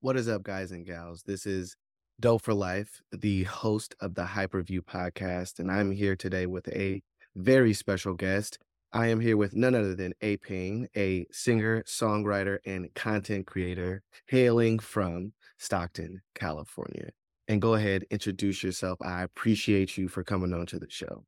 What 0.00 0.16
is 0.16 0.28
up, 0.28 0.42
guys 0.42 0.72
and 0.72 0.84
gals? 0.84 1.22
This 1.22 1.46
is 1.46 1.74
Dope 2.20 2.42
for 2.42 2.52
Life, 2.52 3.00
the 3.12 3.44
host 3.44 3.94
of 4.00 4.14
the 4.14 4.24
Hyperview 4.24 4.80
podcast, 4.80 5.58
and 5.58 5.70
I'm 5.70 5.90
here 5.90 6.16
today 6.16 6.44
with 6.44 6.68
a 6.68 7.02
very 7.34 7.72
special 7.72 8.12
guest. 8.12 8.58
I 8.92 9.06
am 9.06 9.20
here 9.20 9.38
with 9.38 9.54
none 9.54 9.74
other 9.74 9.94
than 9.94 10.12
A 10.20 10.36
Payne, 10.36 10.88
a 10.96 11.24
singer, 11.32 11.82
songwriter, 11.84 12.58
and 12.66 12.92
content 12.94 13.46
creator 13.46 14.02
hailing 14.26 14.78
from 14.78 15.32
Stockton, 15.58 16.20
California. 16.34 17.08
And 17.48 17.62
go 17.62 17.74
ahead, 17.74 18.04
introduce 18.10 18.62
yourself. 18.62 18.98
I 19.00 19.22
appreciate 19.22 19.96
you 19.96 20.08
for 20.08 20.22
coming 20.22 20.52
on 20.52 20.66
to 20.66 20.78
the 20.78 20.90
show. 20.90 21.24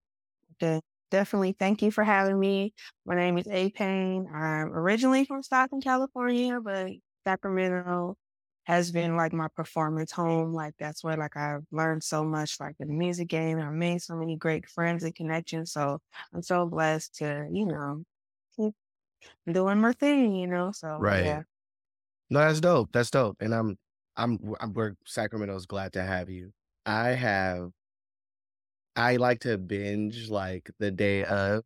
Okay. 0.62 0.80
Definitely. 1.10 1.54
Thank 1.58 1.82
you 1.82 1.90
for 1.90 2.04
having 2.04 2.38
me. 2.38 2.74
My 3.04 3.14
name 3.14 3.36
is 3.36 3.46
A 3.48 3.70
Payne. 3.70 4.28
I'm 4.34 4.72
originally 4.72 5.24
from 5.24 5.42
Stockton, 5.42 5.80
California, 5.80 6.58
but 6.58 6.90
Sacramento 7.26 8.16
has 8.64 8.92
been 8.92 9.16
like 9.16 9.32
my 9.32 9.48
performance 9.48 10.12
home. 10.12 10.52
Like 10.54 10.74
that's 10.78 11.02
where 11.04 11.16
like 11.16 11.36
I've 11.36 11.64
learned 11.72 12.04
so 12.04 12.24
much 12.24 12.60
like 12.60 12.76
in 12.80 12.88
the 12.88 12.94
music 12.94 13.28
game. 13.28 13.60
I've 13.60 13.72
made 13.72 14.02
so 14.02 14.16
many 14.16 14.36
great 14.36 14.68
friends 14.68 15.04
and 15.04 15.14
connections. 15.14 15.72
So 15.72 16.00
I'm 16.34 16.42
so 16.42 16.66
blessed 16.66 17.14
to, 17.16 17.48
you 17.52 17.66
know, 17.66 18.04
keep 18.56 18.74
doing 19.50 19.80
my 19.80 19.92
thing, 19.92 20.36
you 20.36 20.46
know. 20.48 20.72
So 20.72 21.08
Right. 21.08 21.22
yeah. 21.22 21.42
No, 22.30 22.40
that's 22.40 22.60
dope. 22.60 22.92
That's 22.92 23.10
dope. 23.10 23.38
And 23.40 23.54
I'm, 23.54 23.78
I'm, 24.16 24.38
I'm, 24.60 24.72
we're 24.74 24.96
Sacramento's 25.06 25.66
glad 25.66 25.92
to 25.94 26.02
have 26.04 26.30
you. 26.30 26.52
I 26.86 27.10
have, 27.10 27.72
I 28.96 29.16
like 29.16 29.40
to 29.40 29.58
binge 29.58 30.28
like 30.30 30.70
the 30.78 30.90
day 30.90 31.24
of 31.24 31.64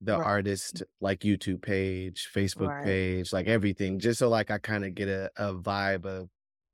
the 0.00 0.18
Right. 0.18 0.26
artist, 0.26 0.82
like 1.00 1.20
YouTube 1.20 1.62
page, 1.62 2.28
Facebook 2.34 2.68
Right. 2.68 2.84
page, 2.84 3.32
like 3.32 3.46
everything, 3.46 3.98
just 3.98 4.18
so 4.18 4.28
like 4.28 4.50
I 4.50 4.58
kind 4.58 4.84
of 4.84 4.94
get 4.94 5.08
a, 5.08 5.30
a 5.36 5.54
vibe 5.54 6.04
of 6.04 6.28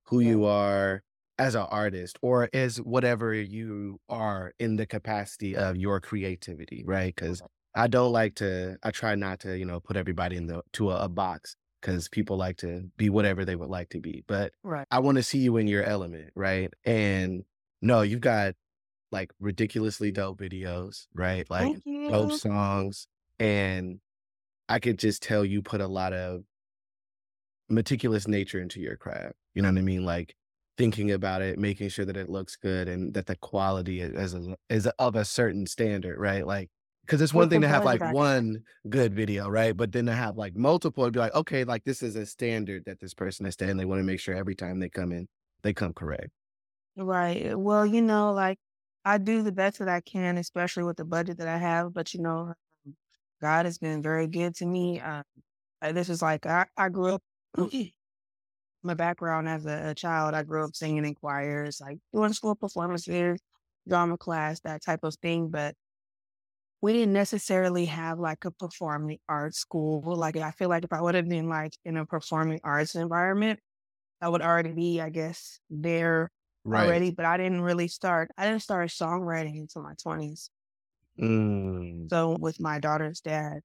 who 0.07 0.21
Yeah. 0.21 0.29
you 0.31 0.45
are 0.45 1.03
as 1.39 1.55
an 1.55 1.67
artist 1.71 2.19
or 2.23 2.49
as 2.53 2.81
whatever 2.81 3.33
you 3.35 3.99
are 4.09 4.53
in 4.59 4.77
the 4.77 4.87
capacity 4.87 5.57
of 5.57 5.77
your 5.77 6.01
creativity, 6.01 6.85
right? 6.87 7.15
Because 7.15 7.43
I 7.75 7.87
don't 7.87 8.13
like 8.13 8.35
to, 8.37 8.77
I 8.83 8.91
try 8.91 9.15
not 9.15 9.41
to, 9.41 9.57
you 9.59 9.65
know, 9.65 9.81
put 9.81 9.97
everybody 9.97 10.37
in 10.37 10.47
the 10.47 10.63
to 10.75 10.91
a, 10.91 11.05
a 11.05 11.09
box 11.09 11.57
because 11.81 12.09
people 12.09 12.37
like 12.37 12.59
to 12.59 12.91
be 12.97 13.09
whatever 13.11 13.45
they 13.45 13.57
would 13.57 13.71
like 13.71 13.89
to 13.91 14.01
be. 14.01 14.25
But 14.29 14.53
Right. 14.63 14.87
I 14.91 14.99
want 14.99 15.17
to 15.17 15.23
see 15.23 15.39
you 15.39 15.57
in 15.57 15.67
your 15.69 15.83
element, 15.85 16.33
right? 16.37 16.73
And 16.85 17.45
no, 17.81 18.03
you've 18.03 18.21
got 18.21 18.55
like 19.13 19.33
ridiculously 19.41 20.13
dope 20.13 20.39
videos, 20.41 21.07
right? 21.15 21.49
Like 21.51 21.81
dope 22.09 22.33
songs. 22.33 23.07
And 23.43 23.99
I 24.69 24.79
could 24.79 25.01
just 25.01 25.21
tell 25.21 25.45
you 25.45 25.63
put 25.63 25.81
a 25.81 25.89
lot 25.89 26.13
of 26.13 26.45
meticulous 27.69 28.29
nature 28.29 28.61
into 28.61 28.81
your 28.81 28.97
craft. 28.97 29.35
You 29.55 29.63
know 29.63 29.69
what 29.69 29.79
I 29.79 29.83
mean? 29.83 30.05
Like 30.05 30.37
thinking 30.79 31.11
about 31.11 31.43
it, 31.43 31.59
making 31.59 31.89
sure 31.89 32.05
that 32.05 32.17
it 32.17 32.29
looks 32.31 32.55
good 32.55 32.87
and 32.87 33.13
that 33.15 33.27
the 33.27 33.35
quality 33.37 34.01
is 34.01 34.33
is, 34.33 34.49
is 34.69 34.87
of 34.99 35.17
a 35.17 35.25
certain 35.25 35.67
standard, 35.67 36.21
right? 36.21 36.47
Like 36.47 36.71
because 37.05 37.21
it's 37.21 37.35
one 37.35 37.51
thing 37.51 37.63
to 37.63 37.69
have 37.69 37.85
like 37.85 38.01
I 38.01 38.13
one 38.13 38.63
good 38.89 39.13
video, 39.13 39.49
right? 39.49 39.77
But 39.77 39.91
then 39.91 40.07
to 40.07 40.13
have 40.15 40.37
like 40.37 40.55
multiple, 40.55 41.11
be 41.11 41.19
like, 41.19 41.35
okay, 41.35 41.65
like 41.65 41.83
this 41.83 42.01
is 42.01 42.15
a 42.15 42.27
standard 42.27 42.85
that 42.87 43.01
this 43.01 43.13
person 43.13 43.45
is 43.47 43.55
staying. 43.55 43.77
They 43.77 43.87
want 43.87 43.99
to 43.99 44.05
make 44.05 44.21
sure 44.21 44.37
every 44.37 44.55
time 44.55 44.79
they 44.79 44.89
come 44.89 45.11
in, 45.11 45.27
they 45.65 45.75
come 45.75 45.95
correct. 45.95 46.31
Right. 46.97 47.59
Well, 47.59 47.87
you 47.87 48.03
know, 48.03 48.33
like 48.33 48.59
I 49.05 49.19
do 49.19 49.43
the 49.43 49.53
best 49.53 49.79
that 49.81 49.89
I 49.89 50.01
can, 50.01 50.39
especially 50.39 50.85
with 50.85 50.97
the 50.97 51.05
budget 51.05 51.39
that 51.39 51.49
I 51.49 51.59
have. 51.59 51.93
But 51.93 52.15
you 52.15 52.21
know, 52.21 52.55
God 53.43 53.67
has 53.67 53.79
been 53.79 54.03
very 54.03 54.29
good 54.29 54.55
to 54.57 54.67
me. 54.67 55.01
Uh, 55.01 55.25
uh, 55.83 55.93
this 55.93 56.09
is 56.11 56.23
like 56.23 56.47
I, 56.47 56.67
I 56.77 56.91
grew 56.91 57.15
up. 57.15 57.23
my 58.83 58.95
background 58.95 59.49
as 59.49 59.67
a, 59.67 59.91
a 59.91 59.95
child, 59.95 60.35
I 60.35 60.43
grew 60.43 60.65
up 60.65 60.75
singing 60.75 61.05
in 61.05 61.15
choirs, 61.15 61.81
like 61.81 61.99
doing 62.13 62.33
school 62.33 62.55
performances, 62.57 63.41
drama 63.89 64.19
class, 64.19 64.61
that 64.61 64.83
type 64.83 65.01
of 65.05 65.15
thing. 65.17 65.49
But 65.51 65.75
we 66.81 66.93
didn't 66.93 67.13
necessarily 67.13 67.87
have 67.87 68.19
like 68.19 68.45
a 68.45 68.51
performing 68.51 69.19
arts 69.29 69.59
school. 69.59 70.03
Like 70.17 70.37
I 70.37 70.51
feel 70.51 70.69
like 70.69 70.85
if 70.85 70.93
I 70.93 71.01
would 71.01 71.15
have 71.15 71.29
been 71.29 71.49
like 71.49 71.75
in 71.85 71.97
a 71.97 72.07
performing 72.07 72.61
arts 72.65 72.95
environment, 72.95 73.61
I 74.21 74.29
would 74.31 74.43
already 74.43 74.73
be, 74.73 75.01
I 75.01 75.11
guess, 75.11 75.61
there 75.71 76.31
Right. 76.65 76.81
already. 76.87 77.11
But 77.13 77.27
I 77.27 77.37
didn't 77.39 77.63
really 77.63 77.89
start. 77.89 78.31
I 78.39 78.47
didn't 78.47 78.63
start 78.63 78.89
songwriting 78.91 79.61
until 79.61 79.83
my 79.83 79.95
twenties. 80.03 80.51
Mm. 81.19 82.09
So 82.11 82.37
with 82.39 82.61
my 82.61 82.79
daughter's 82.79 83.21
dad, 83.21 83.63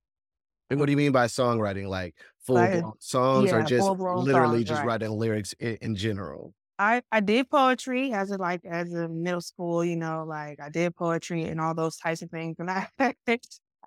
And 0.70 0.80
what 0.80 0.88
do 0.88 0.92
you 0.92 0.98
mean 0.98 1.12
by 1.12 1.28
songwriting? 1.28 1.88
Like 1.88 2.16
full 2.40 2.70
like 2.70 2.96
songs 3.00 3.54
or 3.54 3.64
just 3.64 3.94
literally 4.12 4.64
songs, 4.64 4.64
just 4.64 4.82
right? 4.82 4.84
writing 4.84 5.12
lyrics 5.12 5.54
in, 5.60 5.78
in 5.82 5.96
general? 5.96 6.54
I 6.80 7.02
I 7.12 7.22
did 7.22 7.50
poetry 7.50 8.14
as 8.14 8.30
a 8.32 8.38
like 8.38 8.64
as 8.66 8.94
a 8.94 9.08
middle 9.10 9.42
school, 9.42 9.84
you 9.84 9.96
know, 9.96 10.24
like 10.28 10.60
I 10.60 10.70
did 10.70 10.96
poetry 10.96 11.44
and 11.46 11.60
all 11.60 11.74
those 11.74 11.98
types 11.98 12.22
of 12.22 12.30
things. 12.30 12.58
And 12.60 12.70
I 12.70 12.88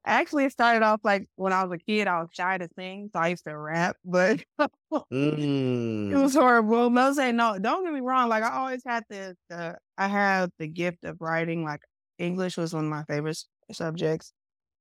actually 0.05 0.45
it 0.47 0.53
started 0.53 0.83
off 0.85 1.01
like 1.05 1.29
when 1.37 1.53
I 1.53 1.63
was 1.65 1.73
a 1.73 1.79
kid, 1.85 2.09
I 2.09 2.21
was 2.21 2.31
shy 2.33 2.59
to 2.59 2.69
sing, 2.77 3.11
so 3.13 3.21
I 3.21 3.29
used 3.29 3.45
to 3.45 3.57
rap, 3.57 3.97
but 4.05 4.43
it 4.61 4.71
Mm. 5.13 6.17
was 6.17 6.35
horrible. 6.35 6.91
No 6.91 7.13
say 7.13 7.33
no, 7.33 7.59
don't 7.59 7.85
get 7.85 7.93
me 7.93 8.01
wrong. 8.01 8.29
Like 8.29 8.43
I 8.43 8.57
always 8.57 8.83
had 8.85 9.05
the 9.09 9.37
the 9.49 9.79
I 9.99 10.09
had 10.09 10.51
the 10.59 10.67
gift 10.69 11.05
of 11.05 11.21
writing. 11.21 11.65
Like 11.65 11.83
English 12.21 12.57
was 12.57 12.75
one 12.75 12.85
of 12.85 12.91
my 12.91 13.05
favorite 13.05 13.39
subjects. 13.73 14.33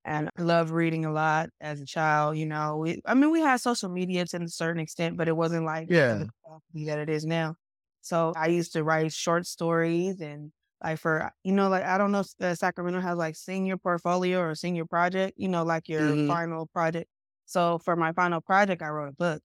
And 0.06 0.30
I 0.38 0.44
loved 0.44 0.72
reading 0.72 1.06
a 1.06 1.14
lot 1.14 1.50
as 1.62 1.82
a 1.82 1.86
child, 1.88 2.38
you 2.38 2.48
know. 2.48 2.78
We 2.78 3.02
I 3.06 3.16
mean 3.16 3.32
we 3.32 3.42
had 3.42 3.58
social 3.62 3.90
media 3.90 4.26
to 4.28 4.44
a 4.44 4.50
certain 4.50 4.82
extent, 4.82 5.18
but 5.18 5.28
it 5.30 5.38
wasn't 5.38 5.66
like 5.66 5.90
Yeah. 5.90 6.30
that 6.74 7.00
it 7.00 7.10
is 7.10 7.26
now. 7.26 7.56
So 8.02 8.34
I 8.36 8.48
used 8.48 8.74
to 8.74 8.84
write 8.84 9.12
short 9.14 9.46
stories 9.46 10.22
and 10.22 10.52
like 10.84 11.00
for 11.00 11.32
you 11.44 11.52
know 11.54 11.70
like 11.70 11.84
I 11.84 11.98
don't 11.98 12.12
know 12.12 12.22
if 12.22 12.28
uh, 12.42 12.56
Sacramento 12.56 13.02
has 13.02 13.18
like 13.18 13.36
senior 13.36 13.78
portfolio 13.78 14.40
or 14.40 14.56
senior 14.56 14.86
project, 14.86 15.34
you 15.38 15.48
know, 15.50 15.64
like 15.64 15.90
your 15.90 16.18
hmm 16.18 16.28
final 16.28 16.68
project. 16.68 17.10
So 17.46 17.80
for 17.80 17.96
my 17.96 18.14
final 18.14 18.42
project, 18.42 18.82
I 18.82 18.90
wrote 18.90 19.10
a 19.10 19.14
book. 19.14 19.42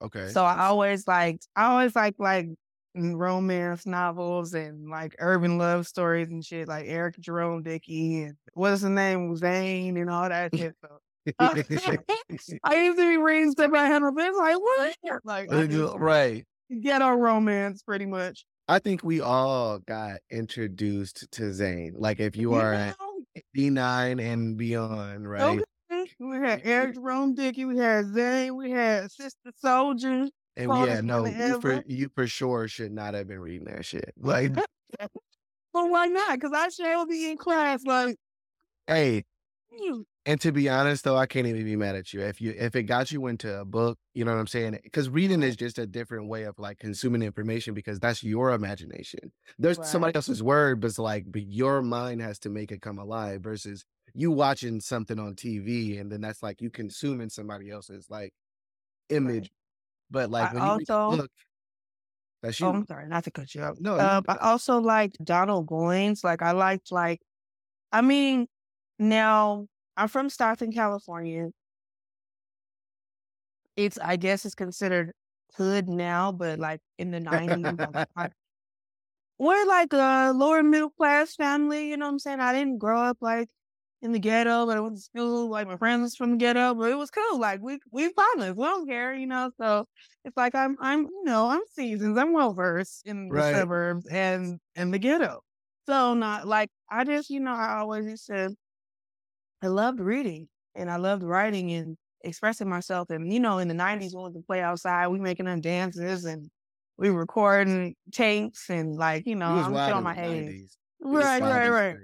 Okay. 0.00 0.34
So 0.34 0.44
I 0.44 0.66
always 0.66 1.06
liked 1.08 1.48
I 1.56 1.66
always 1.66 1.96
like 1.96 2.14
like 2.18 2.48
romance 2.98 3.86
novels 3.86 4.54
and 4.54 4.88
like 4.88 5.14
urban 5.18 5.58
love 5.58 5.86
stories 5.86 6.28
and 6.28 6.44
shit 6.44 6.68
like 6.68 6.86
Eric 6.86 7.18
Jerome 7.20 7.62
Dickey 7.62 8.22
and 8.22 8.34
what's 8.54 8.82
his 8.82 8.90
name 8.90 9.36
Zane 9.36 9.96
and 9.96 10.10
all 10.10 10.28
that 10.28 10.54
shit. 10.54 10.74
So 10.80 10.98
I 11.38 12.74
used 12.74 12.98
to 12.98 13.08
be 13.08 13.16
reading 13.16 13.52
stuff 13.52 13.72
I 13.74 13.86
had 13.86 14.02
on 14.02 14.14
this 14.14 14.36
like 14.36 14.56
what 14.58 14.96
like 15.24 15.52
I 15.52 15.56
uh, 15.56 15.66
just 15.66 15.94
right. 15.96 16.44
ghetto 16.82 17.10
romance 17.10 17.82
pretty 17.82 18.06
much. 18.06 18.44
I 18.68 18.78
think 18.78 19.02
we 19.02 19.20
all 19.20 19.78
got 19.78 20.18
introduced 20.30 21.30
to 21.32 21.52
Zane. 21.52 21.94
Like 21.96 22.20
if 22.20 22.36
you 22.36 22.52
You 22.52 22.54
are 22.54 22.74
at 22.74 22.96
know? 23.00 23.42
89 23.54 24.20
and 24.20 24.56
beyond, 24.56 25.28
right? 25.28 25.60
Okay. 25.90 26.10
We 26.18 26.36
had 26.36 26.62
Eric 26.64 26.94
Jerome 26.94 27.34
Dickey, 27.34 27.64
we 27.64 27.78
had 27.78 28.12
Zane, 28.12 28.56
we 28.56 28.70
had 28.70 29.10
Sister 29.10 29.50
Souljah, 29.64 30.28
And 30.58 30.72
yeah, 30.86 31.00
no, 31.00 31.24
you 31.24 31.60
for 31.60 31.84
you 31.86 32.10
for 32.14 32.26
sure 32.26 32.66
should 32.66 32.90
not 32.90 33.14
have 33.14 33.28
been 33.28 33.38
reading 33.38 33.68
that 33.68 33.84
shit. 33.84 34.12
Like, 34.18 34.52
But 35.72 35.90
why 35.90 36.06
not? 36.06 36.32
Because 36.32 36.52
I 36.52 36.68
should 36.68 37.08
be 37.08 37.30
in 37.30 37.36
class 37.36 37.84
like 37.84 38.16
hey, 38.88 39.24
you. 39.70 40.04
and 40.26 40.40
to 40.40 40.50
be 40.50 40.68
honest 40.68 41.04
though, 41.04 41.16
I 41.16 41.26
can't 41.26 41.46
even 41.46 41.64
be 41.64 41.76
mad 41.76 41.94
at 41.94 42.12
you. 42.12 42.20
If 42.22 42.40
you 42.40 42.54
if 42.58 42.74
it 42.74 42.84
got 42.84 43.12
you 43.12 43.28
into 43.28 43.60
a 43.60 43.64
book, 43.64 43.98
you 44.14 44.24
know 44.24 44.32
what 44.32 44.40
I'm 44.40 44.48
saying? 44.48 44.80
Because 44.82 45.08
reading 45.08 45.44
is 45.44 45.54
just 45.54 45.78
a 45.78 45.86
different 45.86 46.28
way 46.28 46.42
of 46.44 46.58
like 46.58 46.78
consuming 46.80 47.22
information 47.22 47.74
because 47.74 48.00
that's 48.00 48.24
your 48.24 48.50
imagination. 48.52 49.30
There's 49.58 49.78
somebody 49.86 50.16
else's 50.16 50.42
word, 50.42 50.80
but 50.80 50.88
it's 50.88 50.98
like, 50.98 51.26
but 51.28 51.42
your 51.42 51.82
mind 51.82 52.22
has 52.22 52.40
to 52.40 52.48
make 52.48 52.72
it 52.72 52.82
come 52.82 52.98
alive 52.98 53.42
versus 53.42 53.84
you 54.14 54.32
watching 54.32 54.80
something 54.80 55.18
on 55.20 55.34
TV 55.34 56.00
and 56.00 56.10
then 56.10 56.22
that's 56.22 56.42
like 56.42 56.60
you 56.60 56.70
consuming 56.70 57.28
somebody 57.28 57.70
else's 57.70 58.06
like 58.10 58.32
image. 59.10 59.50
But 60.10 60.30
like 60.30 60.50
I 60.50 60.54
when 60.54 60.64
you 60.64 60.84
also 60.90 61.26
that's 62.42 62.60
Oh, 62.60 62.66
you. 62.66 62.74
I'm 62.74 62.86
sorry, 62.86 63.08
not 63.08 63.24
to 63.24 63.30
cut 63.30 63.54
you 63.54 63.62
up. 63.62 63.80
No, 63.80 63.98
Um, 63.98 64.24
I 64.28 64.36
also 64.36 64.78
liked 64.78 65.22
Donald 65.24 65.66
Goines. 65.66 66.22
Like 66.22 66.42
I 66.42 66.52
liked 66.52 66.92
like 66.92 67.20
I 67.92 68.00
mean, 68.02 68.46
now 68.98 69.66
I'm 69.96 70.08
from 70.08 70.30
Stockton, 70.30 70.72
California. 70.72 71.50
It's 73.76 73.98
I 73.98 74.16
guess 74.16 74.44
it's 74.44 74.54
considered 74.54 75.12
hood 75.56 75.88
now, 75.88 76.32
but 76.32 76.58
like 76.58 76.80
in 76.98 77.10
the 77.10 77.20
nineties, 77.20 77.64
we're 79.38 79.66
like 79.66 79.92
a 79.92 80.32
lower 80.34 80.62
middle 80.62 80.90
class 80.90 81.34
family, 81.36 81.90
you 81.90 81.96
know 81.96 82.06
what 82.06 82.12
I'm 82.12 82.18
saying? 82.18 82.40
I 82.40 82.52
didn't 82.52 82.78
grow 82.78 83.00
up 83.00 83.18
like 83.20 83.48
in 84.02 84.12
the 84.12 84.18
ghetto, 84.18 84.66
but 84.66 84.76
I 84.76 84.80
went 84.80 84.96
to 84.96 85.02
school, 85.02 85.48
like 85.50 85.66
my 85.66 85.76
friends 85.76 86.02
was 86.02 86.16
from 86.16 86.32
the 86.32 86.36
ghetto, 86.36 86.74
but 86.74 86.90
it 86.90 86.94
was 86.96 87.10
cool. 87.10 87.38
Like 87.40 87.60
we 87.62 87.78
we 87.92 88.12
partners, 88.12 88.54
we 88.56 88.64
don't 88.64 88.88
care, 88.88 89.14
you 89.14 89.26
know. 89.26 89.50
So 89.60 89.86
it's 90.24 90.36
like 90.36 90.54
I'm 90.54 90.76
I'm 90.80 91.02
you 91.02 91.24
know, 91.24 91.48
I'm 91.48 91.62
seasons, 91.72 92.16
I'm 92.18 92.32
well 92.32 92.54
versed 92.54 93.06
in 93.06 93.32
the 93.32 93.42
Right. 93.42 93.42
suburbs 93.42 94.06
and 94.08 94.60
and 94.76 94.94
the 94.94 94.98
ghetto. 94.98 95.40
So 95.88 96.14
not 96.14 96.46
like 96.46 96.70
I 96.90 97.04
just, 97.04 97.30
you 97.30 97.40
know, 97.40 97.52
I 97.54 97.78
always 97.78 98.06
used 98.06 98.26
to 98.26 98.54
I 99.62 99.68
loved 99.68 100.00
reading 100.00 100.48
and 100.74 100.90
I 100.90 100.96
loved 100.96 101.22
writing 101.22 101.72
and 101.72 101.96
expressing 102.22 102.68
myself. 102.68 103.10
And 103.10 103.32
you 103.32 103.40
know, 103.40 103.58
in 103.58 103.68
the 103.68 103.74
nineties 103.74 104.14
when 104.14 104.24
we 104.26 104.32
could 104.32 104.46
play 104.46 104.60
outside, 104.60 105.08
we 105.08 105.18
making 105.20 105.46
them 105.46 105.60
dances 105.60 106.24
and 106.24 106.50
we 106.96 107.10
recording 107.10 107.94
tapes 108.12 108.68
and 108.70 108.96
like, 108.96 109.26
you 109.26 109.34
know, 109.36 109.48
I'm 109.50 109.78
showing 109.78 110.04
my 110.04 110.16
age. 110.20 110.56
Right, 111.00 111.40
right, 111.40 111.68
right. 111.68 112.00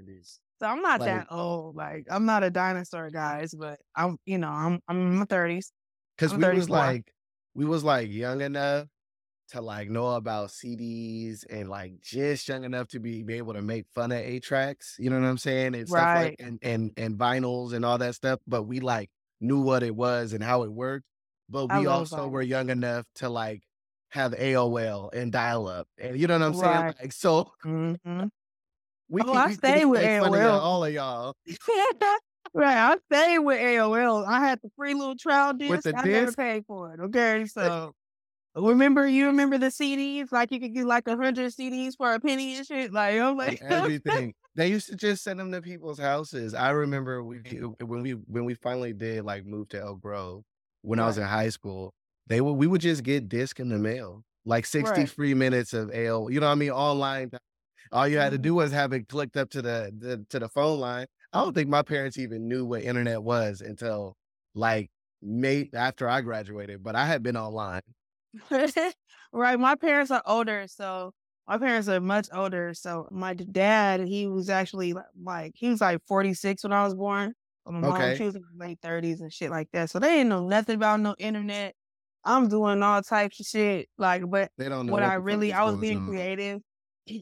So 0.65 0.71
I'm 0.71 0.81
not 0.81 1.01
like, 1.01 1.11
that 1.11 1.27
old. 1.31 1.77
Like 1.77 2.07
I'm 2.11 2.25
not 2.25 2.43
a 2.43 2.49
dinosaur, 2.49 3.11
guys, 3.11 3.55
but 3.55 3.79
I'm, 3.95 4.17
you 4.25 4.39
know, 4.39 4.49
I'm 4.49 4.81
I'm 4.89 4.97
in 4.97 5.17
my 5.17 5.27
thirties. 5.27 5.71
Because 6.17 6.33
we 6.33 6.41
34. 6.41 6.59
was 6.59 6.71
like, 6.71 7.13
we 7.55 7.67
was 7.67 7.85
like 7.85 8.11
young 8.11 8.41
enough 8.41 8.87
to 9.51 9.61
like 9.61 9.91
know 9.91 10.15
about 10.15 10.49
CDs 10.49 11.45
and 11.51 11.69
like 11.69 12.01
just 12.01 12.49
young 12.49 12.65
enough 12.65 12.89
to 12.89 12.99
be, 12.99 13.23
be 13.23 13.35
able 13.35 13.53
to 13.53 13.61
make 13.61 13.85
fun 13.95 14.11
of 14.11 14.17
eight 14.17 14.43
tracks. 14.43 14.97
You 14.99 15.11
know 15.11 15.21
what 15.21 15.27
I'm 15.27 15.37
saying? 15.37 15.75
And 15.75 15.87
stuff 15.87 16.01
like 16.01 16.37
and, 16.39 16.59
and 16.63 16.93
and 16.97 17.19
vinyls 17.19 17.75
and 17.75 17.85
all 17.85 17.99
that 17.99 18.15
stuff. 18.15 18.41
But 18.47 18.63
we 18.63 18.81
like 18.81 19.11
knew 19.43 19.61
what 19.61 19.83
it 19.83 19.95
was 19.95 20.33
and 20.33 20.43
how 20.43 20.63
it 20.63 20.73
worked. 20.73 21.05
But 21.51 21.79
we 21.79 21.85
also 21.85 22.27
were 22.27 22.41
young 22.41 22.71
enough 22.71 23.05
to 23.17 23.29
like 23.29 23.61
have 24.09 24.33
AOL 24.33 25.13
and 25.13 25.31
dial 25.31 25.69
up. 25.69 25.89
And 25.99 26.19
you 26.19 26.27
know 26.27 26.39
what 26.39 26.47
I'm 26.47 26.55
saying? 26.55 26.95
Like 27.03 27.13
so 27.13 27.51
mm-hmm. 27.67 28.29
We 29.09 29.23
oh, 29.23 29.33
I 29.33 29.53
stayed 29.53 29.85
with 29.85 30.03
AOL. 30.03 30.61
all 30.61 30.85
of 30.85 30.93
y'all. 30.93 31.35
right. 32.55 32.77
I 32.77 32.97
stayed 33.13 33.39
with 33.41 33.61
AOL. 33.61 34.27
I 34.27 34.41
had 34.41 34.61
the 34.63 34.71
free 34.77 34.95
little 34.95 35.17
trial 35.17 35.53
disc. 35.53 35.71
With 35.71 35.83
the 35.83 35.97
I 35.97 36.03
disc? 36.03 36.09
never 36.09 36.33
paid 36.33 36.65
for 36.67 36.95
it. 36.95 37.01
Okay. 37.01 37.45
So 37.47 37.95
Remember, 38.57 39.09
you 39.09 39.27
remember 39.27 39.59
the 39.59 39.67
CDs? 39.67 40.31
Like 40.31 40.53
you 40.53 40.61
could 40.61 40.75
get 40.75 40.87
like 40.87 41.09
a 41.09 41.17
hundred 41.17 41.53
CDs 41.53 41.97
for 41.97 42.15
a 42.15 42.21
penny 42.21 42.57
and 42.57 42.67
shit. 42.67 42.93
Like 42.93 43.19
I'm 43.19 43.37
like 43.37 43.61
everything. 43.69 44.33
they 44.55 44.69
used 44.69 44.89
to 44.91 44.97
just 44.97 45.25
send 45.25 45.41
them 45.41 45.51
to 45.51 45.61
people's 45.61 45.99
houses. 45.99 46.55
I 46.55 46.71
remember 46.71 47.25
we 47.25 47.39
when 47.81 48.03
we 48.03 48.13
when 48.13 48.45
we 48.45 48.55
finally 48.55 48.93
did 48.93 49.25
like 49.25 49.45
move 49.45 49.71
to 49.71 49.81
Elk 49.81 50.01
Grove 50.01 50.45
when 50.83 51.01
right. 51.01 51.05
I 51.05 51.09
was 51.09 51.19
in 51.19 51.25
high 51.25 51.49
school. 51.49 51.93
They 52.29 52.41
would 52.41 52.53
we 52.53 52.69
would 52.69 52.81
just 52.81 53.03
get 53.03 53.29
disc 53.29 53.59
in 53.59 53.69
the 53.69 53.79
mail, 53.79 54.23
like 54.45 54.67
sixty 54.67 55.01
right. 55.01 55.11
free 55.11 55.35
minutes 55.35 55.73
of 55.73 55.89
AOL. 55.89 56.33
You 56.33 56.39
know 56.39 56.47
what 56.47 56.53
I 56.53 56.57
mean? 56.57 56.71
Online. 56.71 57.31
All 57.93 58.09
you 58.09 58.19
had 58.19 58.31
to 58.31 58.37
mm-hmm. 58.37 58.43
do 58.43 58.55
was 58.55 58.73
have 58.73 58.93
it 58.93 59.09
clicked 59.09 59.37
up 59.37 59.51
to 59.51 59.63
the, 59.63 59.93
the 59.97 60.25
to 60.31 60.39
the 60.39 60.49
phone 60.49 60.81
line. 60.81 61.07
I 61.33 61.41
don't 61.41 61.55
think 61.55 61.69
my 61.69 61.83
parents 61.83 62.19
even 62.19 62.49
knew 62.49 62.65
what 62.65 62.83
internet 62.83 63.23
was 63.23 63.61
until 63.61 64.17
like 64.55 64.91
mate 65.23 65.75
after 65.75 66.09
I 66.09 66.21
graduated, 66.21 66.83
but 66.83 66.95
I 66.95 67.07
had 67.07 67.23
been 67.23 67.37
online. 67.37 67.83
right. 69.33 69.59
My 69.59 69.75
parents 69.75 70.11
are 70.11 70.23
older, 70.27 70.67
so 70.69 71.13
my 71.47 71.59
parents 71.59 71.89
are 71.89 72.01
much 72.01 72.29
older. 72.33 72.73
So 72.75 73.09
my 73.11 73.35
dad, 73.35 74.01
he 74.01 74.27
was 74.27 74.49
actually 74.49 74.95
like 75.21 75.53
he 75.55 75.69
was 75.69 75.81
like 75.81 76.01
46 76.07 76.63
when 76.63 76.73
I 76.73 76.85
was 76.85 76.95
born. 76.95 77.35
my 77.67 77.81
mom, 77.81 77.93
okay. 77.93 78.17
she 78.17 78.25
was 78.25 78.35
in 78.35 78.43
her 78.43 78.67
late 78.67 78.81
30s 78.81 79.21
and 79.21 79.33
shit 79.33 79.51
like 79.51 79.69
that. 79.73 79.91
So 79.91 79.99
they 79.99 80.17
didn't 80.17 80.29
know 80.31 80.47
nothing 80.47 80.77
about 80.77 81.01
no 81.01 81.15
internet. 81.19 81.75
I'm 82.25 82.49
doing 82.49 82.83
all 82.83 83.03
types 83.03 83.39
of 83.41 83.47
shit. 83.47 83.89
Like, 83.99 84.23
but 84.29 84.51
they 84.57 84.69
don't 84.69 84.87
know 84.87 84.93
what, 84.93 85.03
what 85.03 85.11
I 85.11 85.15
really 85.15 85.53
I 85.53 85.65
was 85.65 85.77
being 85.77 85.99
on. 85.99 86.09
creative. 86.09 86.61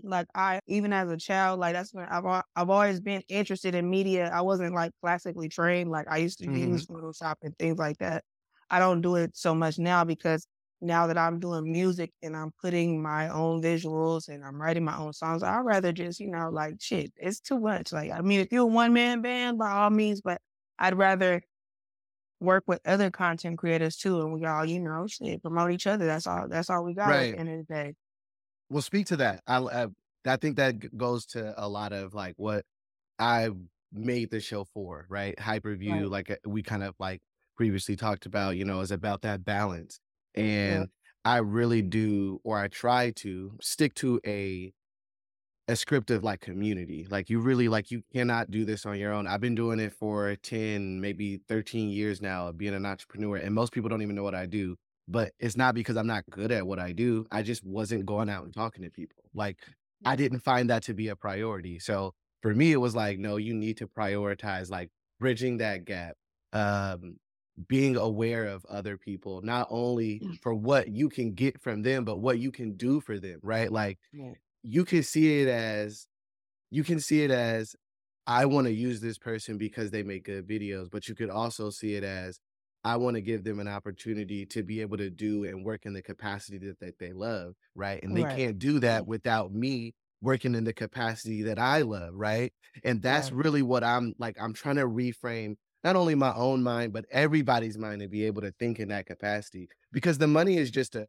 Like 0.04 0.26
I 0.34 0.60
even 0.66 0.92
as 0.92 1.10
a 1.10 1.16
child, 1.16 1.60
like 1.60 1.74
that's 1.74 1.92
when 1.92 2.06
I've 2.06 2.24
I've 2.54 2.70
always 2.70 3.00
been 3.00 3.22
interested 3.28 3.74
in 3.74 3.90
media. 3.90 4.30
I 4.32 4.40
wasn't 4.40 4.74
like 4.74 4.92
classically 5.00 5.48
trained. 5.48 5.90
Like 5.90 6.06
I 6.08 6.18
used 6.18 6.38
to 6.38 6.46
mm-hmm. 6.46 6.72
use 6.72 6.86
Photoshop 6.86 7.34
and 7.42 7.56
things 7.58 7.78
like 7.78 7.98
that. 7.98 8.24
I 8.70 8.78
don't 8.78 9.00
do 9.00 9.16
it 9.16 9.36
so 9.36 9.54
much 9.54 9.78
now 9.78 10.04
because 10.04 10.46
now 10.82 11.06
that 11.06 11.16
I'm 11.16 11.38
doing 11.38 11.70
music 11.70 12.12
and 12.22 12.36
I'm 12.36 12.52
putting 12.60 13.00
my 13.00 13.28
own 13.28 13.62
visuals 13.62 14.28
and 14.28 14.44
I'm 14.44 14.60
writing 14.60 14.84
my 14.84 14.96
own 14.96 15.12
songs, 15.12 15.42
I'd 15.42 15.60
rather 15.60 15.92
just, 15.92 16.18
you 16.20 16.30
know, 16.30 16.50
like 16.50 16.74
shit, 16.80 17.12
it's 17.16 17.40
too 17.40 17.60
much. 17.60 17.92
Like, 17.92 18.10
I 18.10 18.20
mean, 18.20 18.40
if 18.40 18.52
you're 18.52 18.62
a 18.62 18.66
one 18.66 18.92
man 18.92 19.22
band, 19.22 19.58
by 19.58 19.70
all 19.70 19.90
means, 19.90 20.20
but 20.20 20.40
I'd 20.78 20.98
rather 20.98 21.42
work 22.40 22.64
with 22.66 22.80
other 22.84 23.10
content 23.10 23.58
creators 23.58 23.96
too. 23.96 24.20
And 24.20 24.32
we 24.32 24.44
all, 24.44 24.64
you 24.64 24.80
know, 24.80 25.06
shit, 25.06 25.40
promote 25.40 25.70
each 25.70 25.86
other. 25.86 26.04
That's 26.04 26.26
all, 26.26 26.48
that's 26.48 26.68
all 26.68 26.84
we 26.84 26.94
got 26.94 27.08
right. 27.08 27.28
at 27.28 27.32
the 27.32 27.38
end 27.38 27.48
of 27.48 27.66
the 27.66 27.74
day. 27.74 27.94
Well, 28.72 28.82
speak 28.82 29.06
to 29.06 29.16
that. 29.18 29.42
I, 29.46 29.58
I, 29.58 29.86
I 30.26 30.36
think 30.36 30.56
that 30.56 30.96
goes 30.96 31.26
to 31.26 31.54
a 31.56 31.68
lot 31.68 31.92
of 31.92 32.14
like 32.14 32.34
what 32.36 32.64
I 33.18 33.50
made 33.92 34.30
the 34.30 34.40
show 34.40 34.64
for, 34.64 35.06
right? 35.08 35.36
Hyperview, 35.36 35.92
right. 35.92 36.10
like 36.10 36.30
uh, 36.30 36.36
we 36.46 36.62
kind 36.62 36.82
of 36.82 36.94
like 36.98 37.20
previously 37.56 37.96
talked 37.96 38.26
about, 38.26 38.56
you 38.56 38.64
know, 38.64 38.80
is 38.80 38.90
about 38.90 39.22
that 39.22 39.44
balance 39.44 40.00
and 40.34 40.88
I 41.24 41.38
really 41.38 41.82
do, 41.82 42.40
or 42.44 42.58
I 42.58 42.68
try 42.68 43.10
to 43.16 43.52
stick 43.60 43.94
to 43.94 44.20
a 44.26 44.72
a 45.68 45.76
script 45.76 46.10
of 46.10 46.24
like 46.24 46.40
community. 46.40 47.06
Like 47.08 47.30
you 47.30 47.38
really 47.38 47.68
like 47.68 47.90
you 47.90 48.02
cannot 48.12 48.50
do 48.50 48.64
this 48.64 48.84
on 48.84 48.98
your 48.98 49.12
own. 49.12 49.26
I've 49.26 49.40
been 49.40 49.54
doing 49.54 49.78
it 49.78 49.92
for 49.92 50.34
10, 50.34 51.00
maybe 51.00 51.40
13 51.48 51.90
years 51.90 52.20
now 52.20 52.48
of 52.48 52.58
being 52.58 52.74
an 52.74 52.84
entrepreneur. 52.84 53.36
And 53.36 53.54
most 53.54 53.72
people 53.72 53.88
don't 53.88 54.02
even 54.02 54.16
know 54.16 54.24
what 54.24 54.34
I 54.34 54.46
do. 54.46 54.76
But 55.12 55.32
it's 55.38 55.56
not 55.56 55.74
because 55.74 55.96
I'm 55.96 56.06
not 56.06 56.24
good 56.30 56.50
at 56.50 56.66
what 56.66 56.78
I 56.78 56.92
do. 56.92 57.26
I 57.30 57.42
just 57.42 57.62
wasn't 57.64 58.06
going 58.06 58.28
out 58.28 58.44
and 58.44 58.52
talking 58.52 58.82
to 58.82 58.90
people. 58.90 59.22
Like 59.34 59.58
I 60.04 60.16
didn't 60.16 60.40
find 60.40 60.68
that 60.70 60.82
to 60.84 60.94
be 60.94 61.08
a 61.08 61.16
priority. 61.16 61.78
So 61.78 62.14
for 62.42 62.54
me, 62.54 62.72
it 62.72 62.78
was 62.78 62.96
like, 62.96 63.18
no, 63.18 63.36
you 63.36 63.54
need 63.54 63.76
to 63.76 63.86
prioritize 63.86 64.70
like 64.70 64.90
bridging 65.20 65.58
that 65.58 65.84
gap, 65.84 66.16
um, 66.52 67.16
being 67.68 67.96
aware 67.96 68.46
of 68.46 68.64
other 68.64 68.96
people, 68.96 69.42
not 69.42 69.68
only 69.70 70.20
for 70.42 70.54
what 70.54 70.88
you 70.88 71.08
can 71.08 71.34
get 71.34 71.60
from 71.60 71.82
them, 71.82 72.04
but 72.04 72.18
what 72.18 72.38
you 72.38 72.50
can 72.50 72.72
do 72.76 73.00
for 73.00 73.20
them, 73.20 73.38
right? 73.42 73.70
Like 73.70 73.98
yeah. 74.12 74.32
you 74.62 74.84
can 74.84 75.02
see 75.02 75.42
it 75.42 75.48
as, 75.48 76.06
you 76.70 76.82
can 76.82 76.98
see 76.98 77.22
it 77.22 77.30
as, 77.30 77.76
I 78.26 78.46
want 78.46 78.66
to 78.66 78.72
use 78.72 79.00
this 79.00 79.18
person 79.18 79.58
because 79.58 79.90
they 79.90 80.02
make 80.02 80.24
good 80.24 80.48
videos, 80.48 80.90
but 80.90 81.08
you 81.08 81.14
could 81.14 81.30
also 81.30 81.70
see 81.70 81.94
it 81.94 82.04
as, 82.04 82.40
I 82.84 82.96
want 82.96 83.14
to 83.14 83.20
give 83.20 83.44
them 83.44 83.60
an 83.60 83.68
opportunity 83.68 84.44
to 84.46 84.62
be 84.62 84.80
able 84.80 84.96
to 84.96 85.10
do 85.10 85.44
and 85.44 85.64
work 85.64 85.86
in 85.86 85.92
the 85.92 86.02
capacity 86.02 86.58
that, 86.58 86.80
that 86.80 86.98
they 86.98 87.12
love, 87.12 87.54
right? 87.74 88.02
And 88.02 88.16
they 88.16 88.24
right. 88.24 88.36
can't 88.36 88.58
do 88.58 88.80
that 88.80 89.06
without 89.06 89.52
me 89.52 89.94
working 90.20 90.54
in 90.54 90.64
the 90.64 90.72
capacity 90.72 91.42
that 91.42 91.58
I 91.58 91.82
love, 91.82 92.14
right? 92.14 92.52
And 92.84 93.02
that's 93.02 93.30
yeah. 93.30 93.36
really 93.36 93.62
what 93.62 93.84
I'm 93.84 94.14
like, 94.18 94.36
I'm 94.40 94.52
trying 94.52 94.76
to 94.76 94.86
reframe 94.86 95.56
not 95.84 95.96
only 95.96 96.14
my 96.14 96.32
own 96.34 96.62
mind, 96.62 96.92
but 96.92 97.04
everybody's 97.10 97.76
mind 97.76 98.00
to 98.00 98.08
be 98.08 98.24
able 98.24 98.42
to 98.42 98.52
think 98.52 98.78
in 98.78 98.88
that 98.88 99.06
capacity. 99.06 99.68
Because 99.92 100.18
the 100.18 100.28
money 100.28 100.56
is 100.56 100.70
just 100.70 100.94
a, 100.94 101.06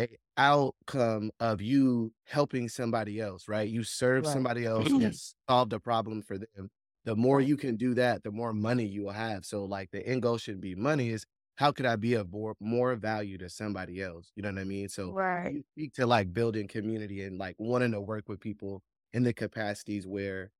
a 0.00 0.08
outcome 0.36 1.30
of 1.38 1.60
you 1.60 2.12
helping 2.26 2.68
somebody 2.68 3.20
else, 3.20 3.46
right? 3.46 3.68
You 3.68 3.84
serve 3.84 4.24
right. 4.24 4.32
somebody 4.32 4.64
else 4.64 4.88
and 4.90 5.14
solve 5.48 5.70
the 5.70 5.80
problem 5.80 6.22
for 6.22 6.38
them. 6.38 6.70
The 7.04 7.16
more 7.16 7.40
you 7.40 7.56
can 7.56 7.76
do 7.76 7.94
that, 7.94 8.22
the 8.22 8.30
more 8.30 8.52
money 8.52 8.86
you 8.86 9.04
will 9.04 9.12
have. 9.12 9.44
So 9.44 9.64
like 9.64 9.90
the 9.90 10.06
end 10.06 10.22
goal 10.22 10.38
should 10.38 10.60
be 10.60 10.74
money 10.74 11.10
is 11.10 11.26
how 11.56 11.70
could 11.70 11.86
I 11.86 11.96
be 11.96 12.14
of 12.14 12.32
more, 12.32 12.54
more 12.60 12.96
value 12.96 13.38
to 13.38 13.48
somebody 13.48 14.02
else? 14.02 14.32
You 14.34 14.42
know 14.42 14.50
what 14.50 14.60
I 14.60 14.64
mean? 14.64 14.88
So 14.88 15.12
right. 15.12 15.54
you 15.54 15.64
speak 15.76 15.94
to 15.94 16.06
like 16.06 16.32
building 16.32 16.66
community 16.66 17.22
and 17.22 17.38
like 17.38 17.56
wanting 17.58 17.92
to 17.92 18.00
work 18.00 18.28
with 18.28 18.40
people 18.40 18.82
in 19.12 19.22
the 19.22 19.32
capacities 19.32 20.06
where 20.06 20.50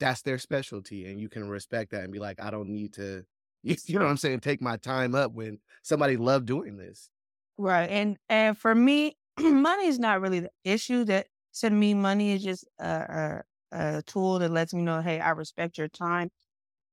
that's 0.00 0.22
their 0.22 0.38
specialty 0.38 1.06
and 1.06 1.20
you 1.20 1.28
can 1.28 1.48
respect 1.48 1.90
that 1.90 2.02
and 2.02 2.12
be 2.12 2.18
like 2.18 2.40
i 2.42 2.50
don't 2.50 2.68
need 2.68 2.92
to 2.92 3.24
you 3.62 3.76
know 3.98 4.04
what 4.04 4.10
i'm 4.10 4.16
saying 4.16 4.40
take 4.40 4.60
my 4.60 4.76
time 4.76 5.14
up 5.14 5.32
when 5.32 5.58
somebody 5.82 6.16
loved 6.16 6.46
doing 6.46 6.76
this 6.76 7.10
right 7.58 7.90
and 7.90 8.16
and 8.28 8.56
for 8.56 8.74
me 8.74 9.16
money 9.40 9.86
is 9.86 9.98
not 9.98 10.20
really 10.20 10.40
the 10.40 10.50
issue 10.64 11.04
that 11.04 11.26
send 11.52 11.78
me 11.78 11.94
money 11.94 12.32
is 12.32 12.42
just 12.42 12.66
a, 12.80 12.84
a, 12.84 13.42
a, 13.74 14.02
tool 14.02 14.38
that 14.38 14.50
lets 14.50 14.72
me 14.72 14.82
know 14.82 15.00
hey 15.00 15.20
i 15.20 15.30
respect 15.30 15.78
your 15.78 15.88
time 15.88 16.30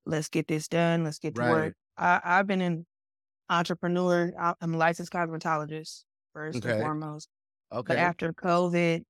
let's 0.06 0.30
get 0.30 0.48
this 0.48 0.68
done 0.68 1.04
let's 1.04 1.20
get 1.20 1.36
to 1.36 1.42
right. 1.42 1.52
work 1.52 1.74
I, 1.98 2.20
i've 2.24 2.48
been 2.48 2.62
an 2.62 2.86
entrepreneur 3.50 4.32
i'm 4.60 4.74
a 4.74 4.78
licensed 4.78 5.12
cosmetologist 5.12 6.04
first 6.34 6.58
okay. 6.58 6.72
and 6.72 6.82
foremost 6.82 7.30
okay 7.72 7.94
but 7.94 7.98
after 7.98 8.34
covid 8.34 9.04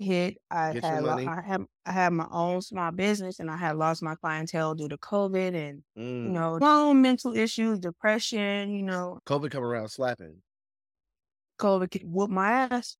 hit. 0.00 0.38
I 0.50 0.72
Get 0.72 0.84
had 0.84 1.04
I 1.04 1.40
had 1.40 1.64
I 1.86 1.92
had 1.92 2.12
my 2.12 2.26
own 2.30 2.62
small 2.62 2.90
business 2.90 3.38
and 3.38 3.50
I 3.50 3.56
had 3.56 3.76
lost 3.76 4.02
my 4.02 4.14
clientele 4.16 4.74
due 4.74 4.88
to 4.88 4.96
COVID 4.96 5.54
and 5.54 5.82
mm. 5.96 6.24
you 6.24 6.30
know 6.30 6.58
my 6.60 6.72
own 6.72 7.02
mental 7.02 7.36
issues, 7.36 7.78
depression. 7.78 8.74
You 8.74 8.82
know, 8.82 9.20
COVID 9.26 9.50
come 9.50 9.62
around 9.62 9.88
slapping. 9.88 10.36
COVID 11.60 12.04
whooped 12.04 12.32
my 12.32 12.50
ass. 12.50 12.96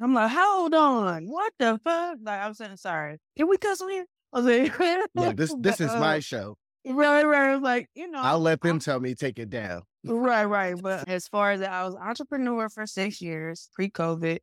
I'm 0.00 0.14
like, 0.14 0.30
hold 0.30 0.74
on, 0.74 1.26
what 1.26 1.52
the 1.58 1.80
fuck? 1.82 2.18
Like 2.22 2.40
I'm 2.40 2.54
saying, 2.54 2.76
sorry. 2.76 3.18
Can 3.36 3.48
we 3.48 3.56
cuss 3.56 3.80
on 3.80 3.90
here? 3.90 4.04
I 4.32 4.40
was 4.40 4.46
like, 4.46 4.78
look, 5.14 5.36
this 5.36 5.54
this 5.58 5.80
is 5.80 5.90
uh. 5.90 6.00
my 6.00 6.18
show. 6.20 6.56
Right, 6.86 7.24
right. 7.24 7.54
Like, 7.56 7.88
you 7.94 8.10
know, 8.10 8.20
I'll 8.20 8.40
let 8.40 8.60
them 8.60 8.78
tell 8.78 9.00
me 9.00 9.14
take 9.14 9.38
it 9.38 9.48
down. 9.48 9.82
Right, 10.04 10.44
right. 10.44 10.74
But 10.80 11.08
as 11.08 11.26
far 11.28 11.52
as 11.52 11.62
I 11.62 11.84
was 11.84 11.94
entrepreneur 11.94 12.68
for 12.68 12.86
six 12.86 13.22
years, 13.22 13.70
pre 13.72 13.88
COVID, 13.88 14.38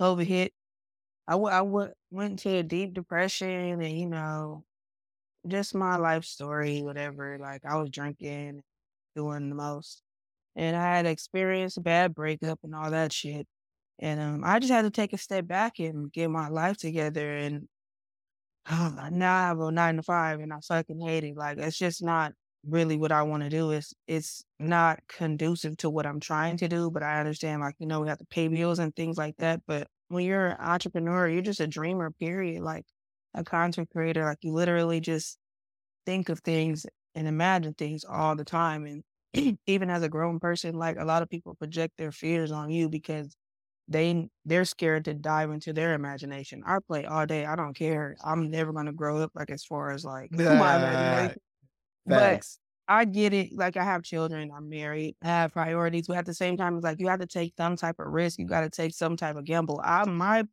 COVID 0.00 0.24
hit, 0.24 0.54
I, 1.28 1.32
w- 1.32 1.52
I 1.52 1.58
w- 1.58 1.92
went 2.10 2.30
into 2.32 2.58
a 2.58 2.62
deep 2.62 2.94
depression 2.94 3.82
and, 3.82 3.98
you 3.98 4.06
know, 4.06 4.64
just 5.46 5.74
my 5.74 5.96
life 5.96 6.24
story, 6.24 6.82
whatever. 6.82 7.36
Like 7.38 7.66
I 7.66 7.76
was 7.76 7.90
drinking, 7.90 8.62
doing 9.14 9.50
the 9.50 9.54
most. 9.54 10.00
And 10.56 10.76
I 10.76 10.96
had 10.96 11.06
experienced 11.06 11.78
a 11.78 11.80
bad 11.80 12.14
breakup 12.14 12.60
and 12.62 12.74
all 12.74 12.90
that 12.90 13.12
shit. 13.12 13.46
And 13.98 14.20
um, 14.20 14.42
I 14.44 14.58
just 14.58 14.72
had 14.72 14.82
to 14.82 14.90
take 14.90 15.12
a 15.12 15.18
step 15.18 15.46
back 15.46 15.78
and 15.78 16.12
get 16.12 16.30
my 16.30 16.48
life 16.48 16.76
together. 16.76 17.36
And 17.36 17.68
uh, 18.66 19.10
now 19.10 19.36
I 19.36 19.42
have 19.42 19.60
a 19.60 19.70
nine 19.70 19.96
to 19.96 20.02
five 20.02 20.40
and 20.40 20.52
I 20.52 20.58
fucking 20.60 21.00
hate 21.00 21.24
it. 21.24 21.36
Like 21.36 21.58
it's 21.58 21.78
just 21.78 22.02
not 22.02 22.32
really 22.66 22.96
what 22.96 23.12
I 23.12 23.22
want 23.22 23.42
to 23.42 23.50
do. 23.50 23.72
Is 23.72 23.94
it's 24.06 24.44
not 24.58 25.00
conducive 25.08 25.76
to 25.78 25.90
what 25.90 26.06
I'm 26.06 26.20
trying 26.20 26.56
to 26.58 26.68
do, 26.68 26.90
but 26.90 27.02
I 27.02 27.20
understand 27.20 27.60
like, 27.60 27.76
you 27.78 27.86
know, 27.86 28.00
we 28.00 28.08
have 28.08 28.18
to 28.18 28.26
pay 28.26 28.48
bills 28.48 28.78
and 28.78 28.94
things 28.94 29.16
like 29.16 29.36
that. 29.38 29.60
But 29.66 29.88
when 30.08 30.24
you're 30.24 30.48
an 30.48 30.56
entrepreneur, 30.60 31.28
you're 31.28 31.42
just 31.42 31.60
a 31.60 31.66
dreamer, 31.66 32.10
period. 32.10 32.62
Like 32.62 32.84
a 33.34 33.44
content 33.44 33.90
creator, 33.90 34.24
like 34.24 34.38
you 34.42 34.52
literally 34.52 35.00
just 35.00 35.38
think 36.06 36.28
of 36.28 36.40
things 36.40 36.86
and 37.14 37.28
imagine 37.28 37.74
things 37.74 38.04
all 38.04 38.36
the 38.36 38.44
time. 38.44 38.86
And 38.86 39.02
even 39.66 39.90
as 39.90 40.02
a 40.02 40.08
grown 40.08 40.40
person, 40.40 40.76
like 40.76 40.96
a 40.98 41.04
lot 41.04 41.22
of 41.22 41.30
people 41.30 41.54
project 41.54 41.96
their 41.98 42.12
fears 42.12 42.52
on 42.52 42.70
you 42.70 42.88
because 42.88 43.36
they 43.88 44.28
they're 44.44 44.64
scared 44.64 45.04
to 45.06 45.14
dive 45.14 45.50
into 45.50 45.72
their 45.72 45.94
imagination. 45.94 46.62
I 46.66 46.78
play 46.86 47.06
all 47.06 47.26
day. 47.26 47.46
I 47.46 47.56
don't 47.56 47.74
care. 47.74 48.16
I'm 48.24 48.50
never 48.50 48.72
gonna 48.72 48.92
grow 48.92 49.18
up 49.20 49.32
like 49.34 49.50
as 49.50 49.64
far 49.64 49.90
as 49.92 50.04
like 50.04 50.32
my 50.48 50.76
imagination. 50.76 51.38
But 52.06 52.42
I 52.88 53.04
get 53.06 53.32
it. 53.32 53.52
Like 53.54 53.76
I 53.76 53.84
have 53.84 54.02
children. 54.02 54.50
I'm 54.54 54.68
married. 54.68 55.16
I 55.22 55.28
have 55.28 55.52
priorities. 55.52 56.06
But 56.08 56.18
at 56.18 56.26
the 56.26 56.34
same 56.34 56.56
time, 56.56 56.76
it's 56.76 56.84
like 56.84 57.00
you 57.00 57.08
have 57.08 57.20
to 57.20 57.26
take 57.26 57.54
some 57.56 57.76
type 57.76 57.96
of 57.98 58.08
risk. 58.08 58.38
You 58.38 58.46
got 58.46 58.60
to 58.62 58.70
take 58.70 58.94
some 58.94 59.16
type 59.16 59.36
of 59.36 59.44
gamble. 59.44 59.80
I 59.82 60.04
my 60.06 60.44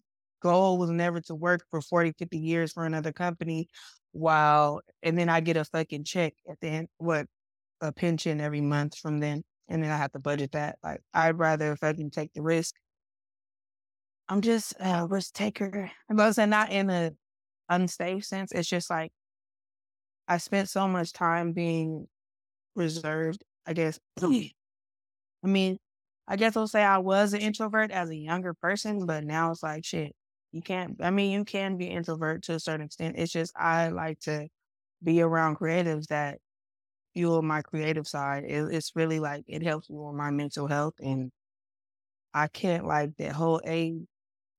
goal 0.41 0.77
was 0.79 0.89
never 0.91 1.21
to 1.21 1.35
work 1.35 1.65
for 1.69 1.81
40, 1.81 2.13
50 2.13 2.39
years 2.39 2.73
for 2.73 2.85
another 2.85 3.11
company 3.13 3.69
while 4.13 4.81
and 5.03 5.17
then 5.17 5.29
I 5.29 5.39
get 5.41 5.57
a 5.57 5.63
fucking 5.65 6.03
check 6.03 6.33
at 6.49 6.59
the 6.59 6.67
end 6.67 6.89
what 6.97 7.27
a 7.81 7.91
pension 7.91 8.41
every 8.41 8.61
month 8.61 8.97
from 8.97 9.19
then 9.19 9.43
and 9.67 9.83
then 9.83 9.91
I 9.91 9.97
have 9.97 10.11
to 10.13 10.19
budget 10.19 10.51
that. 10.53 10.77
Like 10.83 11.01
I'd 11.13 11.37
rather 11.39 11.71
if 11.71 11.83
I 11.83 11.93
can 11.93 12.09
take 12.09 12.33
the 12.33 12.41
risk 12.41 12.75
I'm 14.29 14.39
just 14.41 14.73
a 14.79 15.05
risk 15.07 15.33
taker. 15.33 15.91
But 16.07 16.39
i 16.39 16.45
not 16.45 16.71
in 16.71 16.89
a 16.89 17.11
unsafe 17.67 18.25
sense. 18.25 18.53
It's 18.53 18.69
just 18.69 18.89
like 18.89 19.11
I 20.27 20.37
spent 20.37 20.69
so 20.69 20.87
much 20.87 21.11
time 21.11 21.51
being 21.51 22.07
reserved, 22.75 23.43
I 23.65 23.73
guess. 23.73 23.99
I 24.23 24.51
mean, 25.43 25.77
I 26.27 26.37
guess 26.37 26.55
I'll 26.55 26.67
say 26.67 26.83
I 26.83 26.99
was 26.99 27.33
an 27.33 27.41
introvert 27.41 27.91
as 27.91 28.09
a 28.09 28.15
younger 28.15 28.53
person, 28.53 29.05
but 29.05 29.25
now 29.25 29.51
it's 29.51 29.63
like 29.63 29.85
shit. 29.85 30.15
You 30.53 30.61
can't 30.61 30.97
I 31.01 31.11
mean, 31.11 31.31
you 31.31 31.43
can 31.45 31.77
be 31.77 31.87
introvert 31.87 32.43
to 32.43 32.55
a 32.55 32.59
certain 32.59 32.85
extent. 32.85 33.15
It's 33.17 33.31
just 33.33 33.53
I 33.55 33.89
like 33.89 34.19
to 34.21 34.47
be 35.03 35.21
around 35.21 35.57
creatives 35.57 36.07
that 36.07 36.39
fuel 37.13 37.41
my 37.41 37.61
creative 37.61 38.07
side. 38.07 38.43
It, 38.45 38.73
it's 38.73 38.91
really 38.95 39.19
like 39.19 39.43
it 39.47 39.63
helps 39.63 39.89
me 39.89 39.97
with 39.97 40.15
my 40.15 40.31
mental 40.31 40.67
health 40.67 40.95
and 40.99 41.31
I 42.33 42.47
can't 42.47 42.85
like 42.85 43.15
that 43.17 43.33
whole 43.33 43.61
A 43.65 43.99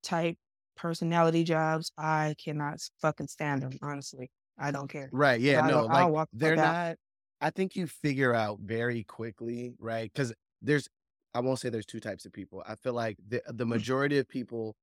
type 0.03 0.37
personality 0.75 1.43
jobs, 1.43 1.91
I 1.97 2.35
cannot 2.43 2.79
fucking 3.01 3.27
stand 3.27 3.61
them, 3.63 3.77
honestly. 3.81 4.29
I 4.57 4.71
don't 4.71 4.87
care. 4.87 5.09
Right. 5.11 5.39
Yeah. 5.39 5.65
So 5.67 5.71
no, 5.71 5.85
like 5.85 6.09
walk, 6.09 6.29
they're 6.33 6.55
not, 6.55 6.97
I 7.41 7.49
think 7.49 7.75
you 7.75 7.87
figure 7.87 8.33
out 8.33 8.59
very 8.61 9.03
quickly, 9.03 9.73
right? 9.79 10.11
Because 10.13 10.33
there's, 10.61 10.87
I 11.33 11.39
won't 11.39 11.59
say 11.59 11.69
there's 11.69 11.85
two 11.85 11.99
types 11.99 12.25
of 12.25 12.33
people. 12.33 12.63
I 12.67 12.75
feel 12.75 12.93
like 12.93 13.17
the, 13.27 13.41
the 13.47 13.65
mm. 13.65 13.69
majority 13.69 14.19
of 14.19 14.29
people, 14.29 14.75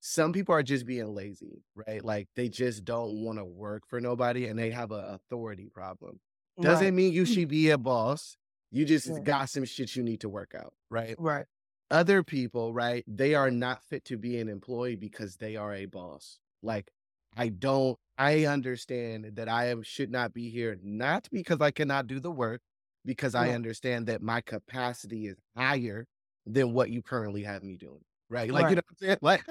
some 0.00 0.32
people 0.32 0.54
are 0.54 0.62
just 0.62 0.86
being 0.86 1.12
lazy, 1.12 1.62
right? 1.74 2.04
Like 2.04 2.28
they 2.36 2.48
just 2.48 2.84
don't 2.84 3.24
want 3.24 3.38
to 3.38 3.44
work 3.44 3.82
for 3.88 4.00
nobody 4.00 4.46
and 4.46 4.56
they 4.56 4.70
have 4.70 4.92
an 4.92 5.04
authority 5.04 5.68
problem. 5.74 6.20
Doesn't 6.60 6.86
right. 6.86 6.94
mean 6.94 7.12
you 7.12 7.22
mm. 7.22 7.34
should 7.34 7.48
be 7.48 7.70
a 7.70 7.78
boss. 7.78 8.36
You 8.70 8.84
just 8.84 9.06
yeah. 9.06 9.20
got 9.20 9.48
some 9.48 9.64
shit 9.64 9.96
you 9.96 10.02
need 10.02 10.20
to 10.20 10.28
work 10.28 10.54
out, 10.54 10.74
right? 10.90 11.14
Right 11.18 11.46
other 11.90 12.22
people, 12.22 12.72
right, 12.72 13.04
they 13.06 13.34
are 13.34 13.50
not 13.50 13.82
fit 13.84 14.04
to 14.06 14.16
be 14.16 14.38
an 14.38 14.48
employee 14.48 14.96
because 14.96 15.36
they 15.36 15.56
are 15.56 15.74
a 15.74 15.86
boss. 15.86 16.38
Like, 16.62 16.90
I 17.36 17.48
don't, 17.48 17.98
I 18.16 18.46
understand 18.46 19.32
that 19.34 19.48
I 19.48 19.68
am, 19.68 19.82
should 19.82 20.10
not 20.10 20.34
be 20.34 20.50
here, 20.50 20.78
not 20.82 21.28
because 21.30 21.60
I 21.60 21.70
cannot 21.70 22.06
do 22.06 22.20
the 22.20 22.30
work, 22.30 22.60
because 23.04 23.34
I 23.34 23.50
understand 23.50 24.06
that 24.08 24.22
my 24.22 24.40
capacity 24.40 25.26
is 25.26 25.36
higher 25.56 26.06
than 26.46 26.72
what 26.72 26.90
you 26.90 27.02
currently 27.02 27.44
have 27.44 27.62
me 27.62 27.76
doing. 27.76 28.00
Right. 28.28 28.50
Like, 28.50 28.64
right. 28.64 28.70
you 28.70 28.76
know 28.76 28.82
what 28.86 28.96
I'm 29.00 29.06
saying? 29.06 29.18
Like, 29.22 29.44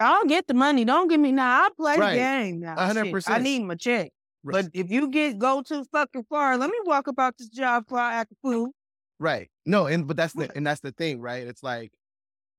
I'll 0.00 0.26
get 0.26 0.46
the 0.46 0.54
money. 0.54 0.84
Don't 0.84 1.08
give 1.08 1.20
me 1.20 1.32
now. 1.32 1.64
I 1.64 1.68
play 1.76 1.96
right. 1.96 2.10
the 2.12 2.16
game 2.16 2.60
now. 2.60 2.76
100%. 2.76 3.14
Shit. 3.14 3.30
I 3.30 3.38
need 3.38 3.60
my 3.60 3.74
check. 3.74 4.12
Right. 4.44 4.64
But 4.64 4.70
if 4.72 4.90
you 4.90 5.08
get 5.10 5.38
go 5.38 5.62
too 5.62 5.84
fucking 5.92 6.24
far, 6.28 6.56
let 6.56 6.70
me 6.70 6.78
walk 6.84 7.06
about 7.06 7.36
this 7.38 7.48
job 7.48 7.84
before 7.84 7.98
I 7.98 8.14
act 8.14 8.32
a 8.32 8.36
fool. 8.42 8.70
Right. 9.18 9.50
No, 9.66 9.86
and 9.86 10.06
but 10.06 10.16
that's 10.16 10.32
the 10.32 10.50
and 10.54 10.66
that's 10.66 10.80
the 10.80 10.92
thing, 10.92 11.20
right? 11.20 11.46
It's 11.46 11.62
like 11.62 11.92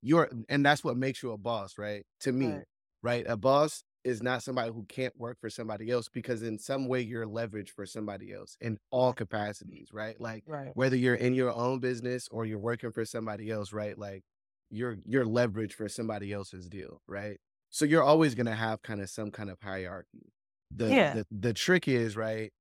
you're 0.02 0.30
and 0.50 0.66
that's 0.66 0.84
what 0.84 0.98
makes 0.98 1.24
you 1.24 1.32
a 1.32 1.38
boss, 1.38 1.78
right? 1.78 2.06
To 2.22 2.32
me, 2.32 2.48
right. 2.48 2.64
right? 3.02 3.26
A 3.28 3.38
boss 3.38 3.84
is 4.04 4.24
not 4.24 4.44
somebody 4.44 4.72
who 4.72 4.86
can't 4.88 5.14
work 5.18 5.38
for 5.40 5.50
somebody 5.50 5.92
else 5.92 6.08
because 6.08 6.42
in 6.42 6.58
some 6.58 6.88
way 6.88 7.02
you're 7.02 7.26
leveraged 7.26 7.70
for 7.70 7.86
somebody 7.86 8.34
else 8.34 8.58
in 8.62 8.78
all 8.92 9.14
capacities, 9.14 9.90
right? 9.92 10.20
Like 10.20 10.44
right. 10.48 10.72
whether 10.74 10.96
you're 10.96 11.16
in 11.16 11.34
your 11.34 11.54
own 11.54 11.80
business 11.80 12.28
or 12.32 12.46
you're 12.46 12.60
working 12.60 12.92
for 12.92 13.06
somebody 13.06 13.52
else, 13.52 13.74
right? 13.74 13.98
Like 13.98 14.24
you're 14.70 14.98
you're 15.06 15.26
leveraged 15.26 15.74
for 15.74 15.90
somebody 15.90 16.32
else's 16.32 16.68
deal, 16.68 17.02
right? 17.08 17.38
So 17.70 17.86
you're 17.86 18.04
always 18.04 18.36
gonna 18.36 18.56
have 18.56 18.82
kind 18.82 19.02
of 19.02 19.10
some 19.10 19.32
kind 19.32 19.50
of 19.50 19.58
hierarchy. 19.62 20.32
The 20.72 20.90
yeah. 20.90 21.14
the 21.14 21.28
the 21.32 21.54
trick 21.54 21.88
is, 21.88 22.16
right? 22.16 22.52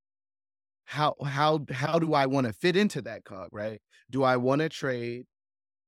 how 0.84 1.14
how 1.24 1.64
how 1.70 1.98
do 1.98 2.14
I 2.14 2.26
want 2.26 2.46
to 2.46 2.52
fit 2.52 2.76
into 2.76 3.02
that 3.02 3.24
cog, 3.24 3.50
right? 3.52 3.80
Do 4.10 4.22
I 4.22 4.36
want 4.38 4.62
to 4.62 4.68
trade 4.68 5.26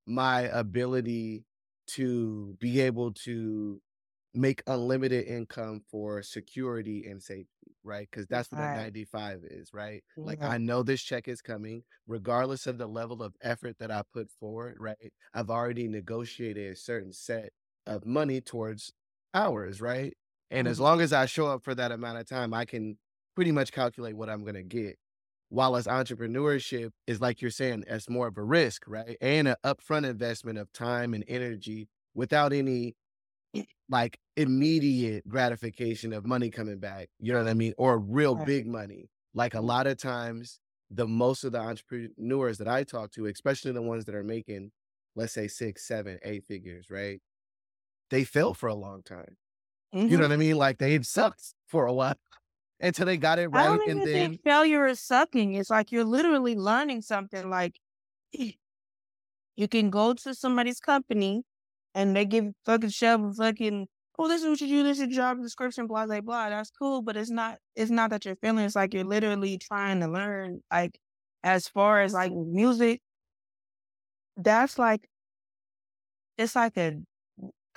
my 0.07 0.43
ability 0.43 1.45
to 1.89 2.57
be 2.61 2.81
able 2.81 3.13
to 3.13 3.81
make 4.35 4.63
unlimited 4.67 5.27
income 5.27 5.83
for 5.91 6.23
security 6.23 7.07
and 7.09 7.23
safety, 7.23 7.49
right? 7.85 8.09
Because 8.11 8.27
that's 8.29 8.51
what 8.53 8.61
right. 8.61 8.75
a 8.79 8.83
95 8.83 9.41
is, 9.45 9.71
right? 9.75 10.05
Yeah. 10.17 10.25
Like 10.25 10.43
I 10.43 10.59
know 10.59 10.83
this 10.83 11.03
check 11.03 11.29
is 11.29 11.43
coming, 11.43 11.85
regardless 12.07 12.67
of 12.67 12.79
the 12.79 12.87
level 12.87 13.23
of 13.23 13.35
effort 13.43 13.79
that 13.81 13.91
I 13.91 14.03
put 14.13 14.31
forward, 14.31 14.77
right? 14.81 15.13
I've 15.35 15.51
already 15.51 15.89
negotiated 15.89 16.73
a 16.73 16.77
certain 16.77 17.13
set 17.13 17.51
of 17.87 18.07
money 18.07 18.41
towards 18.41 18.93
hours, 19.35 19.81
right? 19.81 20.15
And 20.51 20.67
mm-hmm. 20.67 20.73
as 20.73 20.81
long 20.81 21.01
as 21.01 21.13
I 21.13 21.27
show 21.27 21.47
up 21.47 21.63
for 21.63 21.75
that 21.75 21.93
amount 21.93 22.19
of 22.19 22.29
time, 22.29 22.53
I 22.53 22.65
can 22.65 22.99
pretty 23.35 23.53
much 23.53 23.73
calculate 23.73 24.17
what 24.17 24.29
I'm 24.29 24.43
going 24.43 24.55
to 24.55 24.63
get. 24.63 24.99
While 25.49 25.77
as 25.77 25.87
entrepreneurship 25.87 26.91
is 27.07 27.21
like 27.21 27.43
you're 27.43 27.51
saying, 27.51 27.85
it's 27.89 28.09
more 28.09 28.29
of 28.29 28.37
a 28.37 28.43
risk, 28.43 28.85
right? 28.87 29.17
And 29.21 29.49
an 29.49 29.57
upfront 29.65 30.09
investment 30.09 30.59
of 30.59 30.73
time 30.73 31.13
and 31.13 31.25
energy 31.27 31.89
without 32.15 32.53
any 32.53 32.95
like 33.89 34.19
immediate 34.37 35.27
gratification 35.29 36.13
of 36.13 36.25
money 36.25 36.51
coming 36.51 36.79
back. 36.79 37.09
You 37.19 37.33
know 37.33 37.41
what 37.41 37.49
I 37.49 37.55
mean? 37.55 37.75
Or 37.79 37.99
real 37.99 38.37
right. 38.37 38.47
big 38.47 38.67
money. 38.67 39.11
Like 39.35 39.55
a 39.55 39.61
lot 39.61 39.87
of 39.87 39.97
times, 39.97 40.61
the 40.91 41.07
most 41.07 41.45
of 41.45 41.53
the 41.53 41.61
entrepreneurs 41.61 42.59
that 42.59 42.69
I 42.69 42.83
talk 42.83 43.13
to, 43.13 43.27
especially 43.27 43.73
the 43.73 43.83
ones 43.83 44.05
that 44.07 44.15
are 44.15 44.25
making, 44.25 44.73
let's 45.15 45.33
say 45.33 45.47
six, 45.47 45.87
seven, 45.87 46.19
eight 46.25 46.45
figures, 46.45 46.91
right? 46.91 47.21
They 48.11 48.25
fail 48.25 48.55
for 48.55 48.69
a 48.69 48.75
long 48.75 49.03
time. 49.03 49.37
Mm-hmm. 49.95 50.09
You 50.09 50.17
know 50.17 50.25
mm-hmm. 50.25 50.31
what 50.31 50.33
I 50.33 50.37
mean? 50.37 50.57
Like 50.57 50.79
they 50.79 51.01
sucked 51.03 51.43
for 51.69 51.87
a 51.87 51.93
while 51.93 52.17
until 52.81 53.07
they 53.07 53.17
got 53.17 53.39
it 53.39 53.49
right. 53.49 53.65
I 53.65 53.67
don't 53.67 53.83
even 53.83 53.99
and 53.99 54.07
then 54.07 54.31
think 54.31 54.43
failure 54.43 54.87
is 54.87 55.01
sucking. 55.01 55.55
It's 55.55 55.71
like 55.71 55.93
you're 55.93 56.05
literally 56.05 56.57
learning 56.57 57.03
something. 57.03 57.51
Like 57.51 57.79
you 58.33 59.69
can 59.69 59.91
go 59.91 60.15
to 60.15 60.35
somebody's 60.35 60.81
company 60.81 61.43
and 61.95 62.15
they 62.15 62.25
give 62.25 62.53
fucking 62.65 62.91
shove 62.91 63.37
fucking 63.37 63.89
oh 64.19 64.29
this 64.29 64.43
is 64.43 64.49
what 64.49 64.61
you 64.61 64.69
do, 64.69 64.83
this 64.83 64.99
is 64.99 65.09
your 65.09 65.17
job 65.17 65.43
description, 65.43 65.87
blah 65.87 66.07
blah 66.07 66.21
blah. 66.21 66.51
That's 66.51 66.71
cool, 66.71 67.03
but 67.03 67.17
it's 67.17 67.31
not 67.31 67.59
it's 67.75 67.91
not 67.91 68.11
that 68.11 68.25
you're 68.25 68.37
feeling. 68.37 68.65
It's 68.65 68.77
like 68.77 68.95
you're 68.95 69.05
literally 69.05 69.59
trying 69.59 70.01
to 70.01 70.09
learn. 70.09 70.63
Like 70.71 70.99
as 71.43 71.67
far 71.69 72.03
as 72.03 72.13
like 72.13 72.33
music, 72.33 73.01
that's 74.37 74.79
like 74.79 75.09
it's 76.39 76.55
like 76.55 76.77
a 76.77 76.99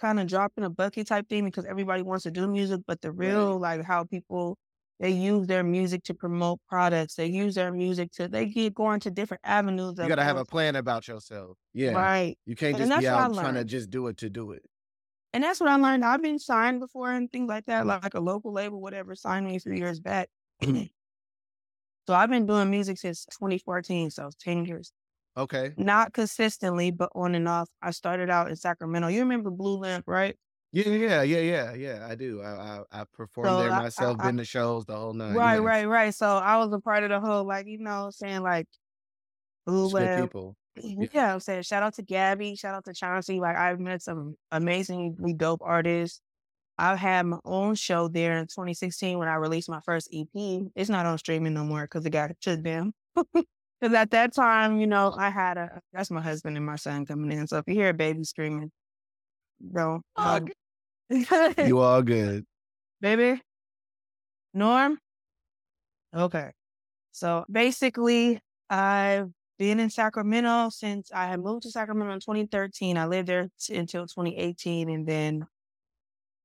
kind 0.03 0.19
of 0.19 0.27
drop 0.27 0.51
in 0.57 0.63
a 0.63 0.69
bucket 0.69 1.07
type 1.07 1.29
thing 1.29 1.45
because 1.45 1.65
everybody 1.65 2.01
wants 2.01 2.23
to 2.23 2.31
do 2.31 2.47
music, 2.47 2.81
but 2.85 3.01
the 3.01 3.11
real 3.11 3.57
right. 3.59 3.77
like 3.77 3.85
how 3.85 4.03
people 4.03 4.57
they 4.99 5.09
use 5.09 5.47
their 5.47 5.63
music 5.63 6.03
to 6.03 6.13
promote 6.13 6.59
products. 6.67 7.15
They 7.15 7.25
use 7.25 7.55
their 7.55 7.71
music 7.71 8.11
to 8.13 8.27
they 8.27 8.45
get 8.45 8.73
going 8.73 8.99
to 9.01 9.11
different 9.11 9.41
avenues. 9.43 9.95
You 9.97 10.07
gotta 10.07 10.23
have 10.23 10.37
a 10.37 10.45
plan 10.45 10.75
about 10.75 11.07
yourself. 11.07 11.57
Yeah. 11.73 11.91
Right. 11.91 12.37
You 12.45 12.55
can't 12.55 12.77
just 12.77 12.99
be 12.99 13.07
out 13.07 13.33
trying 13.33 13.55
to 13.55 13.63
just 13.63 13.89
do 13.89 14.07
it 14.07 14.17
to 14.17 14.29
do 14.29 14.51
it. 14.51 14.63
And 15.33 15.43
that's 15.43 15.59
what 15.59 15.69
I 15.69 15.75
learned. 15.75 16.05
I've 16.05 16.21
been 16.21 16.37
signed 16.37 16.79
before 16.79 17.11
and 17.11 17.31
things 17.31 17.49
like 17.49 17.65
that, 17.65 17.87
like 17.87 18.13
a 18.13 18.19
local 18.19 18.53
label, 18.53 18.79
whatever, 18.79 19.15
signed 19.15 19.47
me 19.47 19.55
a 19.55 19.59
few 19.59 19.73
years 19.73 19.99
back. 19.99 20.29
so 20.61 20.83
I've 22.09 22.29
been 22.29 22.45
doing 22.45 22.69
music 22.69 22.99
since 22.99 23.25
2014, 23.25 24.11
so 24.11 24.29
10 24.39 24.65
years. 24.65 24.91
Okay. 25.35 25.73
Not 25.77 26.13
consistently, 26.13 26.91
but 26.91 27.09
on 27.15 27.35
and 27.35 27.47
off. 27.47 27.69
I 27.81 27.91
started 27.91 28.29
out 28.29 28.49
in 28.49 28.55
Sacramento. 28.55 29.07
You 29.07 29.21
remember 29.21 29.49
Blue 29.49 29.77
Lamp, 29.77 30.05
right? 30.07 30.37
Yeah, 30.71 30.89
yeah, 30.89 31.21
yeah, 31.21 31.39
yeah, 31.39 31.73
yeah. 31.73 32.07
I 32.09 32.15
do. 32.15 32.41
I 32.41 32.49
I, 32.49 33.01
I 33.01 33.03
performed 33.13 33.49
so 33.49 33.59
there 33.59 33.69
myself, 33.69 34.17
I, 34.19 34.25
been 34.25 34.37
to 34.37 34.45
shows, 34.45 34.85
the 34.85 34.95
whole 34.95 35.13
night. 35.13 35.35
Right, 35.35 35.59
right, 35.59 35.87
right. 35.87 36.13
So 36.13 36.27
I 36.27 36.57
was 36.57 36.73
a 36.73 36.79
part 36.79 37.03
of 37.03 37.09
the 37.09 37.19
whole, 37.19 37.45
like 37.45 37.67
you 37.67 37.77
know, 37.77 38.09
saying 38.11 38.41
like, 38.41 38.67
blue 39.65 39.91
good 39.91 40.23
people. 40.23 40.57
Yeah. 40.75 41.05
yeah, 41.13 41.33
I'm 41.35 41.39
saying 41.39 41.61
shout 41.61 41.83
out 41.83 41.93
to 41.95 42.01
Gabby, 42.01 42.55
shout 42.55 42.73
out 42.73 42.85
to 42.85 42.95
Chauncey. 42.95 43.39
Like 43.39 43.55
I've 43.55 43.79
met 43.79 44.01
some 44.01 44.35
amazingly 44.51 45.33
dope 45.35 45.61
artists. 45.63 46.19
I 46.79 46.95
had 46.95 47.27
my 47.27 47.37
own 47.45 47.75
show 47.75 48.07
there 48.07 48.39
in 48.39 48.45
2016 48.45 49.19
when 49.19 49.27
I 49.27 49.35
released 49.35 49.69
my 49.69 49.81
first 49.85 50.09
EP. 50.11 50.63
It's 50.75 50.89
not 50.89 51.05
on 51.05 51.19
streaming 51.19 51.53
no 51.53 51.63
more 51.63 51.83
because 51.83 52.05
it 52.07 52.09
got 52.09 52.31
shut 52.39 52.63
down. 52.63 52.93
Because 53.83 53.95
at 53.97 54.11
that 54.11 54.33
time, 54.33 54.79
you 54.79 54.87
know, 54.87 55.13
I 55.13 55.29
had 55.29 55.57
a 55.57 55.81
that's 55.91 56.09
my 56.09 56.21
husband 56.21 56.55
and 56.55 56.65
my 56.65 56.77
son 56.77 57.05
coming 57.05 57.37
in. 57.37 57.47
So 57.47 57.57
if 57.57 57.65
you 57.67 57.73
hear 57.73 57.89
a 57.89 57.93
baby 57.93 58.23
screaming, 58.23 58.71
bro, 59.59 59.99
um, 60.15 60.47
You 61.57 61.79
all 61.79 62.01
good. 62.01 62.45
baby, 63.01 63.41
Norm. 64.53 64.99
Okay. 66.15 66.51
So 67.11 67.43
basically, 67.51 68.39
I've 68.69 69.31
been 69.59 69.81
in 69.81 69.89
Sacramento 69.89 70.69
since 70.69 71.11
I 71.11 71.25
had 71.27 71.41
moved 71.41 71.63
to 71.63 71.71
Sacramento 71.71 72.13
in 72.13 72.19
2013. 72.21 72.97
I 72.97 73.05
lived 73.05 73.27
there 73.27 73.49
t- 73.59 73.75
until 73.75 74.07
2018, 74.07 74.89
and 74.89 75.05
then 75.05 75.45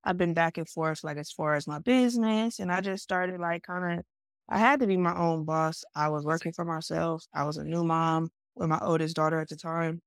I've 0.03 0.19
been 0.19 0.35
back 0.35 0.59
and 0.59 0.69
forth, 0.69 1.05
like 1.05 1.19
as 1.19 1.31
far 1.31 1.55
as 1.55 1.69
my 1.69 1.79
business. 1.79 2.59
And 2.59 2.73
I 2.73 2.81
just 2.81 3.05
started 3.05 3.39
like 3.39 3.63
kind 3.63 4.01
of, 4.01 4.05
I 4.49 4.59
had 4.59 4.81
to 4.81 4.87
be 4.87 4.97
my 4.97 5.17
own 5.17 5.45
boss. 5.45 5.85
I 5.95 6.09
was 6.09 6.25
working 6.25 6.53
for 6.53 6.65
myself. 6.65 7.25
I 7.35 7.45
was 7.45 7.57
a 7.59 7.65
new 7.65 7.85
mom 7.85 8.31
with 8.55 8.69
my 8.69 8.79
oldest 8.83 9.17
daughter 9.17 9.41
at 9.41 9.49
the 9.49 9.57
time, 9.57 10.01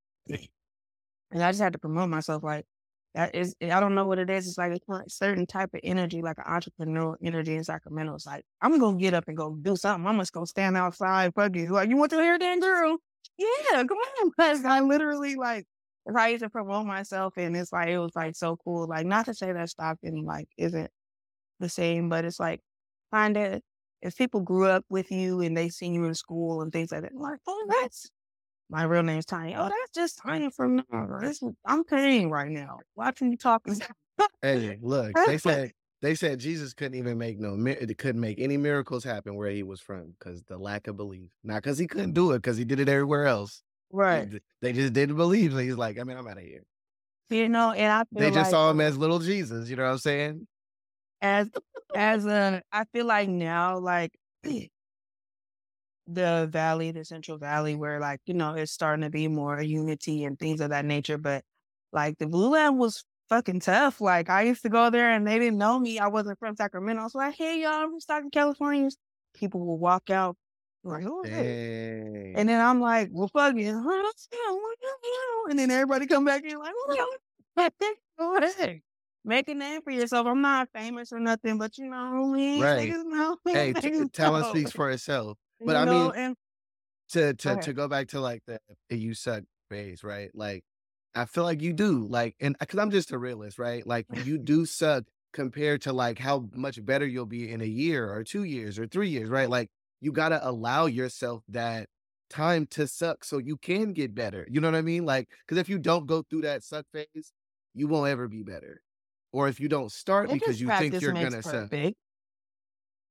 and 1.32 1.44
I 1.44 1.52
just 1.52 1.62
had 1.62 1.74
to 1.74 1.80
promote 1.80 2.10
myself. 2.10 2.44
Like 2.44 2.66
that 3.16 3.36
is, 3.36 3.56
I 3.62 3.80
don't 3.80 3.96
know 3.96 4.06
what 4.06 4.20
it 4.20 4.30
is. 4.30 4.48
It's 4.48 4.58
like 4.58 4.72
a 4.74 5.10
certain 5.10 5.46
type 5.46 5.74
of 5.74 5.82
energy, 5.84 6.22
like 6.22 6.38
an 6.38 6.46
entrepreneurial 6.46 7.16
energy 7.24 7.56
in 7.56 7.64
Sacramento. 7.64 8.16
It's 8.16 8.26
like 8.26 8.44
I'm 8.62 8.78
gonna 8.80 8.98
get 8.98 9.14
up 9.14 9.26
and 9.28 9.38
go 9.38 9.56
do 9.62 9.76
something. 9.76 10.08
I'm 10.08 10.20
just 10.20 10.34
gonna 10.34 10.46
stand 10.48 10.78
outside, 10.78 11.34
fuck 11.36 11.56
you. 11.56 11.70
Like 11.70 11.90
you 11.90 11.98
want 11.98 12.12
to 12.12 12.18
hear 12.22 12.38
that 12.40 12.60
girl? 12.62 12.98
Yeah, 13.38 13.84
come 13.84 13.98
on. 13.98 14.32
Because 14.38 14.66
I 14.66 14.82
literally 14.82 15.36
like 15.36 15.66
I 16.16 16.30
used 16.30 16.44
to 16.44 16.50
promote 16.50 16.86
myself, 16.88 17.34
and 17.38 17.56
it's 17.56 17.72
like 17.74 17.90
it 17.90 18.00
was 18.00 18.16
like 18.16 18.36
so 18.36 18.58
cool. 18.58 18.88
Like 18.88 19.06
not 19.06 19.26
to 19.28 19.34
say 19.34 19.52
that 19.54 19.70
Stockton 19.70 20.26
like 20.26 20.48
isn't 20.58 20.90
the 21.60 21.70
same, 21.70 22.10
but 22.10 22.26
it's 22.26 22.40
like 22.40 22.62
kind 23.14 23.38
of 23.38 23.62
if 24.02 24.18
people 24.18 24.42
grew 24.42 24.68
up 24.68 24.86
with 24.90 25.12
you 25.12 25.42
and 25.42 25.56
they 25.56 25.70
seen 25.70 25.94
you 25.94 26.06
in 26.06 26.16
school 26.16 26.62
and 26.62 26.72
things 26.72 26.92
like 26.92 27.02
that, 27.02 27.16
like 27.16 27.40
oh 27.48 27.66
that's 27.70 28.10
my 28.70 28.84
real 28.84 29.04
name's 29.04 29.26
Tiny. 29.26 29.54
Oh, 29.56 29.70
that's 29.70 29.92
just 29.94 30.20
Tiny 30.20 30.50
from 30.50 30.84
this. 31.20 31.44
I'm 31.66 31.84
paying 31.84 32.30
right 32.30 32.50
now. 32.50 32.80
Watching 32.96 33.32
you 33.32 33.38
talking. 33.38 33.80
Hey, 34.44 34.80
look, 34.82 35.14
they 35.28 35.38
said 35.38 35.72
they 36.02 36.16
said 36.16 36.40
Jesus 36.40 36.74
couldn't 36.74 36.98
even 36.98 37.18
make 37.18 37.40
no 37.40 37.56
mi- 37.56 37.76
couldn't 37.76 38.22
make 38.22 38.40
any 38.40 38.58
miracles 38.58 39.04
happen 39.04 39.36
where 39.36 39.52
he 39.52 39.62
was 39.62 39.80
from 39.82 40.16
because 40.18 40.44
the 40.44 40.58
lack 40.58 40.88
of 40.88 40.98
belief. 40.98 41.30
Not 41.44 41.62
because 41.62 41.78
he 41.78 41.86
couldn't 41.86 42.14
do 42.14 42.32
it, 42.32 42.38
because 42.40 42.58
he 42.58 42.64
did 42.64 42.80
it 42.80 42.90
everywhere 42.90 43.28
else. 43.28 43.62
Right. 43.92 44.28
They 44.62 44.74
just 44.74 44.94
didn't 44.94 45.16
believe. 45.16 45.52
So 45.52 45.60
he's 45.60 45.76
like, 45.76 46.00
I 46.00 46.04
mean, 46.04 46.18
I'm 46.18 46.28
out 46.28 46.38
of 46.38 46.44
here. 46.44 46.64
You 47.30 47.50
know, 47.50 47.72
and 47.72 47.92
I 47.92 48.04
They 48.12 48.30
just 48.30 48.38
like 48.38 48.50
saw 48.50 48.72
him 48.72 48.82
as 48.82 48.98
little 48.98 49.20
Jesus. 49.20 49.70
You 49.70 49.76
know 49.76 49.84
what 49.84 49.92
I'm 49.92 49.98
saying? 50.00 50.48
As 51.22 51.50
as 51.96 52.26
a 52.26 52.62
I 52.72 52.86
feel 52.86 53.06
like 53.06 53.30
now 53.30 53.78
like 53.78 54.12
the 56.08 56.48
valley, 56.52 56.92
the 56.92 57.06
central 57.06 57.38
valley 57.38 57.76
where 57.76 58.00
like, 58.00 58.20
you 58.26 58.34
know, 58.34 58.54
it's 58.54 58.72
starting 58.72 59.04
to 59.04 59.10
be 59.10 59.28
more 59.28 59.62
unity 59.62 60.24
and 60.24 60.38
things 60.38 60.62
of 60.62 60.70
that 60.70 60.86
nature. 60.86 61.18
But 61.18 61.44
like 61.92 62.18
the 62.18 62.28
Blue 62.28 62.50
Lamp 62.50 62.78
was 62.78 63.04
fucking 63.30 63.62
tough. 63.62 64.02
Like 64.02 64.30
I 64.30 64.44
used 64.44 64.64
to 64.64 64.70
go 64.70 64.90
there 64.90 65.12
and 65.12 65.28
they 65.28 65.40
didn't 65.40 65.58
know 65.58 65.80
me. 65.80 66.00
I 66.00 66.08
wasn't 66.08 66.40
from 66.40 66.56
Sacramento. 66.56 67.00
So 67.00 67.02
I 67.02 67.06
was 67.06 67.16
like, 67.16 67.36
hey 67.36 67.62
y'all, 67.62 67.72
I'm 67.72 67.90
from 67.92 68.00
Stockton, 68.00 68.32
California. 68.32 68.90
People 69.34 69.66
will 69.66 69.80
walk 69.80 70.10
out 70.10 70.36
like, 70.84 71.04
who 71.04 71.24
is? 71.24 71.32
Dang. 71.32 72.34
And 72.36 72.50
then 72.50 72.60
I'm 72.60 72.82
like, 72.82 73.10
well, 73.12 73.28
fuck 73.28 73.56
it. 73.56 73.72
huh, 73.72 74.02
let's 74.04 74.28
go, 74.28 74.56
what 74.56 74.78
the? 74.82 75.52
And 75.52 75.60
then 75.60 75.70
everybody 75.70 76.08
come 76.08 76.26
back 76.26 76.44
in 76.44 76.58
like, 76.58 76.74
what 76.74 76.98
the 77.56 78.54
heck? 78.58 78.82
Make 79.24 79.48
a 79.50 79.54
name 79.54 79.82
for 79.84 79.92
yourself. 79.92 80.26
I'm 80.28 80.42
not 80.42 80.70
famous 80.74 81.12
or 81.12 81.20
nothing, 81.20 81.58
but 81.58 81.78
you 81.78 81.86
know 81.90 82.28
me. 82.28 82.68
Right. 82.74 82.74
Niggas 82.74 83.06
know 83.06 83.38
hey, 83.52 83.74
t- 83.76 83.92
uh, 84.00 84.06
talent 84.14 84.48
speaks 84.48 84.72
for 84.72 84.90
itself. 84.92 85.38
You 85.60 85.68
But 85.68 85.76
I 85.78 85.86
know, 85.86 86.12
mean, 86.12 86.12
and 86.12 86.36
to 87.10 87.34
to 87.36 87.58
ahead. 87.58 87.58
to 87.58 87.74
go 87.74 87.88
back 87.88 88.10
to 88.10 88.22
like 88.22 88.44
the, 88.48 88.60
the 88.90 88.98
you 88.98 89.14
suck 89.14 89.44
phase, 89.70 90.04
right? 90.04 90.32
Like 90.36 90.64
I 91.16 91.26
feel 91.26 91.44
like 91.46 91.62
you 91.62 91.74
do, 91.74 92.06
like, 92.08 92.36
and 92.40 92.56
uh, 92.56 92.60
because 92.62 92.80
I'm 92.80 92.92
just 92.92 93.12
a 93.12 93.18
realist, 93.20 93.60
right? 93.60 93.86
Like 93.88 94.08
you 94.14 94.38
do 94.38 94.66
suck 94.66 95.06
compared 95.34 95.82
to 95.84 95.94
like 95.94 96.20
how 96.20 96.50
much 96.54 96.84
better 96.86 97.08
you'll 97.08 97.26
be 97.26 97.52
in 97.52 97.62
a 97.62 97.66
year 97.66 98.12
or 98.14 98.24
two 98.24 98.44
years 98.44 98.80
or 98.80 98.88
three 98.88 99.10
years, 99.10 99.30
right? 99.30 99.50
Like 99.50 99.70
you 100.02 100.12
gotta 100.14 100.40
allow 100.48 100.88
yourself 100.88 101.44
that 101.50 101.90
time 102.30 102.66
to 102.68 102.88
suck 102.88 103.24
so 103.26 103.38
you 103.40 103.58
can 103.58 103.94
get 103.94 104.16
better. 104.16 104.48
You 104.50 104.62
know 104.62 104.70
what 104.70 104.78
I 104.78 104.82
mean? 104.84 105.06
Like, 105.06 105.30
because 105.48 105.58
if 105.60 105.70
you 105.70 105.80
don't 105.80 106.06
go 106.08 106.24
through 106.24 106.42
that 106.44 106.64
suck 106.64 106.86
phase, 106.94 107.34
you 107.74 107.88
won't 107.88 108.10
ever 108.10 108.28
be 108.28 108.44
better. 108.44 108.82
Or 109.32 109.48
if 109.48 109.60
you 109.60 109.70
don't 109.70 109.92
start 109.92 110.30
It 110.30 110.34
because 110.34 110.60
you 110.60 110.72
think 110.72 111.00
you're 111.02 111.14
gonna 111.14 111.42
suck. 111.42 111.72
perfect. 111.72 111.98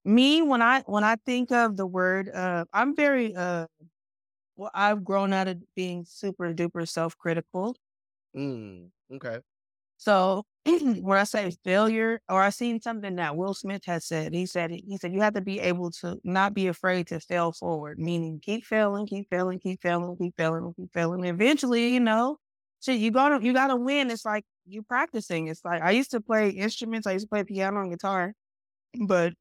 Me, 0.05 0.41
when 0.43 0.63
I 0.63 0.81
when 0.83 1.05
I 1.05 1.17
think 1.17 1.53
of 1.53 1.77
the 1.77 1.87
word, 1.87 2.29
uh, 2.31 2.65
I'm 2.73 2.97
very 2.97 3.35
uh, 3.35 3.67
well, 4.57 4.71
I've 4.75 5.05
grown 5.05 5.33
out 5.33 5.49
of 5.49 5.63
being 5.77 6.05
super 6.05 6.55
duper 6.55 6.89
self 6.89 7.17
critical. 7.19 7.77
Mm, 8.35 8.91
okay. 9.11 9.41
So 9.99 10.45
when 10.65 11.19
I 11.19 11.25
say 11.25 11.51
failure, 11.65 12.21
or 12.29 12.43
I 12.43 12.51
seen 12.51 12.81
something 12.81 13.17
that 13.17 13.37
Will 13.37 13.55
Smith 13.55 13.83
has 13.87 14.07
said, 14.07 14.35
he 14.35 14.47
said 14.47 14.71
he 14.71 14.97
said 14.99 15.13
you 15.13 15.21
have 15.21 15.35
to 15.35 15.41
be 15.41 15.61
able 15.61 15.91
to 16.03 16.19
not 16.25 16.55
be 16.55 16.67
afraid 16.69 17.07
to 17.09 17.21
fail 17.21 17.53
forward, 17.53 17.99
meaning 17.99 18.41
keep 18.41 18.65
failing, 18.65 19.07
keep 19.07 19.29
failing, 19.31 19.59
keep 19.59 19.81
failing, 19.83 20.17
keep 20.17 20.35
failing, 20.37 20.75
keep 20.75 20.93
failing. 20.93 21.25
Eventually, 21.25 21.89
you 21.93 22.01
know, 22.01 22.39
shit, 22.83 22.99
you 23.01 23.11
gotta 23.11 23.45
you 23.45 23.53
gotta 23.53 23.77
win. 23.77 24.11
It's 24.11 24.25
like 24.25 24.45
you 24.67 24.83
practicing. 24.83 25.49
It's 25.49 25.65
like 25.65 25.83
I 25.83 25.91
used 25.93 26.13
to 26.13 26.21
play 26.21 26.51
instruments, 26.51 27.07
I 27.07 27.13
used 27.13 27.27
to 27.27 27.29
play 27.29 27.45
piano 27.45 27.81
and 27.81 27.91
guitar, 27.91 28.35
but 29.07 29.35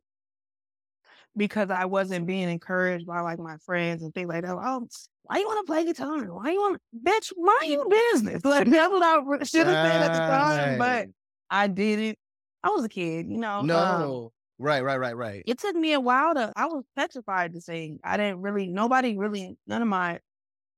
because 1.37 1.69
I 1.69 1.85
wasn't 1.85 2.27
being 2.27 2.49
encouraged 2.49 3.05
by 3.05 3.21
like 3.21 3.39
my 3.39 3.57
friends 3.65 4.03
and 4.03 4.13
things 4.13 4.27
like 4.29 4.43
that. 4.43 4.51
Oh, 4.51 4.87
why 5.23 5.37
you 5.37 5.47
want 5.47 5.65
to 5.65 5.71
play 5.71 5.85
guitar? 5.85 6.23
Why 6.25 6.51
you 6.51 6.59
want, 6.59 6.81
bitch? 7.03 7.31
Mind 7.37 7.71
your 7.71 7.87
business. 7.87 8.41
Like 8.49 8.67
that's 8.67 8.91
what 8.91 9.03
I 9.03 9.43
should 9.43 9.67
have 9.67 9.91
said 9.91 10.01
at 10.01 10.13
the 10.13 10.19
time, 10.19 10.77
but 10.77 11.07
I 11.49 11.67
didn't. 11.67 12.17
I 12.63 12.69
was 12.69 12.83
a 12.83 12.89
kid, 12.89 13.27
you 13.29 13.37
know. 13.37 13.59
Um, 13.59 13.67
No. 13.67 14.31
Right, 14.61 14.83
right, 14.83 14.97
right, 14.97 15.15
right. 15.15 15.41
it 15.47 15.57
took 15.57 15.75
me 15.75 15.93
a 15.93 16.01
while 16.01 16.33
to. 16.33 16.51
I 16.55 16.65
was 16.65 16.83
petrified 16.95 17.53
to 17.53 17.61
sing. 17.61 17.99
I 18.03 18.17
didn't 18.17 18.41
really. 18.41 18.67
Nobody 18.67 19.17
really. 19.17 19.57
None 19.67 19.81
of 19.81 19.87
my 19.87 20.19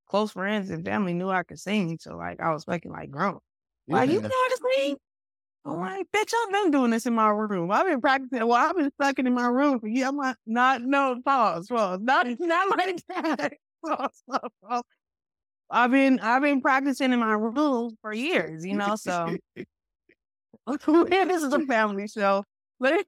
close 0.08 0.32
friends 0.32 0.70
and 0.70 0.86
family 0.86 1.14
knew 1.14 1.30
I 1.30 1.44
could 1.44 1.60
sing. 1.60 1.98
So 2.00 2.16
like 2.16 2.40
I 2.40 2.52
was 2.52 2.66
fucking 2.66 2.92
like 2.92 3.10
grown. 3.10 3.40
Like 3.92 4.10
you 4.10 4.16
Yeah. 4.22 4.28
know 4.28 4.30
how 4.30 4.50
to 4.50 4.60
sing? 4.76 4.98
I'm 5.64 5.80
like, 5.80 6.08
bitch, 6.12 6.34
I've 6.36 6.52
been 6.54 6.72
doing 6.72 6.90
this 6.92 7.06
in 7.06 7.14
my 7.14 7.30
room. 7.30 7.70
I've 7.72 7.86
been 7.86 8.02
practicing. 8.02 8.40
Well, 8.48 8.54
I've 8.58 8.76
been 8.76 8.92
stuck 9.00 9.20
in 9.20 9.32
my 9.34 9.46
room 9.48 9.80
for 9.80 9.88
years. 9.88 10.08
I'm 10.08 10.18
like, 10.18 10.36
not 10.48 10.82
no 10.82 11.22
pause, 11.24 11.68
pause. 11.68 12.00
Not 12.02 12.26
not 12.40 12.78
like 12.78 13.04
that. 13.10 13.54
Pause, 13.86 14.24
pause, 14.30 14.50
pause. 14.64 14.84
I've 15.72 15.90
been 15.92 16.20
I've 16.20 16.42
been 16.44 16.62
practicing 16.62 17.14
in 17.14 17.20
my 17.20 17.34
room 17.34 17.96
for 18.02 18.14
years, 18.14 18.64
you 18.66 18.76
know. 18.76 18.96
So 18.96 19.36
this 20.68 21.44
is 21.44 21.54
a 21.54 21.60
family 21.66 22.08
show, 22.08 22.44
but 22.80 23.06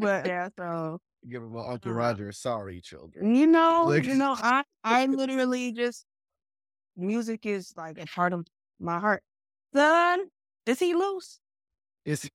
yeah. 0.00 0.48
So 0.58 0.98
Give 1.28 1.42
him 1.42 1.56
Uncle 1.56 1.90
Uh, 1.90 1.94
Roger. 1.94 2.30
Sorry, 2.32 2.80
children. 2.80 3.34
you 3.34 3.46
know, 3.48 3.86
Like- 3.88 4.04
you 4.04 4.14
know, 4.14 4.36
I 4.38 4.62
I 4.84 5.06
literally 5.06 5.72
just 5.72 6.04
music 6.96 7.46
is 7.46 7.72
like 7.76 7.98
a 7.98 8.06
part 8.06 8.32
of 8.32 8.46
my 8.78 9.00
heart. 9.00 9.22
Son, 9.74 10.30
is 10.66 10.78
he 10.80 10.94
loose? 10.94 11.40
It's 12.04 12.28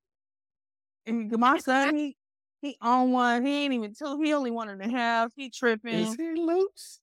And 1.05 1.31
my 1.31 1.57
son, 1.57 1.95
he 1.95 2.17
he 2.61 2.77
on 2.81 3.11
one. 3.11 3.45
He 3.45 3.63
ain't 3.63 3.73
even 3.73 3.93
two. 3.93 4.19
He 4.21 4.33
only 4.33 4.51
one 4.51 4.69
and 4.69 4.81
a 4.81 4.89
half. 4.89 5.31
He 5.35 5.49
tripping. 5.49 6.07
is 6.07 6.15
he 6.15 6.33
loose? 6.35 7.01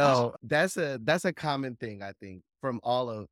Uh 0.00 0.14
no, 0.22 0.34
that's 0.42 0.76
a 0.76 0.98
that's 1.02 1.24
a 1.24 1.32
common 1.32 1.76
thing 1.76 2.02
I 2.02 2.12
think 2.20 2.42
from 2.60 2.80
all 2.82 3.10
of 3.10 3.28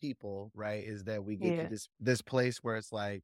people, 0.00 0.50
right? 0.54 0.84
Is 0.84 1.04
that 1.04 1.24
we 1.24 1.36
get 1.36 1.56
Yeah. 1.56 1.60
to 1.60 1.66
this 1.66 1.88
this 2.00 2.22
place 2.22 2.58
where 2.58 2.76
it's 2.76 2.92
like 2.92 3.22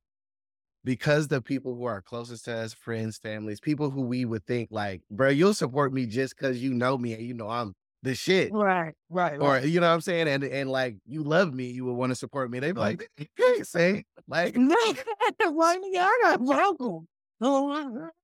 because 0.85 1.29
the 1.29 1.43
people 1.43 1.75
who 1.77 1.85
are 1.87 2.03
closest 2.03 2.47
to 2.47 2.55
us, 2.57 2.75
friends, 2.75 3.19
families, 3.19 3.61
people 3.61 3.91
who 3.91 4.03
we 4.03 4.25
would 4.27 4.47
think 4.47 4.71
like, 4.73 5.03
bro, 5.11 5.31
you'll 5.31 5.55
support 5.55 5.93
me 5.95 6.07
just 6.07 6.37
because 6.37 6.63
you 6.63 6.75
know 6.75 6.99
me 6.99 7.15
and 7.15 7.23
you 7.25 7.35
know 7.35 7.49
I'm 7.51 7.75
the 8.05 8.15
shit. 8.15 8.53
Right, 8.53 8.93
right, 9.09 9.41
Or 9.41 9.59
you 9.61 9.81
know 9.81 9.89
what 9.89 9.95
I'm 9.95 10.01
saying? 10.03 10.29
And 10.29 10.45
and 10.45 10.71
like 10.71 10.97
you 11.07 11.23
love 11.23 11.53
me, 11.53 11.71
you 11.71 11.87
would 11.87 11.95
want 11.95 12.11
to 12.11 12.17
support 12.17 12.51
me. 12.51 12.61
They'd 12.61 12.73
be 12.73 12.81
like, 12.81 13.11
you 13.17 13.27
can't 13.37 13.67
say 13.67 14.05
like 14.29 14.57
right, 14.57 15.81
nigga, 15.83 15.99
I 15.99 16.19
got 16.23 16.41
vocal. 16.41 17.07
Oh, 17.41 18.11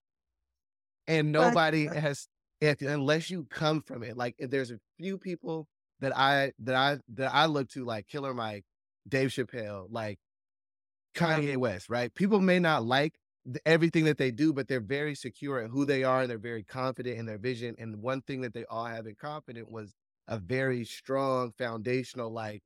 and 1.09 1.33
nobody 1.33 1.87
has 1.87 2.29
if 2.61 2.81
unless 2.83 3.31
you 3.31 3.47
come 3.51 3.81
from 3.83 4.03
it 4.03 4.17
like 4.17 4.35
there's 4.39 4.71
a 4.71 4.79
few 4.99 5.19
people 5.19 5.67
that 6.01 6.17
i 6.17 6.53
that 6.61 6.75
i 6.75 6.99
that 7.15 7.35
i 7.35 7.47
look 7.47 7.69
to 7.69 7.85
like 7.85 8.07
killer 8.07 8.35
mike 8.35 8.65
dave 9.09 9.31
chappelle 9.31 9.87
like 9.91 10.19
kanye 11.17 11.57
west 11.57 11.89
right 11.89 12.15
people 12.15 12.39
may 12.39 12.59
not 12.59 12.85
like 12.85 13.15
everything 13.65 14.05
that 14.05 14.19
they 14.19 14.31
do 14.31 14.53
but 14.53 14.69
they're 14.69 14.81
very 14.81 15.15
secure 15.15 15.61
in 15.61 15.71
who 15.71 15.85
they 15.85 16.05
are 16.05 16.23
and 16.23 16.31
they're 16.31 16.39
very 16.39 16.63
confident 16.63 17.19
in 17.19 17.27
their 17.27 17.39
vision 17.39 17.75
and 17.79 18.03
one 18.03 18.21
thing 18.23 18.41
that 18.43 18.53
they 18.55 18.65
all 18.67 18.85
have 18.87 19.07
in 19.07 19.15
common 19.15 19.65
was 19.71 19.95
a 20.29 20.39
very 20.39 20.85
strong 20.85 21.51
foundational 21.53 22.31
like 22.31 22.63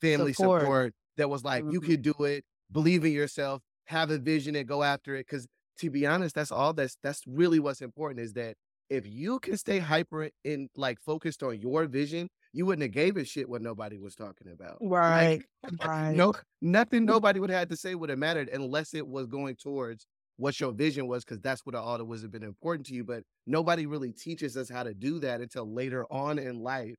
family 0.00 0.32
Support. 0.32 0.74
support, 0.74 0.94
that 1.16 1.30
was 1.30 1.44
like 1.44 1.64
you 1.68 1.80
Mhm. 1.80 1.82
could 1.82 2.02
do 2.02 2.14
it 2.20 2.44
believe 2.72 3.04
in 3.04 3.12
yourself 3.12 3.62
have 3.86 4.10
a 4.10 4.18
vision 4.18 4.56
and 4.56 4.68
go 4.68 4.82
after 4.82 5.14
it 5.16 5.20
because 5.26 5.46
to 5.78 5.90
be 5.90 6.06
honest 6.06 6.34
that's 6.34 6.50
all 6.52 6.72
that's 6.72 6.96
that's 7.02 7.22
really 7.26 7.60
what's 7.60 7.80
important 7.82 8.20
is 8.20 8.32
that 8.34 8.56
if 8.90 9.06
you 9.06 9.38
can 9.40 9.56
stay 9.56 9.78
hyper 9.78 10.30
and 10.44 10.68
like 10.76 11.00
focused 11.00 11.42
on 11.42 11.60
your 11.60 11.86
vision, 11.86 12.28
you 12.56 12.64
wouldn't 12.64 12.82
have 12.82 12.92
gave 12.92 13.18
a 13.18 13.24
shit 13.24 13.48
what 13.48 13.60
nobody 13.60 13.98
was 13.98 14.14
talking 14.14 14.50
about. 14.50 14.78
Right. 14.80 15.42
Like, 15.62 15.84
Right. 15.84 16.14
no, 16.16 16.32
nothing 16.62 17.04
nobody 17.04 17.40
would 17.40 17.50
have 17.50 17.58
had 17.58 17.70
to 17.70 17.76
say 17.76 17.94
would 17.96 18.08
have 18.08 18.18
mattered 18.20 18.48
unless 18.48 18.94
it 18.94 19.06
was 19.06 19.26
going 19.26 19.56
towards 19.56 20.06
what 20.36 20.58
your 20.60 20.70
vision 20.72 21.08
was, 21.08 21.24
because 21.24 21.40
that's 21.40 21.66
what 21.66 21.74
all 21.74 21.98
that 21.98 22.04
was 22.04 22.22
have 22.22 22.30
been 22.30 22.44
important 22.44 22.86
to 22.86 22.94
you. 22.94 23.02
But 23.04 23.24
nobody 23.46 23.84
really 23.86 24.12
teaches 24.12 24.56
us 24.56 24.70
how 24.70 24.84
to 24.84 24.94
do 24.94 25.18
that 25.20 25.40
until 25.40 25.70
later 25.70 26.06
on 26.10 26.38
in 26.38 26.60
life, 26.60 26.94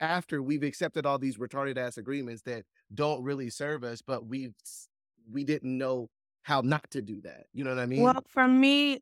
after 0.00 0.42
we've 0.42 0.64
accepted 0.64 1.06
all 1.06 1.18
these 1.18 1.38
retarded 1.38 1.78
ass 1.78 1.96
agreements 1.96 2.42
that 2.42 2.64
don't 2.92 3.22
really 3.22 3.50
serve 3.50 3.84
us, 3.84 4.02
but 4.04 4.26
we've 4.26 4.54
we 5.30 5.44
didn't 5.44 5.78
know 5.78 6.08
how 6.42 6.60
not 6.60 6.90
to 6.90 7.00
do 7.02 7.20
that. 7.22 7.44
You 7.52 7.64
know 7.64 7.70
what 7.70 7.78
I 7.78 7.86
mean? 7.86 8.02
Well, 8.02 8.22
for 8.28 8.48
me, 8.48 8.98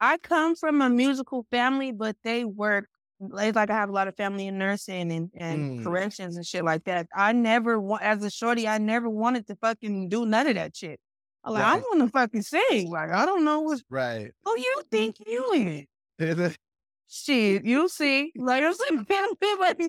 I 0.00 0.18
come 0.18 0.56
from 0.56 0.82
a 0.82 0.90
musical 0.90 1.46
family, 1.50 1.92
but 1.92 2.16
they 2.24 2.44
work 2.44 2.88
it's 3.20 3.56
like 3.56 3.70
I 3.70 3.74
have 3.74 3.88
a 3.88 3.92
lot 3.92 4.08
of 4.08 4.16
family 4.16 4.46
in 4.46 4.58
nursing 4.58 5.12
and, 5.12 5.30
and 5.36 5.80
Mm. 5.80 5.84
corrections 5.84 6.36
and 6.36 6.46
shit 6.46 6.64
like 6.64 6.84
that. 6.84 7.06
I 7.14 7.32
never 7.32 7.78
want 7.78 8.02
as 8.02 8.24
a 8.24 8.30
shorty, 8.30 8.66
I 8.66 8.78
never 8.78 9.08
wanted 9.10 9.46
to 9.48 9.56
fucking 9.56 10.08
do 10.08 10.24
none 10.26 10.46
of 10.46 10.54
that 10.54 10.76
shit. 10.76 10.98
I'm 11.44 11.54
like, 11.54 11.64
I 11.64 11.76
want 11.76 12.00
to 12.02 12.08
fucking 12.08 12.42
sing. 12.42 12.90
Like, 12.90 13.10
I 13.10 13.24
don't 13.26 13.44
know 13.44 13.60
what's 13.60 13.82
right. 13.88 14.30
who 14.44 14.58
you 14.58 14.82
think 14.90 15.16
you 15.26 15.86
is. 16.18 16.56
Shit, 17.12 17.64
you 17.64 17.88
see. 17.88 18.30
Like 18.36 18.62
I'm 18.62 18.72
saying, 18.74 19.06
like 19.58 19.80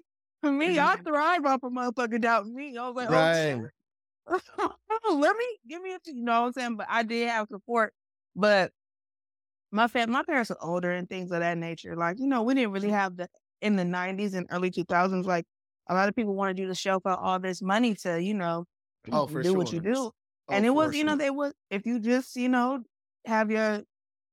for 0.42 0.52
me, 0.52 0.80
I 0.80 0.96
thrive 1.06 1.46
off 1.46 1.62
of 1.62 1.72
motherfucking 1.72 2.22
doubt 2.22 2.48
me. 2.48 2.76
I 2.78 2.88
was 2.88 2.96
like, 2.96 3.10
Right. 3.10 3.62
oh 4.28 4.40
shit. 4.40 5.12
Let 5.14 5.36
me 5.36 5.46
give 5.68 5.82
me 5.82 5.94
a 5.94 6.00
you 6.06 6.24
know 6.24 6.42
what 6.42 6.48
I'm 6.48 6.54
saying? 6.54 6.76
But 6.78 6.88
I 6.90 7.04
did 7.04 7.28
have 7.30 7.48
support. 7.52 7.94
But 8.36 8.72
my 9.72 9.88
fam 9.88 10.12
my 10.12 10.24
parents 10.24 10.52
are 10.52 10.58
older 10.62 10.92
and 10.92 11.08
things 11.10 11.32
of 11.32 11.40
that 11.40 11.58
nature. 11.58 11.96
Like, 11.96 12.20
you 12.20 12.28
know, 12.28 12.44
we 12.44 12.54
didn't 12.54 12.72
really 12.72 12.88
mm-hmm. 12.88 12.96
have 12.96 13.18
the 13.18 13.28
in 13.62 13.76
the 13.76 13.86
nineties 13.86 14.34
and 14.34 14.48
early 14.52 14.72
two 14.72 14.84
thousands, 14.84 15.26
like 15.26 15.46
a 15.88 15.94
lot 15.94 16.10
of 16.10 16.16
people 16.16 16.36
wanted 16.36 16.60
you 16.60 16.68
to 16.68 16.76
shell 16.76 17.02
out 17.06 17.20
all 17.20 17.40
this 17.40 17.62
money 17.62 17.96
to, 17.96 18.22
you 18.22 18.34
know, 18.34 18.66
Oh, 19.12 19.28
for 19.28 19.42
do 19.42 19.54
what 19.54 19.72
you 19.72 19.80
do. 19.80 19.96
Oh, 19.96 20.14
and 20.50 20.66
it 20.66 20.70
was, 20.70 20.92
for 20.92 20.98
you 20.98 21.04
know, 21.04 21.12
sure. 21.14 21.18
they 21.18 21.30
was 21.30 21.54
if 21.70 21.86
you 21.86 22.00
just, 22.00 22.36
you 22.36 22.50
know, 22.50 22.84
have 23.26 23.52
your 23.52 23.82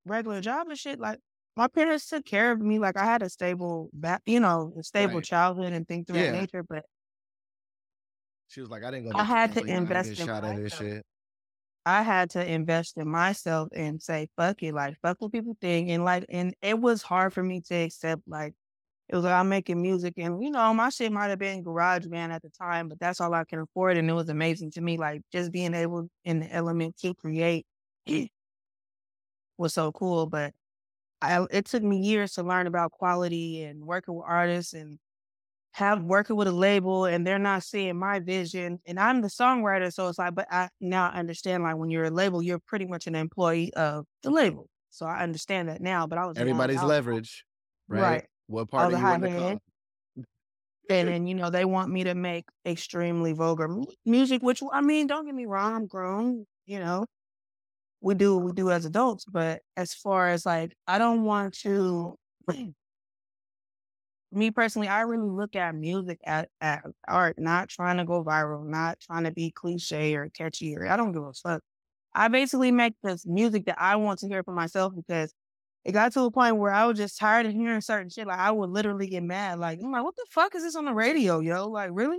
regular 0.06 0.40
job 0.40 0.68
and 0.68 0.78
shit, 0.78 0.98
like 1.00 1.18
my 1.56 1.68
parents 1.68 2.08
took 2.08 2.24
care 2.24 2.52
of 2.52 2.60
me. 2.60 2.78
Like 2.78 2.96
I 2.96 3.04
had 3.04 3.22
a 3.22 3.28
stable 3.28 3.90
back, 3.92 4.22
you 4.26 4.40
know, 4.40 4.72
a 4.78 4.82
stable 4.82 5.16
Right. 5.16 5.24
childhood 5.24 5.72
and 5.72 5.86
things 5.86 6.08
of 6.10 6.16
Yeah. 6.16 6.32
that 6.32 6.40
nature. 6.40 6.62
But 6.62 6.84
She 8.48 8.60
was 8.60 8.70
like, 8.70 8.82
I 8.84 8.90
didn't 8.90 9.10
go. 9.10 9.18
I 9.18 9.24
had 9.24 9.52
to 9.54 9.60
Cali, 9.60 9.72
I 9.72 9.74
didn't 9.74 9.82
invest 9.82 10.20
in 10.20 10.26
shot 10.26 10.44
at 10.44 10.56
this 10.56 10.74
shit. 10.74 11.04
I 11.88 12.02
had 12.02 12.28
to 12.30 12.46
invest 12.46 12.98
in 12.98 13.08
myself 13.08 13.70
and 13.74 14.02
say, 14.02 14.28
fuck 14.36 14.62
it, 14.62 14.74
like 14.74 14.98
fuck 15.00 15.16
what 15.22 15.32
people 15.32 15.56
think. 15.58 15.88
And 15.88 16.04
like 16.04 16.26
and 16.28 16.54
it 16.60 16.78
was 16.78 17.00
hard 17.02 17.32
for 17.32 17.42
me 17.42 17.62
to 17.62 17.74
accept 17.74 18.22
like 18.26 18.52
it 19.08 19.16
was 19.16 19.24
like 19.24 19.32
I'm 19.32 19.48
making 19.48 19.80
music 19.80 20.14
and 20.18 20.42
you 20.42 20.50
know, 20.50 20.74
my 20.74 20.90
shit 20.90 21.10
might 21.12 21.28
have 21.28 21.38
been 21.38 21.62
garage 21.62 22.06
band 22.06 22.30
at 22.32 22.42
the 22.42 22.50
time, 22.50 22.88
but 22.88 23.00
that's 23.00 23.22
all 23.22 23.32
I 23.32 23.44
can 23.44 23.60
afford. 23.60 23.96
And 23.96 24.10
it 24.10 24.12
was 24.12 24.28
amazing 24.28 24.72
to 24.72 24.82
me. 24.82 24.98
Like 24.98 25.22
just 25.32 25.50
being 25.50 25.72
able 25.72 26.10
in 26.26 26.40
the 26.40 26.52
element 26.52 26.98
to 26.98 27.14
create 27.14 27.66
was 29.56 29.72
so 29.72 29.90
cool. 29.92 30.26
But 30.26 30.52
I 31.22 31.46
it 31.50 31.64
took 31.66 31.82
me 31.82 31.98
years 32.00 32.34
to 32.34 32.42
learn 32.42 32.66
about 32.66 32.92
quality 32.92 33.64
and 33.64 33.86
working 33.86 34.14
with 34.14 34.26
artists 34.28 34.74
and 34.74 34.98
have 35.78 36.02
working 36.02 36.34
with 36.34 36.48
a 36.48 36.52
label 36.52 37.04
and 37.04 37.24
they're 37.24 37.38
not 37.38 37.62
seeing 37.62 37.96
my 37.96 38.18
vision. 38.18 38.80
And 38.84 38.98
I'm 38.98 39.20
the 39.20 39.28
songwriter, 39.28 39.92
so 39.92 40.08
it's 40.08 40.18
like, 40.18 40.34
but 40.34 40.48
I 40.50 40.68
now 40.80 41.08
understand 41.10 41.62
like 41.62 41.76
when 41.76 41.88
you're 41.88 42.04
a 42.04 42.10
label, 42.10 42.42
you're 42.42 42.58
pretty 42.58 42.84
much 42.84 43.06
an 43.06 43.14
employee 43.14 43.72
of 43.74 44.04
the 44.24 44.30
label. 44.30 44.68
So 44.90 45.06
I 45.06 45.22
understand 45.22 45.68
that 45.68 45.80
now. 45.80 46.08
But 46.08 46.18
I 46.18 46.26
was 46.26 46.36
Everybody's 46.36 46.82
leverage, 46.82 47.44
right? 47.88 48.00
Right. 48.02 48.26
What 48.48 48.70
part 48.70 48.90
the 48.90 48.98
are 48.98 49.00
you 49.00 49.14
in 49.14 49.20
the 49.20 49.28
high 49.28 49.40
car? 49.40 49.60
And 50.90 51.08
then, 51.08 51.26
you 51.26 51.34
know, 51.34 51.50
they 51.50 51.64
want 51.64 51.92
me 51.92 52.04
to 52.04 52.14
make 52.14 52.46
extremely 52.66 53.32
vulgar 53.32 53.68
mu- 53.68 53.84
music, 54.04 54.42
which 54.42 54.62
I 54.72 54.80
mean, 54.80 55.06
don't 55.06 55.26
get 55.26 55.34
me 55.34 55.46
wrong, 55.46 55.74
I'm 55.74 55.86
grown, 55.86 56.46
you 56.66 56.80
know. 56.80 57.06
We 58.00 58.14
do 58.14 58.36
what 58.36 58.44
we 58.46 58.52
do 58.52 58.70
as 58.70 58.84
adults, 58.84 59.24
but 59.26 59.60
as 59.76 59.92
far 59.92 60.28
as 60.28 60.46
like 60.46 60.74
I 60.86 60.98
don't 60.98 61.24
want 61.24 61.54
to 61.60 62.16
me 64.32 64.50
personally, 64.50 64.88
I 64.88 65.02
really 65.02 65.28
look 65.28 65.56
at 65.56 65.74
music 65.74 66.20
at, 66.24 66.50
at 66.60 66.84
art, 67.06 67.38
not 67.38 67.68
trying 67.68 67.96
to 67.98 68.04
go 68.04 68.22
viral, 68.24 68.66
not 68.66 69.00
trying 69.00 69.24
to 69.24 69.30
be 69.30 69.50
cliche 69.50 70.14
or 70.14 70.28
catchy 70.28 70.76
or 70.76 70.86
I 70.86 70.96
don't 70.96 71.12
give 71.12 71.22
a 71.24 71.32
fuck. 71.32 71.62
I 72.14 72.28
basically 72.28 72.70
make 72.72 72.94
this 73.02 73.26
music 73.26 73.66
that 73.66 73.80
I 73.80 73.96
want 73.96 74.20
to 74.20 74.28
hear 74.28 74.42
for 74.42 74.52
myself 74.52 74.94
because 74.94 75.32
it 75.84 75.92
got 75.92 76.12
to 76.12 76.22
a 76.22 76.30
point 76.30 76.56
where 76.56 76.72
I 76.72 76.84
was 76.86 76.98
just 76.98 77.18
tired 77.18 77.46
of 77.46 77.52
hearing 77.52 77.80
certain 77.80 78.10
shit. 78.10 78.26
Like 78.26 78.38
I 78.38 78.50
would 78.50 78.70
literally 78.70 79.06
get 79.08 79.22
mad. 79.22 79.58
Like, 79.58 79.78
I'm 79.82 79.92
like, 79.92 80.04
what 80.04 80.16
the 80.16 80.26
fuck 80.30 80.54
is 80.54 80.62
this 80.62 80.76
on 80.76 80.84
the 80.84 80.94
radio, 80.94 81.40
yo? 81.40 81.68
Like, 81.68 81.90
really? 81.92 82.18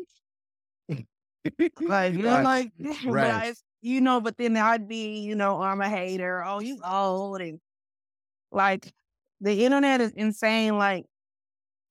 Like, 1.79 2.13
you 2.15 2.23
know, 2.23 2.41
like, 2.41 2.71
Right. 3.05 3.55
You 3.81 4.01
know, 4.01 4.19
but 4.19 4.37
then 4.37 4.57
I'd 4.57 4.87
be, 4.87 5.19
you 5.19 5.35
know, 5.35 5.61
I'm 5.61 5.81
a 5.81 5.89
hater. 5.89 6.43
Oh, 6.43 6.59
you 6.59 6.79
old. 6.85 7.41
And 7.41 7.59
like, 8.51 8.91
the 9.41 9.65
internet 9.65 10.01
is 10.01 10.11
insane. 10.13 10.77
Like, 10.77 11.05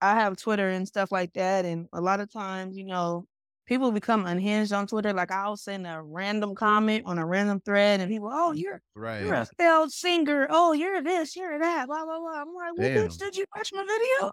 I 0.00 0.14
have 0.14 0.36
Twitter 0.36 0.68
and 0.68 0.86
stuff 0.86 1.10
like 1.12 1.32
that. 1.34 1.64
And 1.64 1.88
a 1.92 2.00
lot 2.00 2.20
of 2.20 2.32
times, 2.32 2.76
you 2.76 2.84
know, 2.84 3.26
people 3.66 3.92
become 3.92 4.26
unhinged 4.26 4.72
on 4.72 4.86
Twitter. 4.86 5.12
Like, 5.12 5.30
I'll 5.30 5.56
send 5.56 5.86
a 5.86 6.00
random 6.02 6.54
comment 6.54 7.04
on 7.06 7.18
a 7.18 7.26
random 7.26 7.60
thread 7.60 8.00
and 8.00 8.10
people, 8.10 8.30
oh, 8.32 8.52
mm, 8.54 8.58
you're 8.58 8.80
Right. 8.94 9.22
you're 9.22 9.34
a 9.34 9.46
failed 9.58 9.92
singer. 9.92 10.46
Oh, 10.50 10.72
you're 10.72 11.02
this, 11.02 11.36
you're 11.36 11.58
that, 11.58 11.86
blah, 11.86 12.04
blah, 12.04 12.18
blah. 12.18 12.40
I'm 12.40 12.54
like, 12.54 12.72
well, 12.76 12.88
bitch, 12.88 13.18
did 13.18 13.36
you 13.36 13.44
watch 13.56 13.70
my 13.72 13.84
video? 13.84 14.30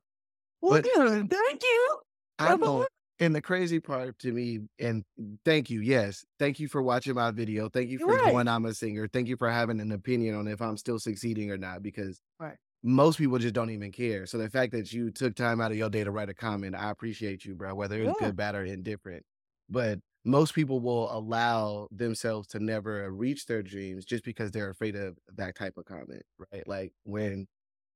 Well, 0.61 0.81
good. 0.81 1.29
Thank 1.29 1.63
you. 1.63 1.99
I 2.39 2.47
Blah, 2.47 2.57
blah, 2.57 2.67
don't. 2.79 2.89
And 3.19 3.33
the 3.33 3.41
crazy 3.41 3.79
part 3.79 4.19
to 4.19 4.33
me, 4.33 4.59
and 4.77 5.03
thank 5.45 5.69
you, 5.69 5.79
yes, 5.79 6.25
thank 6.37 6.59
you 6.59 6.67
for 6.67 6.81
watching 6.81 7.15
my 7.15 7.31
video. 7.31 7.69
Thank 7.69 7.89
you 7.89 7.97
for 7.97 8.07
right. 8.07 8.33
knowing 8.33 8.47
I'm 8.49 8.65
a 8.65 8.73
singer. 8.73 9.07
Thank 9.07 9.29
you 9.29 9.37
for 9.37 9.49
having 9.49 9.79
an 9.79 9.93
opinion 9.93 10.35
on 10.35 10.47
if 10.49 10.61
I'm 10.61 10.75
still 10.75 10.99
succeeding 10.99 11.49
or 11.49 11.57
not, 11.57 11.81
because 11.81 12.19
Right. 12.39 12.57
Most 12.85 13.17
people 13.19 13.39
just 13.39 13.55
don't 13.55 13.71
even 13.71 13.91
care. 13.91 14.27
So 14.27 14.37
the 14.39 14.49
fact 14.49 14.73
that 14.73 14.93
you 14.93 15.11
took 15.11 15.35
time 15.35 15.61
out 15.61 15.71
of 15.71 15.77
your 15.77 15.89
day 15.89 16.03
to 16.05 16.11
write 16.11 16.29
a 16.29 16.35
comment, 16.35 16.75
I 16.75 16.91
appreciate 16.91 17.45
you, 17.45 17.55
bro. 17.55 17.75
Whether 17.75 18.01
it's 18.03 18.13
Yeah. 18.13 18.13
good, 18.13 18.35
bad, 18.37 18.55
or 18.55 18.63
indifferent. 18.65 19.25
But 19.69 19.99
most 20.25 20.55
people 20.55 20.81
will 20.81 21.11
allow 21.15 21.87
themselves 21.91 22.47
to 22.49 22.59
never 22.59 23.11
reach 23.11 23.47
their 23.47 23.63
dreams 23.63 24.05
just 24.05 24.23
because 24.25 24.51
they're 24.51 24.69
afraid 24.71 24.95
of 24.95 25.17
that 25.33 25.55
type 25.55 25.77
of 25.77 25.85
comment, 25.85 26.23
right? 26.53 26.67
Like 26.67 26.93
when 27.03 27.47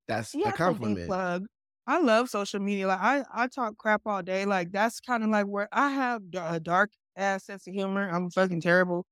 that's 0.08 0.34
Yeah, 0.34 0.46
a 0.46 0.54
compliment. 0.54 1.18
plug. 1.18 1.48
I 1.88 2.00
love 2.00 2.30
social 2.30 2.60
media. 2.60 2.88
Like 2.88 3.00
I, 3.02 3.26
I 3.34 3.48
talk 3.48 3.78
crap 3.78 4.02
all 4.06 4.22
day. 4.22 4.46
Like 4.46 4.72
that's 4.72 5.00
kind 5.00 5.24
of 5.24 5.30
like 5.30 5.48
where 5.48 5.68
I 5.72 5.90
have 5.90 6.22
a 6.36 6.60
dark 6.60 6.92
ass 7.16 7.46
sense 7.46 7.66
of 7.68 7.74
humor. 7.74 8.08
I'm 8.10 8.30
fucking 8.30 8.62
terrible, 8.62 9.06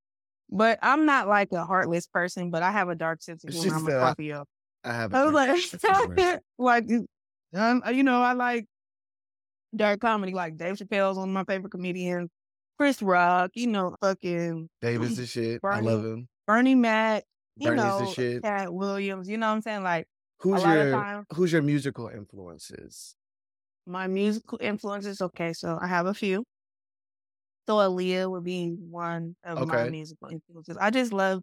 but 0.50 0.80
I'm 0.84 1.06
not 1.06 1.28
like 1.30 1.52
a 1.54 1.66
heartless 1.66 2.08
person. 2.08 2.52
But 2.52 2.63
I 2.63 2.72
have 2.72 2.90
a 2.90 2.96
dark 2.96 3.22
sense 3.24 3.44
of 3.46 3.52
humor. 3.52 3.74
just 3.74 3.78
I'm 3.78 3.88
a 3.88 3.92
uh, 3.92 4.13
Scorpio. 4.13 4.46
I 4.88 4.93
have. 4.93 5.13
I 5.13 5.21
a 5.21 5.26
was 5.26 5.34
like, 5.34 5.58
sense 5.62 5.84
of 5.84 5.95
humor. 6.15 6.39
like, 6.58 6.86
um, 7.54 7.84
you 7.93 8.04
know, 8.04 8.21
I 8.21 8.34
like 8.34 8.65
dark 9.76 10.00
comedy. 10.00 10.34
Like 10.34 10.58
Dave 10.58 10.76
Chappelle's 10.76 11.17
one 11.17 11.30
of 11.30 11.34
my 11.34 11.43
favorite 11.43 11.71
comedians. 11.71 12.30
Chris 12.78 13.02
Rock, 13.02 13.52
you 13.56 13.67
know, 13.67 13.95
fucking 14.02 14.69
Davis 14.82 15.15
the 15.17 15.26
shit. 15.26 15.62
I 15.63 15.80
love 15.80 16.06
him. 16.06 16.28
Bernie 16.45 16.76
Mac, 16.76 17.23
you 17.58 17.69
Bernie's 17.69 17.84
know, 17.84 18.13
shit. 18.13 18.43
Katt 18.43 18.71
Williams. 18.73 19.28
You 19.28 19.38
know 19.38 19.47
what 19.50 19.56
I'm 19.56 19.62
saying? 19.62 19.84
Like 19.84 20.08
Who's 20.39 20.63
your 20.63 20.91
time- 20.91 21.26
Who's 21.34 21.52
your 21.52 21.62
musical 21.63 22.08
influences? 22.08 23.15
my 23.89 24.06
musical 24.08 24.58
influences. 24.62 25.21
Okay, 25.21 25.54
so 25.54 25.80
I 25.82 25.88
have 25.88 26.08
a 26.08 26.13
few. 26.13 26.43
So 27.67 27.76
Aaliyah 27.78 28.30
would 28.30 28.43
be 28.43 28.76
one 28.78 29.36
of 29.45 29.65
my 29.67 29.89
musical 29.89 30.28
influences. 30.30 30.78
I 30.80 30.89
just 30.89 31.13
love 31.13 31.41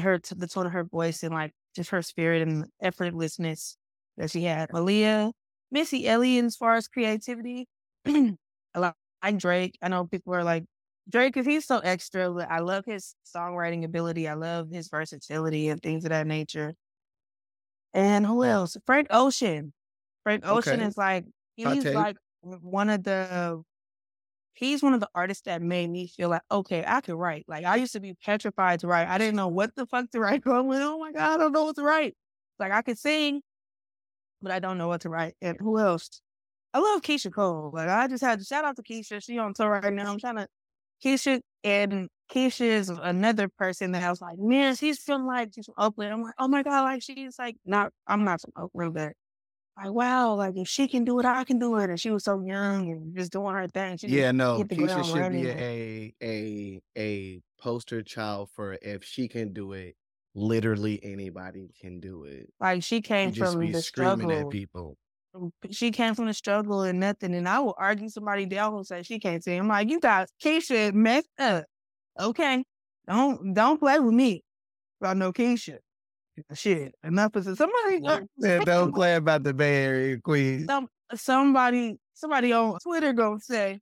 her 0.00 0.18
the 0.36 0.46
tone 0.46 0.66
of 0.66 0.72
her 0.72 0.84
voice 0.84 1.22
and 1.22 1.34
like 1.34 1.52
just 1.74 1.90
her 1.90 2.02
spirit 2.02 2.42
and 2.42 2.66
effortlessness 2.82 3.76
that 4.16 4.30
she 4.30 4.44
had. 4.44 4.72
Malia, 4.72 5.32
Missy 5.70 6.06
Elliott, 6.08 6.44
as 6.46 6.56
far 6.56 6.74
as 6.76 6.88
creativity, 6.88 7.66
a 8.06 8.36
lot 8.76 8.96
like 9.22 9.38
Drake. 9.38 9.78
I 9.82 9.88
know 9.88 10.06
people 10.06 10.34
are 10.34 10.44
like 10.44 10.64
Drake 11.08 11.32
because 11.34 11.46
he's 11.46 11.66
so 11.66 11.78
extra. 11.78 12.30
But 12.32 12.50
I 12.50 12.60
love 12.60 12.84
his 12.86 13.14
songwriting 13.24 13.84
ability. 13.84 14.28
I 14.28 14.34
love 14.34 14.70
his 14.70 14.88
versatility 14.88 15.68
and 15.68 15.82
things 15.82 16.04
of 16.04 16.10
that 16.10 16.26
nature. 16.26 16.74
And 17.92 18.26
who 18.26 18.44
else? 18.44 18.76
Frank 18.86 19.08
Ocean. 19.10 19.72
Frank 20.22 20.44
Ocean 20.46 20.80
Okay. 20.80 20.86
is 20.88 20.96
like 20.96 21.24
he's 21.56 21.92
like 21.92 22.16
one 22.42 22.90
of 22.90 23.02
the 23.04 23.62
he's 24.60 24.82
one 24.82 24.92
of 24.94 25.00
the 25.00 25.08
artists 25.14 25.44
that 25.44 25.62
made 25.62 25.90
me 25.90 26.06
feel 26.06 26.28
like 26.28 26.42
okay 26.50 26.84
I 26.86 27.00
could 27.00 27.14
write. 27.16 27.46
Like 27.48 27.64
I 27.64 27.76
used 27.76 27.94
to 27.94 28.00
be 28.00 28.14
petrified 28.24 28.80
to 28.80 28.86
write. 28.86 29.08
I 29.08 29.18
didn't 29.18 29.36
know 29.36 29.48
what 29.48 29.74
the 29.74 29.86
fuck 29.86 30.10
to 30.10 30.20
write. 30.20 30.42
I 30.46 30.60
went, 30.60 30.82
oh 30.82 30.98
my 30.98 31.12
god, 31.12 31.34
I 31.34 31.36
don't 31.38 31.52
know 31.52 31.64
what 31.64 31.76
to 31.76 31.82
write. 31.82 32.14
Like 32.58 32.72
I 32.72 32.82
could 32.82 32.98
sing, 32.98 33.40
but 34.42 34.52
I 34.52 34.58
don't 34.60 34.78
know 34.78 34.88
what 34.88 35.00
to 35.02 35.08
write. 35.08 35.34
And 35.40 35.56
who 35.58 35.78
else? 35.78 36.20
I 36.74 36.78
love 36.78 37.02
Keyshia 37.02 37.32
Cole. 37.32 37.70
Like 37.72 37.88
I 37.88 38.06
just 38.06 38.22
had 38.22 38.38
to 38.38 38.44
shout 38.44 38.64
out 38.64 38.76
to 38.76 38.82
Keyshia. 38.82 39.24
She 39.24 39.38
on 39.38 39.54
tour 39.54 39.70
right 39.70 39.92
now. 39.92 40.12
I'm 40.12 40.20
trying 40.20 40.36
to 40.36 40.46
Keyshia 41.04 41.40
and 41.64 42.08
Keyshia 42.32 42.66
is 42.66 42.90
another 42.90 43.48
person 43.48 43.92
that 43.92 44.02
I 44.02 44.10
was 44.10 44.20
like, 44.20 44.38
man, 44.38 44.76
she's 44.76 45.00
from 45.00 45.26
like 45.26 45.50
she's 45.54 45.66
from 45.66 45.74
Oakland. 45.78 46.12
I'm 46.12 46.22
like, 46.22 46.34
oh 46.38 46.48
my 46.48 46.62
god, 46.62 46.82
like 46.82 47.02
she's 47.02 47.38
like 47.38 47.56
not. 47.64 47.92
I'm 48.06 48.24
not 48.24 48.42
from 48.42 48.52
Oakland, 48.56 48.94
but 48.94 49.12
like 49.82 49.92
wow, 49.92 50.34
like 50.34 50.56
if 50.56 50.68
she 50.68 50.88
can 50.88 51.04
do 51.04 51.18
it, 51.20 51.26
I 51.26 51.44
can 51.44 51.58
do 51.58 51.76
it. 51.76 51.88
And 51.88 51.98
she 51.98 52.10
was 52.10 52.24
so 52.24 52.40
young 52.40 52.90
and 52.90 53.16
just 53.16 53.32
doing 53.32 53.54
her 53.54 53.68
thing. 53.68 53.96
She 53.96 54.08
Yeah, 54.08 54.32
no, 54.32 54.62
Keyshia 54.64 55.04
should 55.04 55.32
be 55.32 55.48
a 55.48 56.14
a 56.22 56.82
a 56.96 57.40
poster 57.60 58.02
child 58.02 58.50
for 58.54 58.78
if 58.82 59.04
she 59.04 59.28
can 59.28 59.52
do 59.52 59.72
it, 59.72 59.96
literally 60.34 61.00
anybody 61.02 61.70
can 61.80 62.00
do 62.00 62.24
it. 62.24 62.52
Like 62.60 62.82
she 62.82 63.00
came 63.00 63.32
from 63.32 63.72
the 63.72 63.80
screaming 63.82 64.30
at 64.30 64.36
struggle. 64.36 64.50
people. 64.50 64.96
Mm, 65.34 65.50
she 65.70 65.90
came 65.90 66.14
from 66.14 66.26
the 66.26 66.34
struggle 66.34 66.82
and 66.82 67.00
nothing. 67.00 67.34
And 67.34 67.48
I 67.48 67.60
will 67.60 67.74
argue 67.78 68.08
somebody 68.08 68.46
down 68.46 68.72
who 68.72 68.84
say 68.84 69.02
she 69.02 69.18
can't 69.18 69.42
sing. 69.42 69.60
I'm 69.60 69.68
like, 69.68 69.88
you 69.88 70.00
guys, 70.00 70.28
Keyshia 70.42 70.92
messed 70.92 71.30
up. 71.38 71.64
Okay, 72.18 72.64
don't 73.08 73.54
don't 73.54 73.78
play 73.78 73.98
with 73.98 74.14
me 74.14 74.42
about 75.00 75.16
no 75.16 75.32
Keyshia. 75.32 75.78
Shit, 76.54 76.94
enough 77.04 77.36
is 77.36 77.46
somebody. 77.58 78.00
Uh, 78.04 78.64
don't 78.64 78.94
play 78.94 79.16
about 79.16 79.42
the 79.42 79.54
Bay 79.54 79.84
Area 79.84 80.18
Queen. 80.18 80.66
some 80.66 80.88
somebody 81.14 81.98
somebody 82.14 82.52
on 82.52 82.78
Twitter 82.80 83.12
gonna 83.12 83.40
say 83.40 83.80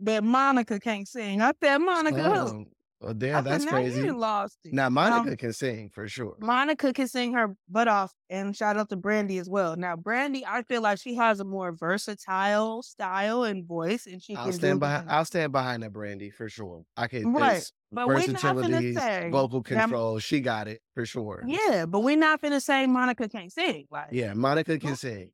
that 0.00 0.24
Monica 0.24 0.78
can't 0.80 1.06
sing. 1.06 1.40
I 1.40 1.52
said 1.62 1.78
Monica? 1.78 2.48
Oh, 2.50 2.64
well, 3.02 3.14
damn, 3.14 3.36
said 3.36 3.44
that's 3.44 3.64
now 3.64 3.70
crazy. 3.72 4.10
lost 4.10 4.58
it. 4.64 4.72
Now 4.72 4.86
Um, 4.86 4.94
Monica 4.94 5.36
can 5.36 5.52
sing 5.52 5.90
for 5.90 6.06
sure. 6.08 6.36
Monica 6.40 6.92
can 6.92 7.08
sing 7.08 7.32
her 7.34 7.56
butt 7.68 7.88
off, 7.88 8.12
and 8.30 8.56
shout 8.56 8.76
out 8.76 8.88
to 8.90 8.96
Brandy 8.96 9.38
as 9.38 9.48
well. 9.48 9.76
Now, 9.76 9.96
Brandy, 9.96 10.44
I 10.46 10.62
feel 10.62 10.82
like 10.82 10.98
she 11.00 11.14
has 11.16 11.40
a 11.40 11.44
more 11.44 11.72
versatile 11.72 12.82
style 12.82 13.44
and 13.44 13.66
voice, 13.66 14.06
and 14.06 14.22
she 14.22 14.36
I'll 14.36 14.44
can 14.44 14.52
stand 14.52 14.80
behind. 14.80 15.10
I'll 15.10 15.24
stand 15.24 15.52
behind 15.52 15.82
that 15.82 15.92
Brandy 15.92 16.30
for 16.30 16.48
sure. 16.48 16.84
I 16.96 17.06
can. 17.08 17.32
Right, 17.32 17.62
but 17.90 18.06
we're 18.06 18.14
not 18.26 18.26
versatility, 18.56 19.30
vocal 19.30 19.62
control. 19.62 20.18
She 20.18 20.40
got 20.40 20.68
it 20.68 20.80
for 20.94 21.04
sure. 21.06 21.42
Yeah, 21.46 21.86
but 21.86 22.00
we're 22.00 22.16
not 22.16 22.40
finna 22.40 22.62
say 22.62 22.86
Monica 22.86 23.28
can't 23.28 23.52
sing. 23.52 23.86
Like, 23.90 24.08
Yeah, 24.12 24.34
Monica 24.34 24.78
can 24.78 24.96
sing. 24.96 25.30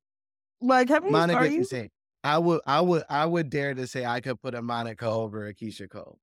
like 0.61 0.89
have 0.89 1.05
you, 1.05 1.11
Monica 1.11 1.39
are 1.41 1.45
can 1.45 1.55
you? 1.55 1.65
sing. 1.65 1.91
I 2.25 2.39
would. 2.39 2.61
I 2.67 2.81
would. 2.81 3.05
I 3.09 3.27
would 3.27 3.49
dare 3.49 3.75
to 3.75 3.87
say 3.87 4.05
I 4.05 4.21
could 4.21 4.41
put 4.43 4.55
a 4.55 4.61
Monica 4.63 5.07
over 5.07 5.47
a 5.47 5.55
Keyshia 5.55 5.89
Cole. 5.89 6.19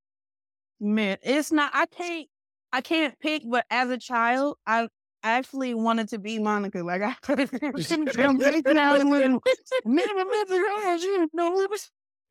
Man, 0.80 1.18
it's 1.22 1.52
not. 1.52 1.72
I 1.74 1.86
can't. 1.86 2.28
I 2.72 2.82
can't 2.82 3.18
pick. 3.20 3.44
But 3.46 3.66
as 3.70 3.90
a 3.90 3.98
child, 3.98 4.58
I 4.66 4.88
actually 5.24 5.74
wanted 5.74 6.10
to 6.10 6.20
be 6.20 6.40
Monica. 6.40 6.84
Like 6.84 7.02
I. 7.02 7.16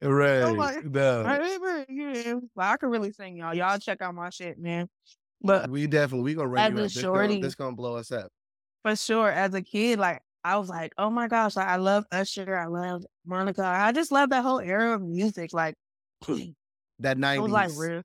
Right. 0.03 0.43
like, 0.43 0.85
no. 0.85 1.23
Well, 2.55 2.73
I 2.73 2.77
could 2.77 2.91
really 2.91 3.13
sing, 3.13 3.37
y'all. 3.37 3.55
Y'all 3.55 3.79
check 3.79 4.03
out 4.03 4.15
my 4.15 4.31
shit, 4.31 4.59
man. 4.59 4.89
But 5.43 5.71
We 5.71 5.87
definitely 5.87 6.25
we 6.25 6.35
gonna 6.35 6.49
run 6.49 6.73
you 6.73 6.79
a 6.79 6.85
up. 6.85 6.85
This 6.85 6.95
gonna, 6.95 7.03
shorty, 7.03 7.41
this 7.41 7.55
gonna 7.55 7.77
blow 7.77 7.97
us 7.97 8.11
up. 8.11 8.29
for 8.83 8.97
sure, 8.97 9.31
as 9.31 9.55
a 9.55 9.63
kid, 9.63 9.99
like 9.99 10.21
I 10.43 10.57
was 10.57 10.69
like, 10.69 10.93
oh 10.99 11.11
my 11.11 11.29
gosh, 11.29 11.57
like 11.57 11.69
I 11.69 11.77
love 11.77 12.05
Usher, 12.13 12.57
I 12.57 12.67
love 12.67 13.05
Monica, 13.27 13.65
I 13.65 13.93
just 13.93 14.11
love 14.11 14.31
that 14.31 14.43
whole 14.43 14.61
era 14.61 14.95
of 14.95 15.03
music. 15.03 15.53
Like 15.53 15.75
That 17.01 17.19
it 17.19 17.41
was 17.41 17.51
like 17.51 17.71
nineties, 17.71 18.05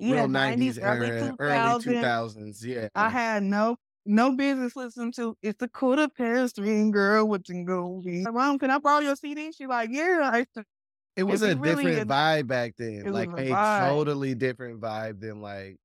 real, 0.00 0.14
real 0.14 0.28
nineties 0.28 0.78
era, 0.78 1.36
early 1.38 1.82
two 1.82 2.00
thousands. 2.00 2.64
Yeah. 2.64 2.88
I 2.94 3.08
had 3.08 3.42
no 3.42 3.76
no 4.06 4.34
business 4.34 4.74
listening 4.74 5.12
to 5.12 5.36
it's 5.42 5.58
the 5.58 6.10
past 6.16 6.56
three 6.56 6.70
and 6.70 6.92
girl 6.92 7.28
with 7.28 7.44
the 7.44 7.62
goldie. 7.64 8.22
My 8.22 8.30
mom, 8.30 8.58
can 8.58 8.70
I 8.70 8.78
borrow 8.78 9.00
your 9.00 9.16
CD? 9.16 9.52
She 9.52 9.66
like, 9.66 9.90
yeah. 9.92 10.30
I 10.32 10.46
It 11.16 11.24
was 11.24 11.42
a 11.42 11.50
you 11.50 11.56
really 11.56 11.84
different 11.84 12.02
in- 12.02 12.08
vibe 12.08 12.46
back 12.46 12.74
then. 12.78 13.12
Like 13.12 13.30
a 13.36 13.52
a 13.52 13.88
totally 13.90 14.34
different 14.34 14.80
vibe 14.80 15.20
than 15.20 15.40
like 15.40 15.76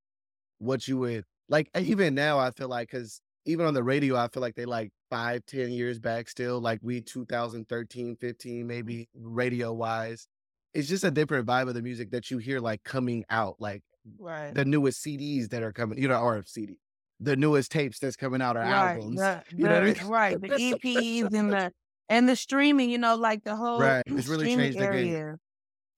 what 0.60 0.88
you 0.88 0.97
would 0.99 1.26
like. 1.49 1.69
Even 1.78 2.15
now, 2.15 2.39
I 2.39 2.52
feel 2.52 2.69
like 2.69 2.89
because 2.91 3.19
even 3.45 3.65
on 3.65 3.73
the 3.73 3.84
radio, 3.84 4.15
I 4.15 4.30
feel 4.30 4.41
like 4.41 4.56
they 4.56 4.65
like 4.65 4.91
five, 5.10 5.45
ten 5.45 5.71
years 5.71 5.99
back 5.99 6.30
still. 6.30 6.62
Like 6.62 6.80
we 6.82 7.02
2013, 7.02 8.15
15, 8.15 8.65
maybe 8.67 9.10
radio 9.13 9.73
wise. 9.73 10.28
It's 10.73 10.88
just 10.88 11.04
a 11.04 11.12
different 11.12 11.45
vibe 11.45 11.67
of 11.67 11.76
the 11.76 11.82
music 11.82 12.12
that 12.12 12.32
you 12.32 12.38
hear 12.39 12.60
like 12.60 12.84
coming 12.84 13.26
out, 13.30 13.58
like 13.60 13.84
right. 14.18 14.56
the 14.56 14.66
newest 14.66 15.02
CDs 15.02 15.50
that 15.50 15.63
are 15.63 15.74
coming, 15.74 16.00
you 16.00 16.08
know, 16.08 16.20
or 16.22 16.44
CD, 16.46 16.80
the 17.20 17.36
newest 17.36 17.72
tapes 17.72 18.00
that's 18.00 18.16
coming 18.16 18.42
out 18.42 18.58
or 18.58 18.62
Right, 18.62 19.04
albums. 19.04 19.13
the, 19.13 19.44
You 19.58 19.68
know 19.68 19.76
what 19.76 19.84
I 19.84 19.88
mean? 19.88 19.96
right, 19.98 20.39
the 20.39 20.52
EPs 20.56 21.34
and 21.34 21.52
the 21.52 21.72
and 22.10 22.30
the 22.30 22.36
streaming, 22.36 22.89
you 22.89 22.98
know, 22.98 23.16
like 23.16 23.44
the 23.44 23.56
whole 23.56 23.96
Right, 23.96 24.04
it's 24.08 24.28
really 24.28 24.48
streaming 24.48 24.48
changed 24.48 24.80
the 24.80 24.88
game. 24.88 25.16
area. 25.16 25.38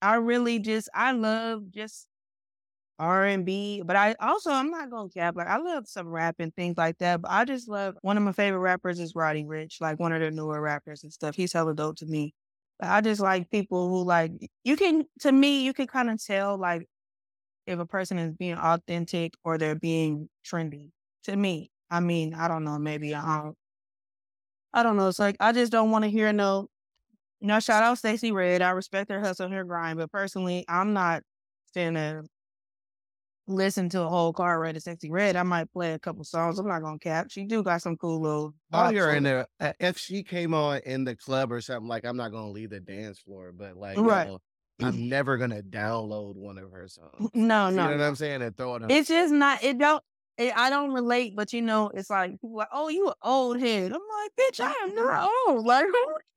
I 0.02 0.16
really 0.16 0.58
just 0.60 0.88
I 0.94 1.12
love 1.12 1.70
just 1.70 2.08
R 2.98 3.26
and 3.26 3.46
B, 3.46 3.82
but 3.84 3.96
I 3.96 4.14
also 4.20 4.50
I'm 4.52 4.70
not 4.70 4.90
gonna 4.90 5.10
cap 5.10 5.36
like 5.36 5.48
I 5.48 5.58
love 5.58 5.88
some 5.88 6.08
rap 6.08 6.36
and 6.40 6.54
things 6.56 6.76
like 6.78 6.98
that. 6.98 7.22
But 7.22 7.30
I 7.32 7.44
just 7.46 7.68
love 7.68 7.96
one 8.02 8.16
of 8.18 8.22
my 8.24 8.32
favorite 8.32 8.60
rappers 8.60 9.00
is 9.00 9.14
Roddy 9.16 9.44
Ricch, 9.44 9.80
like 9.80 10.00
one 10.00 10.12
of 10.12 10.20
the 10.22 10.30
newer 10.30 10.60
rappers 10.60 11.04
and 11.04 11.12
stuff. 11.12 11.36
He's 11.36 11.52
hella 11.52 11.74
dope 11.74 11.96
to 11.98 12.06
me. 12.06 12.34
But 12.80 12.90
I 12.90 13.00
just 13.02 13.20
like 13.20 13.50
people 13.50 13.88
who 13.90 14.04
like 14.04 14.32
you 14.64 14.76
can 14.76 15.06
to 15.20 15.32
me 15.32 15.64
you 15.64 15.72
can 15.74 15.86
kind 15.88 16.10
of 16.10 16.22
tell 16.24 16.58
like 16.58 16.88
if 17.66 17.78
a 17.78 17.86
person 17.86 18.18
is 18.18 18.32
being 18.32 18.56
authentic 18.56 19.34
or 19.44 19.58
they're 19.58 19.74
being 19.74 20.28
trendy. 20.44 20.90
To 21.24 21.36
me, 21.36 21.70
I 21.90 22.00
mean 22.00 22.34
I 22.34 22.48
don't 22.48 22.64
know 22.64 22.78
maybe 22.78 23.14
I 23.14 23.42
don't 23.42 23.56
I 24.72 24.82
don't 24.82 24.96
know. 24.96 25.08
It's 25.08 25.18
like 25.18 25.36
I 25.40 25.52
just 25.52 25.72
don't 25.72 25.90
want 25.90 26.04
to 26.04 26.10
hear 26.10 26.32
no. 26.32 26.68
You 27.40 27.48
know, 27.48 27.60
shout 27.60 27.82
out 27.82 27.98
Sexyy 27.98 28.32
Red. 28.32 28.62
I 28.62 28.70
respect 28.70 29.10
her 29.10 29.20
hustle, 29.20 29.46
and 29.46 29.54
her 29.54 29.64
grind, 29.64 29.98
but 29.98 30.10
personally, 30.10 30.64
I'm 30.68 30.92
not 30.92 31.22
finna 31.74 32.26
listen 33.48 33.88
to 33.90 34.02
a 34.02 34.08
whole 34.08 34.32
car 34.32 34.58
ride 34.58 34.76
of 34.76 34.82
Sexyy 34.82 35.10
Red. 35.10 35.36
I 35.36 35.42
might 35.42 35.70
play 35.72 35.92
a 35.92 35.98
couple 35.98 36.24
songs. 36.24 36.58
I'm 36.58 36.66
not 36.66 36.82
gonna 36.82 36.98
cap. 36.98 37.26
She 37.30 37.44
do 37.44 37.62
got 37.62 37.82
some 37.82 37.96
cool 37.96 38.20
little. 38.20 38.54
Oh, 38.72 38.88
you're 38.88 39.14
in 39.14 39.22
there. 39.22 39.46
If 39.78 39.98
she 39.98 40.22
came 40.22 40.54
on 40.54 40.80
in 40.84 41.04
the 41.04 41.16
club 41.16 41.52
or 41.52 41.60
something, 41.60 41.88
like 41.88 42.04
I'm 42.04 42.16
not 42.16 42.32
gonna 42.32 42.50
leave 42.50 42.70
the 42.70 42.80
dance 42.80 43.18
floor, 43.18 43.52
but 43.52 43.76
like, 43.76 43.98
Right. 43.98 44.26
yo, 44.26 44.40
I'm 44.82 44.92
mm. 44.92 45.08
never 45.08 45.38
gonna 45.38 45.62
download 45.62 46.36
one 46.36 46.58
of 46.58 46.70
her 46.70 46.86
songs. 46.88 47.30
No, 47.34 47.70
no, 47.70 47.70
You 47.70 47.76
know 47.76 47.96
what. 47.96 48.00
I'm 48.00 48.16
saying? 48.16 48.42
And 48.42 48.56
throw 48.56 48.76
it 48.76 48.82
on. 48.82 48.90
It's 48.90 49.08
just 49.08 49.32
not. 49.32 49.62
It 49.64 49.78
don't. 49.78 50.02
It, 50.36 50.52
I 50.54 50.68
don't 50.68 50.92
relate, 50.92 51.34
but 51.34 51.54
you 51.54 51.62
know, 51.62 51.90
it's 51.94 52.10
like 52.10 52.32
people 52.32 52.62
oh, 52.72 52.88
you 52.88 53.08
an 53.08 53.14
old 53.22 53.58
head. 53.58 53.92
I'm 53.92 53.92
like, 53.92 54.32
bitch, 54.38 54.60
I 54.60 54.72
am 54.82 54.94
not 54.94 55.30
old. 55.48 55.64
Like, 55.64 55.86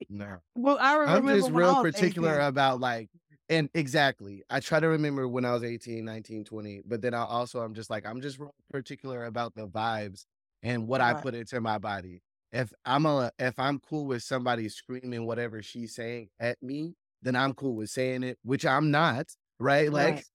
no. 0.09 0.37
well, 0.55 0.77
I 0.79 0.95
remember. 0.95 1.31
I'm 1.31 1.37
just 1.37 1.51
real 1.51 1.81
particular 1.81 2.35
18. 2.35 2.47
about 2.47 2.79
like, 2.79 3.09
and 3.49 3.69
exactly. 3.73 4.43
I 4.49 4.61
try 4.61 4.79
to 4.79 4.87
remember 4.87 5.27
when 5.27 5.43
I 5.43 5.51
was 5.51 5.63
18, 5.63 6.05
19, 6.05 6.45
20, 6.45 6.81
but 6.85 7.01
then 7.01 7.13
I 7.13 7.25
also 7.25 7.59
I'm 7.59 7.73
just 7.73 7.89
like 7.89 8.05
I'm 8.05 8.21
just 8.21 8.39
real 8.39 8.55
particular 8.71 9.25
about 9.25 9.53
the 9.55 9.67
vibes 9.67 10.25
and 10.63 10.87
what 10.87 11.01
I 11.01 11.13
put 11.13 11.35
into 11.35 11.59
my 11.59 11.77
body. 11.77 12.21
If 12.53 12.71
I'm 12.85 13.05
a 13.05 13.31
if 13.37 13.59
I'm 13.59 13.79
cool 13.79 14.05
with 14.05 14.23
somebody 14.23 14.69
screaming 14.69 15.25
whatever 15.25 15.61
she's 15.61 15.93
saying 15.93 16.29
at 16.39 16.61
me, 16.63 16.95
then 17.21 17.35
I'm 17.35 17.53
cool 17.53 17.75
with 17.75 17.89
saying 17.89 18.23
it, 18.23 18.37
which 18.43 18.65
I'm 18.65 18.91
not, 18.91 19.27
right? 19.59 19.91
Like 19.91 20.15
Right. 20.15 20.25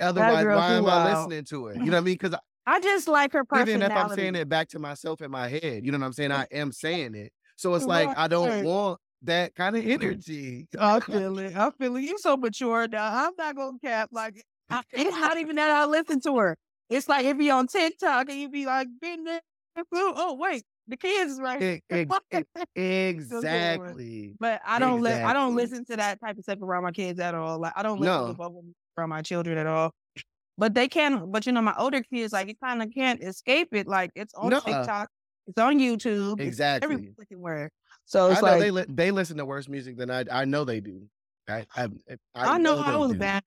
otherwise, 0.00 0.46
why 0.46 0.74
am 0.74 0.86
I 0.86 1.04
wild. 1.04 1.28
listening 1.28 1.44
to 1.46 1.68
it? 1.68 1.76
You 1.78 1.86
know 1.86 1.92
what 1.92 1.98
I 1.98 2.00
mean? 2.00 2.14
Because 2.20 2.38
I 2.64 2.80
just 2.80 3.08
like 3.08 3.32
her 3.32 3.44
personality. 3.44 3.72
even 3.72 3.90
if 3.90 3.96
I'm 3.96 4.08
saying 4.10 4.34
it 4.36 4.48
back 4.48 4.68
to 4.68 4.78
myself 4.78 5.20
in 5.20 5.30
my 5.30 5.48
head, 5.48 5.84
you 5.84 5.90
know 5.90 5.98
what 5.98 6.06
I'm 6.06 6.12
saying? 6.12 6.30
I 6.32 6.46
am 6.52 6.70
saying 6.72 7.14
it. 7.14 7.32
So 7.56 7.74
it's 7.74 7.86
like 7.86 8.16
I 8.16 8.28
don't 8.28 8.64
want 8.64 9.00
that 9.22 9.54
kind 9.54 9.76
of 9.76 9.86
energy. 9.86 10.68
I 10.78 11.00
feel 11.00 11.38
it. 11.38 11.56
I 11.56 11.70
feel 11.70 11.96
it. 11.96 12.02
You 12.02 12.18
so 12.18 12.36
mature 12.36 12.86
now. 12.88 13.26
I'm 13.26 13.32
not 13.36 13.56
gonna 13.56 13.78
cap. 13.84 14.10
Like 14.12 14.42
I, 14.70 14.82
it's 14.92 15.16
not 15.16 15.38
even 15.38 15.56
that 15.56 15.70
I 15.70 15.84
listen 15.86 16.20
to 16.22 16.38
her. 16.38 16.56
It's 16.88 17.08
like 17.08 17.24
if 17.24 17.38
you 17.38 17.52
on 17.52 17.66
TikTok 17.66 18.28
and 18.30 18.38
you 18.38 18.48
be 18.48 18.66
like, 18.66 18.88
been 19.00 19.24
there. 19.24 19.40
Oh 19.92 20.36
wait, 20.38 20.64
the 20.92 20.96
kids 20.98 21.40
right. 21.40 21.62
Ex- 21.62 21.82
ex- 21.90 22.10
one. 22.10 22.64
exactly. 22.76 24.34
But 24.38 24.60
I 24.64 24.78
don't 24.78 25.00
let 25.00 25.24
I 25.24 25.32
don't 25.32 25.54
listen 25.56 25.84
to 25.86 25.96
that 25.96 26.20
type 26.20 26.36
of 26.38 26.44
stuff 26.44 26.60
around 26.62 26.82
my 26.84 26.92
kids 26.92 27.18
at 27.20 27.34
all. 27.34 27.58
Like 27.58 27.72
I 27.76 27.82
don't 27.82 28.00
listen 28.00 28.14
No. 28.20 28.28
to 28.28 28.34
bubble 28.34 28.62
music 28.62 28.76
around 28.98 29.08
my 29.10 29.22
children 29.22 29.58
at 29.58 29.66
all. 29.66 29.92
But 30.58 30.74
they 30.74 30.86
can. 30.88 31.30
But 31.32 31.46
you 31.46 31.52
know, 31.52 31.62
my 31.62 31.74
older 31.78 32.02
kids 32.02 32.32
like 32.32 32.48
you 32.48 32.54
kind 32.62 32.82
of 32.82 32.90
can't 32.94 33.22
escape 33.22 33.68
it. 33.72 33.86
Like 33.88 34.10
it's 34.14 34.34
on 34.34 34.50
Nuh-uh. 34.50 34.60
TikTok, 34.60 35.08
it's 35.46 35.58
on 35.58 35.78
YouTube, 35.78 36.40
Exactly. 36.40 36.94
every 36.94 37.06
freaking 37.08 37.38
where. 37.40 37.70
So 38.04 38.28
I 38.28 38.32
it's 38.32 38.42
know 38.42 38.48
like 38.48 38.60
they 38.60 38.70
li- 38.70 38.84
they 38.88 39.10
listen 39.10 39.38
to 39.38 39.44
worse 39.44 39.68
music 39.68 39.96
than 39.96 40.10
I. 40.10 40.24
I 40.30 40.44
know 40.44 40.64
they 40.64 40.80
do. 40.80 41.02
I 41.48 41.64
I, 41.74 41.88
I, 42.34 42.58
know 42.58 42.78
I 42.78 42.96
was 42.96 43.12
do. 43.12 43.18
bad. 43.18 43.42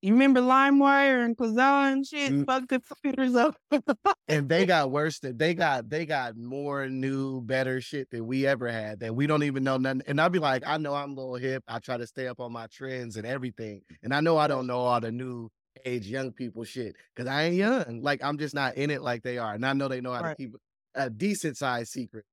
You 0.00 0.12
remember 0.12 0.40
LimeWire 0.40 1.24
and 1.24 1.36
Kazaa 1.36 1.92
and 1.92 2.06
shit? 2.06 2.32
Mm. 2.32 2.46
Fuck 2.46 2.68
the 2.68 2.80
computers 2.80 3.34
up. 3.34 3.56
and 4.28 4.48
they 4.48 4.64
got 4.64 4.90
worse 4.90 5.18
than 5.18 5.36
they 5.36 5.54
got 5.54 5.88
they 5.88 6.06
got 6.06 6.36
more 6.36 6.88
new 6.88 7.40
better 7.40 7.80
shit 7.80 8.10
than 8.10 8.26
we 8.26 8.46
ever 8.46 8.70
had 8.70 9.00
that 9.00 9.14
we 9.14 9.26
don't 9.26 9.42
even 9.42 9.64
know 9.64 9.76
nothing 9.76 10.02
and 10.06 10.20
I'd 10.20 10.32
be 10.32 10.38
like 10.38 10.62
i 10.66 10.76
know 10.76 10.94
i'm 10.94 11.12
a 11.12 11.14
little 11.14 11.34
hip 11.36 11.64
i 11.66 11.78
try 11.78 11.96
to 11.96 12.06
stay 12.06 12.28
up 12.28 12.40
on 12.40 12.52
my 12.52 12.66
trends 12.66 13.16
and 13.16 13.26
everything 13.26 13.82
and 14.02 14.14
i 14.14 14.20
know 14.20 14.36
i 14.36 14.46
don't 14.46 14.66
know 14.66 14.78
all 14.78 15.00
the 15.00 15.10
new 15.10 15.48
age 15.84 16.06
young 16.06 16.32
people 16.32 16.64
shit 16.64 16.94
because 17.14 17.28
i 17.28 17.44
ain't 17.44 17.56
young 17.56 18.00
like 18.02 18.22
i'm 18.22 18.38
just 18.38 18.54
not 18.54 18.76
in 18.76 18.90
it 18.90 19.02
like 19.02 19.22
they 19.22 19.38
are 19.38 19.54
and 19.54 19.64
i 19.64 19.72
know 19.72 19.88
they 19.88 20.00
know 20.00 20.12
how 20.12 20.22
to 20.22 20.34
keep 20.34 20.54
a 20.94 21.08
decent 21.08 21.56
sized 21.56 21.90
secret 21.90 22.24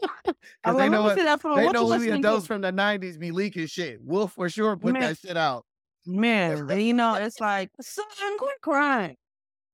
because 0.00 0.78
they 0.78 0.88
know 0.88 1.02
what 1.02 1.16
they 1.16 1.24
know 1.70 1.98
the 1.98 2.10
adults 2.10 2.46
from 2.46 2.60
the 2.60 2.72
90s 2.72 3.18
be 3.18 3.30
leaking 3.30 3.66
shit 3.66 3.98
we'll 4.02 4.26
for 4.26 4.48
sure 4.48 4.76
put 4.76 4.92
Man. 4.92 5.02
that 5.02 5.18
shit 5.18 5.36
out 5.36 5.64
Man, 6.06 6.70
and 6.70 6.82
you 6.82 6.94
know, 6.94 7.14
it's 7.14 7.40
like, 7.40 7.70
son, 7.80 8.04
quit 8.38 8.60
crying. 8.60 9.16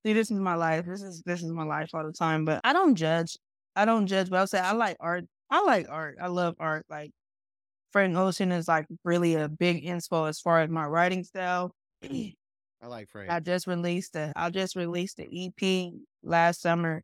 See, 0.05 0.13
this 0.13 0.31
is 0.31 0.39
my 0.39 0.55
life. 0.55 0.85
This 0.87 1.03
is 1.03 1.23
this 1.25 1.43
is 1.43 1.51
my 1.51 1.65
life 1.65 1.91
all 1.95 2.05
the 2.05 2.13
time. 2.13 2.45
But 2.45 2.61
I 2.65 2.73
don't 2.73 2.95
judge. 2.95 3.37
I 3.75 3.85
don't 3.85 4.07
judge, 4.07 4.31
but 4.31 4.39
I'll 4.39 4.47
say 4.47 4.59
I 4.61 4.73
like 4.73 4.97
art. 5.01 5.25
I 5.51 5.63
like 5.65 5.87
art. 5.89 6.19
I 6.21 6.27
love 6.29 6.55
art. 6.61 6.85
Like 6.89 7.11
Frank 7.93 8.17
Ocean 8.17 8.53
is 8.53 8.69
like 8.69 8.87
really 9.05 9.35
a 9.35 9.49
big 9.49 9.85
inspo 9.85 10.29
as 10.29 10.41
far 10.41 10.61
as 10.61 10.71
my 10.71 10.85
writing 10.87 11.25
style. 11.25 11.73
I 12.03 12.87
like 12.87 13.09
Frank. 13.09 13.31
I 13.31 13.41
just 13.41 13.67
released 13.67 14.15
a 14.15 14.33
I 14.37 14.51
just 14.51 14.77
released 14.77 15.19
an 15.19 15.29
EP 15.33 15.93
last 16.23 16.61
summer 16.63 17.03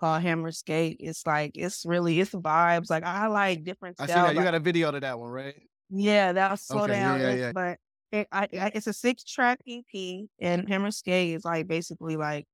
called 0.00 0.22
Hammer 0.22 0.50
Skate. 0.50 0.96
It's 0.98 1.24
like 1.26 1.52
it's 1.54 1.84
really 1.86 2.18
it's 2.18 2.32
vibes. 2.32 2.90
Like 2.90 3.04
I 3.04 3.28
like 3.28 3.62
different 3.62 3.96
I 4.00 4.06
see 4.06 4.12
styles. 4.12 4.28
that. 4.28 4.32
You 4.32 4.38
Like, 4.38 4.46
got 4.46 4.54
a 4.54 4.60
video 4.60 4.90
to 4.90 4.98
that 5.00 5.18
one, 5.20 5.30
right? 5.30 5.54
yeah, 5.90 6.32
that'll 6.32 6.56
slow 6.56 6.84
Okay, 6.84 6.94
yeah, 6.94 7.02
down. 7.02 7.20
yeah, 7.20 7.26
It's- 7.26 7.38
yeah. 7.38 7.52
But 7.52 7.78
it, 8.12 8.28
I, 8.30 8.48
it's 8.52 8.86
a 8.86 8.92
six 8.92 9.24
track 9.24 9.58
EP, 9.66 10.26
and 10.40 10.68
Hammer 10.68 10.90
Skate 10.90 11.34
is 11.34 11.44
like 11.44 11.66
basically 11.66 12.16
like 12.16 12.46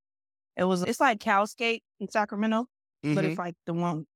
it 0.56 0.64
was. 0.64 0.82
It's 0.82 1.00
like 1.00 1.20
Cal 1.20 1.46
Skate 1.46 1.82
in 2.00 2.08
Sacramento, 2.08 2.66
but 3.02 3.10
Mhm. 3.24 3.24
it's 3.24 3.38
like 3.38 3.54
the 3.66 3.74
one. 3.74 4.06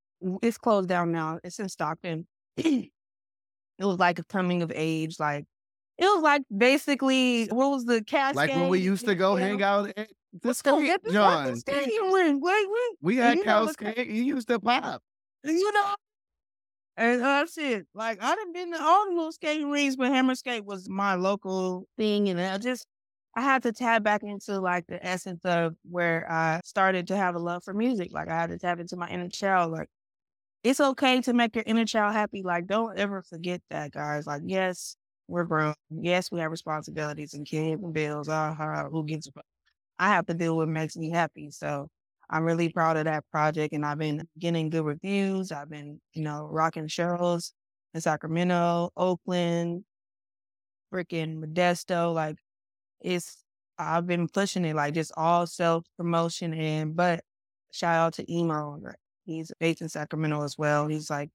It's 0.43 0.57
closed 0.59 0.89
down 0.89 1.11
now. 1.13 1.41
It's 1.43 1.59
in 1.59 1.69
Stockton. 1.69 2.27
it 2.57 2.91
was 3.81 3.99
like 3.99 4.19
a 4.19 4.25
coming 4.25 4.63
of 4.63 4.73
age. 4.75 5.17
Like 5.19 5.45
it 5.99 6.05
was 6.05 6.23
like 6.23 6.43
basically 6.57 7.47
what 7.47 7.71
was 7.71 7.85
the 7.85 8.03
Cascade? 8.05 8.37
like 8.37 8.51
when 8.51 8.69
we 8.69 8.79
used 8.81 9.05
to 9.07 9.15
go 9.15 9.35
you 9.35 9.41
know? 9.41 9.47
hang 9.47 9.63
out 9.63 9.93
at 9.97 10.09
the 10.43 10.55
skate, 10.55 10.97
John. 11.11 11.45
fucking 11.45 11.57
stadium 11.57 12.13
ring. 12.13 12.41
Wait, 12.41 12.67
wait. 12.69 12.97
We 13.03 13.17
had 13.17 13.39
you 13.39 13.45
Cal 13.45 13.69
skate. 13.69 14.07
You 14.07 14.23
used 14.23 14.49
to 14.49 14.59
pop. 14.61 15.03
you 15.45 15.73
know. 15.73 15.95
And 17.03 17.21
that's 17.21 17.59
it. 17.59 17.87
Like 17.95 18.23
I 18.23 18.35
done 18.37 18.53
been 18.53 18.73
to 18.73 18.81
all 18.81 19.07
the 19.09 19.17
little 19.17 19.33
skating 19.33 19.71
rinks, 19.71 19.97
but 19.97 20.09
Hammer 20.13 20.37
Skate 20.37 20.65
was 20.65 20.89
my 20.89 21.15
local 21.17 21.89
thing, 21.99 22.29
and 22.29 22.41
I 22.41 22.59
just 22.59 22.87
I 23.37 23.41
had 23.43 23.65
to 23.65 23.73
tap 23.73 24.05
back 24.05 24.23
into 24.23 24.61
like 24.61 24.87
the 24.87 25.05
essence 25.05 25.45
of 25.45 25.75
where 25.91 26.31
I 26.31 26.61
started 26.65 27.09
to 27.09 27.17
have 27.17 27.35
a 27.35 27.41
love 27.41 27.65
for 27.65 27.75
music. 27.75 28.11
Like 28.13 28.29
I 28.29 28.37
had 28.41 28.51
to 28.51 28.59
tap 28.59 28.79
into 28.79 28.97
my 28.97 29.09
inner 29.09 29.29
child. 29.29 29.73
Like 29.73 29.89
it's 30.65 30.81
okay 30.81 31.21
to 31.23 31.33
make 31.35 31.57
your 31.57 31.65
inner 31.67 31.87
child 31.87 32.15
happy. 32.15 32.43
Like 32.43 32.67
don't 32.69 32.99
ever 32.99 33.23
forget 33.23 33.63
that, 33.71 33.93
guys. 33.93 34.27
Like 34.27 34.43
yes, 34.47 34.97
we're 35.29 35.45
grown. 35.45 35.75
Yes, 35.91 36.31
we 36.33 36.41
have 36.41 36.53
responsibilities 36.53 37.35
and 37.35 37.47
kids 37.47 37.83
and 37.83 37.95
bills. 37.95 38.29
Uh, 38.29 38.55
who 38.91 39.07
fuck? 39.35 39.45
I 39.99 40.09
have 40.11 40.27
to 40.27 40.35
do 40.35 40.55
what 40.55 40.69
makes 40.69 40.97
me 40.97 41.11
happy. 41.11 41.51
So 41.53 41.89
I'm 42.33 42.45
really 42.45 42.71
proud 42.71 42.97
of 42.99 43.05
that 43.07 43.25
project 43.31 43.75
and 43.75 43.87
I've 43.87 43.99
been 43.99 44.29
getting 44.39 44.71
good 44.71 44.87
reviews. 44.87 45.53
I've 45.53 45.71
been, 45.71 46.01
you 46.15 46.25
know, 46.25 46.49
rocking 46.51 46.89
shows 46.89 47.55
in 47.95 48.01
Sacramento, 48.03 48.91
Oakland, 48.97 49.85
freaking 50.93 51.43
Modesto. 51.43 52.15
Like 52.15 52.37
it's 53.01 53.45
I've 53.79 54.07
been 54.07 54.29
pushing 54.29 54.65
it 54.65 54.77
like 54.77 54.95
just 54.95 55.13
all 55.17 55.47
self 55.47 55.85
promotion 55.99 56.55
and 56.55 56.97
but 56.97 57.25
shout 57.73 57.97
out 57.97 58.15
to 58.15 58.33
Emo. 58.33 58.81
He's 59.27 59.53
based 59.61 59.83
in 59.83 59.89
Sacramento 59.89 60.43
as 60.45 60.59
well. 60.59 60.89
He's 60.89 61.11
like 61.11 61.31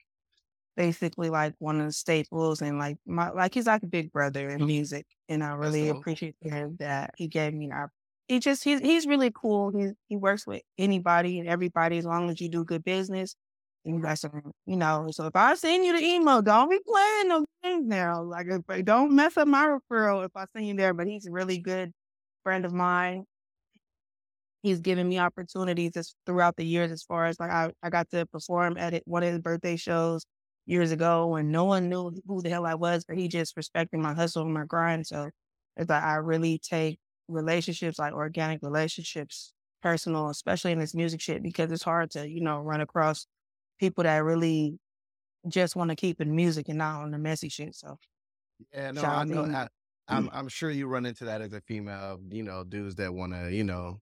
basically 0.77 1.29
like 1.29 1.55
one 1.59 1.79
of 1.81 1.87
the 1.87 1.93
staples 1.93 2.61
and 2.61 2.79
like 2.79 2.97
my 3.05 3.31
like 3.31 3.53
he's 3.53 3.67
like 3.67 3.83
a 3.83 3.87
big 3.87 4.11
brother 4.13 4.49
in 4.49 4.65
music. 4.65 5.07
And 5.29 5.43
I 5.43 5.53
really 5.53 5.89
appreciate 5.89 6.37
him 6.41 6.77
that 6.79 7.13
he 7.17 7.27
gave 7.29 7.53
me 7.53 7.67
an 7.67 7.73
opportunity 7.73 7.96
he 8.27 8.39
just 8.39 8.63
he's 8.63 8.79
he's 8.81 9.07
really 9.07 9.31
cool. 9.33 9.71
He 9.71 9.91
he 10.09 10.17
works 10.17 10.45
with 10.45 10.61
anybody 10.77 11.39
and 11.39 11.47
everybody 11.47 11.97
as 11.97 12.05
long 12.05 12.29
as 12.29 12.41
you 12.41 12.49
do 12.49 12.63
good 12.65 12.83
business. 12.83 13.35
And 13.85 14.03
you 14.03 14.53
you 14.65 14.75
know. 14.75 15.07
So 15.11 15.27
if 15.27 15.35
I 15.35 15.55
send 15.55 15.85
you 15.85 15.93
the 15.97 16.03
email, 16.03 16.41
don't 16.41 16.69
be 16.69 16.79
playing 16.85 17.29
no 17.29 17.45
games 17.63 17.87
now. 17.87 18.21
Like 18.23 18.47
if, 18.49 18.85
don't 18.85 19.15
mess 19.15 19.37
up 19.37 19.47
my 19.47 19.65
referral 19.65 20.25
if 20.25 20.31
I 20.35 20.45
send 20.53 20.67
you 20.67 20.75
there. 20.75 20.93
But 20.93 21.07
he's 21.07 21.25
a 21.25 21.31
really 21.31 21.59
good 21.59 21.93
friend 22.43 22.65
of 22.65 22.73
mine. 22.73 23.25
He's 24.63 24.79
given 24.81 25.07
me 25.07 25.19
opportunities 25.19 25.93
throughout 26.25 26.57
the 26.57 26.65
years 26.65 26.91
as 26.91 27.03
far 27.03 27.25
as 27.27 27.39
like 27.39 27.51
I, 27.51 27.71
I 27.81 27.89
got 27.89 28.09
to 28.11 28.25
perform 28.25 28.77
at 28.77 29.01
one 29.05 29.23
of 29.23 29.29
his 29.31 29.39
birthday 29.39 29.77
shows 29.77 30.25
years 30.65 30.91
ago 30.91 31.27
when 31.27 31.51
no 31.51 31.63
one 31.65 31.89
knew 31.89 32.11
who 32.27 32.41
the 32.41 32.49
hell 32.49 32.65
I 32.65 32.75
was, 32.75 33.05
but 33.05 33.17
he 33.17 33.29
just 33.29 33.55
respected 33.55 33.99
my 33.99 34.13
hustle 34.13 34.43
and 34.43 34.53
my 34.53 34.65
grind. 34.65 35.07
So 35.07 35.29
it's 35.77 35.89
like 35.89 36.03
I 36.03 36.15
really 36.15 36.59
take 36.59 36.99
relationships, 37.27 37.99
like 37.99 38.13
organic 38.13 38.61
relationships, 38.61 39.53
personal, 39.81 40.29
especially 40.29 40.71
in 40.71 40.79
this 40.79 40.93
music 40.95 41.21
shit, 41.21 41.43
because 41.43 41.71
it's 41.71 41.83
hard 41.83 42.11
to, 42.11 42.27
you 42.27 42.41
know, 42.41 42.59
run 42.59 42.81
across 42.81 43.27
people 43.79 44.03
that 44.03 44.17
really 44.23 44.79
just 45.47 45.75
want 45.75 45.89
to 45.89 45.95
keep 45.95 46.19
in 46.21 46.35
music 46.35 46.67
and 46.69 46.77
not 46.77 47.01
on 47.01 47.11
the 47.11 47.17
messy 47.17 47.49
shit. 47.49 47.75
So 47.75 47.97
Yeah, 48.73 48.91
no, 48.91 49.03
I 49.03 49.23
know. 49.23 49.43
I, 49.43 49.67
I'm 50.07 50.29
I'm 50.31 50.47
sure 50.47 50.69
you 50.69 50.87
run 50.87 51.05
into 51.05 51.25
that 51.25 51.41
as 51.41 51.53
a 51.53 51.61
female. 51.61 52.19
You 52.29 52.43
know, 52.43 52.63
dudes 52.63 52.95
that 52.95 53.13
want 53.13 53.33
to, 53.33 53.51
you 53.53 53.63
know, 53.63 54.01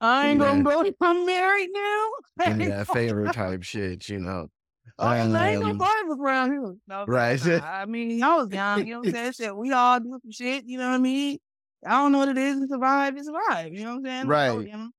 I 0.00 0.28
ain't 0.28 0.40
Yeah. 0.40 0.62
gonna 0.62 0.84
go. 0.84 0.92
I'm 1.00 1.26
married 1.26 1.70
now. 1.72 2.10
me 2.56 2.68
that 2.68 2.86
favor 2.86 3.28
type 3.28 3.62
shit. 3.62 4.08
You 4.08 4.20
know, 4.20 4.48
Oh, 4.98 5.06
I 5.06 5.18
ain't 5.18 5.60
no 5.60 5.70
Um, 5.70 5.78
boys 5.78 6.18
around 6.18 6.52
here. 6.52 6.74
No, 6.86 7.04
right. 7.06 7.40
I 7.46 7.84
mean, 7.86 8.22
I 8.22 8.36
was 8.36 8.50
young. 8.50 8.86
You 8.86 8.92
know 8.94 8.98
what 9.00 9.08
I'm 9.08 9.14
saying? 9.14 9.32
Shit, 9.32 9.56
we 9.56 9.72
all 9.72 10.00
do 10.00 10.18
some 10.22 10.30
shit. 10.32 10.64
You 10.64 10.78
know 10.78 10.88
what 10.88 10.94
I 10.96 10.98
mean? 10.98 11.38
I 11.86 11.90
don't 11.90 12.12
know 12.12 12.18
what 12.18 12.28
it 12.28 12.38
is 12.38 12.58
to 12.60 12.66
survive. 12.68 13.16
It's 13.16 13.26
survive. 13.26 13.72
You 13.72 13.84
know 13.84 13.96
what 13.96 14.10
I'm 14.10 14.28
saying? 14.28 14.28
Right. 14.28 14.68
You 14.68 14.90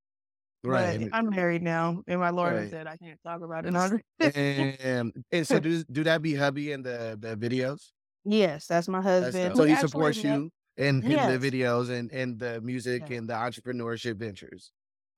right. 0.64 1.00
But 1.00 1.10
I'm 1.14 1.30
married 1.30 1.62
now, 1.64 2.04
and 2.08 2.20
my 2.20 2.30
lawyer 2.30 2.56
Right. 2.62 2.70
said 2.70 2.88
I 2.88 2.98
can't 2.98 3.20
talk 3.26 3.42
about 3.42 3.66
it. 3.66 4.04
and 4.36 5.14
and 5.32 5.48
so 5.48 5.60
do 5.60 5.84
do 5.86 6.04
that 6.04 6.22
be 6.22 6.36
hubby 6.36 6.72
in 6.72 6.84
the 6.84 7.18
the 7.20 7.36
videos? 7.36 7.92
yes, 8.26 8.68
that's 8.68 8.88
my 8.88 9.02
husband. 9.02 9.50
dope. 9.50 9.58
so 9.58 9.64
he 9.64 9.76
supports 9.76 10.24
you 10.24 10.50
in, 10.78 11.04
in 11.04 11.12
Yes. 11.12 11.42
the 11.42 11.52
videos 11.52 11.90
and 11.90 12.12
and 12.12 12.40
the 12.40 12.62
music 12.62 13.10
Yeah. 13.10 13.18
and 13.18 13.30
the 13.30 13.34
entrepreneurship 13.34 14.18
ventures. 14.18 14.72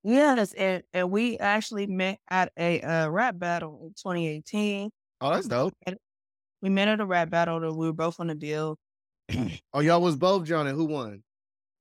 Yes, 0.04 0.54
and, 0.54 0.84
and 0.94 1.12
we 1.12 1.38
actually 1.38 1.86
met 1.86 2.20
at 2.30 2.52
a 2.58 2.82
uh, 2.82 3.08
rap 3.10 3.38
battle 3.38 3.82
in 3.84 3.94
2018. 3.94 4.90
Oh, 5.22 5.30
that's 5.32 5.48
dope. 5.48 5.74
We 6.62 6.70
met 6.70 6.88
at 6.88 7.00
a 7.00 7.06
rap 7.06 7.30
battle. 7.30 7.60
That 7.60 7.74
we 7.74 7.86
were 7.86 7.94
both 7.94 8.20
on 8.20 8.28
the 8.28 8.36
deal. 8.36 8.78
Oh, 9.74 9.80
y'all 9.80 10.02
was 10.02 10.16
both 10.16 10.44
joining. 10.46 10.76
Who 10.76 10.86
won? 10.86 11.24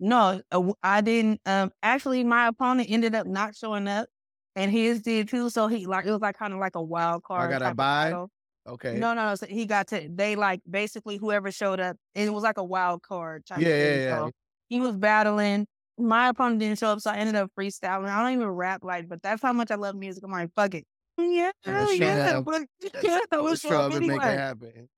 No, 0.01 0.41
I 0.83 1.03
didn't. 1.03 1.41
Um, 1.45 1.71
actually, 1.83 2.25
my 2.25 2.49
opponent 2.49 2.89
ended 2.91 3.15
up 3.15 3.27
not 3.27 3.55
showing 3.55 3.87
up, 3.87 4.09
and 4.57 4.71
his 4.71 5.03
did 5.03 5.29
too. 5.29 5.51
So 5.51 5.69
he 5.69 5.87
like 5.87 6.07
it 6.07 6.11
was 6.11 6.23
like 6.23 6.39
kind 6.39 6.55
of 6.55 6.59
like 6.59 6.75
a 6.75 6.83
wild 6.83 7.23
card. 7.23 7.49
I 7.49 7.53
gotta 7.53 7.65
type 7.67 7.77
buy? 7.77 8.27
Okay. 8.67 8.95
No, 8.95 9.15
no, 9.15 9.29
no. 9.29 9.35
So 9.35 9.47
he 9.47 9.67
got 9.67 9.89
to. 9.89 10.09
They 10.11 10.37
like 10.37 10.61
basically 10.69 11.19
whoever 11.19 11.53
showed 11.53 11.81
up. 11.81 11.97
It 12.15 12.33
was 12.33 12.43
like 12.43 12.59
a 12.59 12.65
wild 12.65 13.03
card 13.03 13.45
type. 13.45 13.61
Yeah, 13.61 13.69
yeah, 13.69 13.95
yeah. 13.95 14.19
So 14.19 14.31
he 14.69 14.81
was 14.81 14.97
battling. 14.97 15.67
My 15.99 16.29
opponent 16.29 16.61
didn't 16.61 16.79
show 16.79 16.89
up, 16.89 17.01
so 17.01 17.11
I 17.11 17.17
ended 17.17 17.35
up 17.35 17.51
freestyling. 17.59 18.09
I 18.09 18.23
don't 18.23 18.33
even 18.33 18.49
rap 18.49 18.83
like, 18.83 19.07
but 19.07 19.23
that's 19.23 19.43
how 19.43 19.53
much 19.53 19.71
I 19.71 19.75
love 19.75 19.97
music. 19.97 20.25
I'm 20.25 20.31
like, 20.31 20.51
fuck 20.55 20.75
it. 20.75 20.85
Yeah, 21.19 21.51
yeah, 21.67 22.39
up. 22.39 22.47
but 22.47 22.63
yeah, 22.81 22.91
Let's 23.03 23.27
let's 23.33 23.61
show 23.61 23.69
show 23.69 23.81
up 23.81 23.93
up 23.93 23.99
and 23.99 24.07
make 24.07 24.17
it 24.17 24.23
happen. 24.23 24.89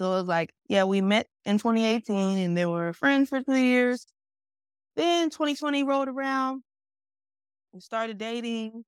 So 0.00 0.06
it 0.12 0.20
was 0.20 0.24
like, 0.28 0.52
yeah, 0.68 0.84
we 0.84 1.00
met 1.00 1.28
in 1.44 1.58
2018 1.58 2.38
and 2.38 2.56
they 2.56 2.66
were 2.66 2.92
friends 2.92 3.28
for 3.30 3.42
two 3.42 3.56
years. 3.56 4.06
Then 4.96 5.30
2020 5.30 5.84
rolled 5.84 6.08
around. 6.08 6.64
We 7.72 7.80
started 7.80 8.18
dating. 8.18 8.84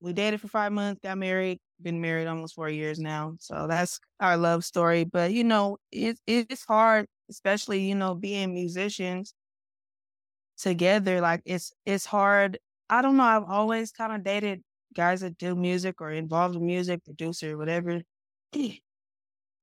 We 0.00 0.12
dated 0.12 0.40
for 0.40 0.48
five 0.48 0.72
months, 0.72 1.00
got 1.02 1.18
married, 1.18 1.60
been 1.80 2.00
married 2.00 2.26
almost 2.26 2.54
four 2.54 2.68
years 2.68 2.98
now. 2.98 3.36
So 3.38 3.66
that's 3.68 4.00
our 4.20 4.36
love 4.36 4.64
story. 4.64 5.04
But 5.04 5.32
you 5.32 5.44
know, 5.44 5.78
it, 5.92 6.18
it's 6.26 6.64
hard, 6.64 7.06
especially, 7.30 7.80
you 7.88 7.94
know, 7.94 8.14
being 8.14 8.52
musicians 8.52 9.34
together. 10.56 11.20
Like 11.20 11.42
it's 11.44 11.72
it's 11.86 12.06
hard. 12.06 12.58
I 12.90 13.02
don't 13.02 13.16
know. 13.16 13.24
I've 13.24 13.44
always 13.44 13.92
kind 13.92 14.12
of 14.12 14.24
dated 14.24 14.62
guys 14.94 15.20
that 15.22 15.38
do 15.38 15.54
music 15.54 16.00
or 16.00 16.10
involved 16.10 16.56
in 16.56 16.66
music, 16.66 17.04
producer, 17.04 17.56
whatever. 17.56 18.02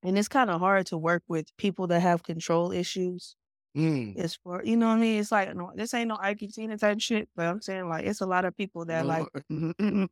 And 0.03 0.17
it's 0.17 0.27
kind 0.29 0.49
of 0.49 0.59
hard 0.61 0.85
to 0.87 0.97
work 0.97 1.23
with 1.27 1.55
people 1.57 1.87
that 1.87 1.99
have 2.01 2.23
control 2.23 2.71
issues. 2.71 3.35
Mm. 3.77 4.13
It's 4.17 4.35
for 4.35 4.63
you 4.63 4.75
know 4.77 4.87
what 4.87 4.95
I 4.95 4.99
mean. 4.99 5.19
It's 5.19 5.31
like 5.31 5.53
no, 5.55 5.71
this 5.75 5.93
ain't 5.93 6.07
no 6.07 6.17
Ike 6.19 6.39
Tina 6.53 6.77
type 6.77 6.99
shit. 6.99 7.29
But 7.35 7.45
I'm 7.47 7.61
saying 7.61 7.87
like 7.89 8.05
it's 8.05 8.21
a 8.21 8.25
lot 8.25 8.45
of 8.45 8.55
people 8.57 8.85
that 8.85 9.05
like 9.05 9.27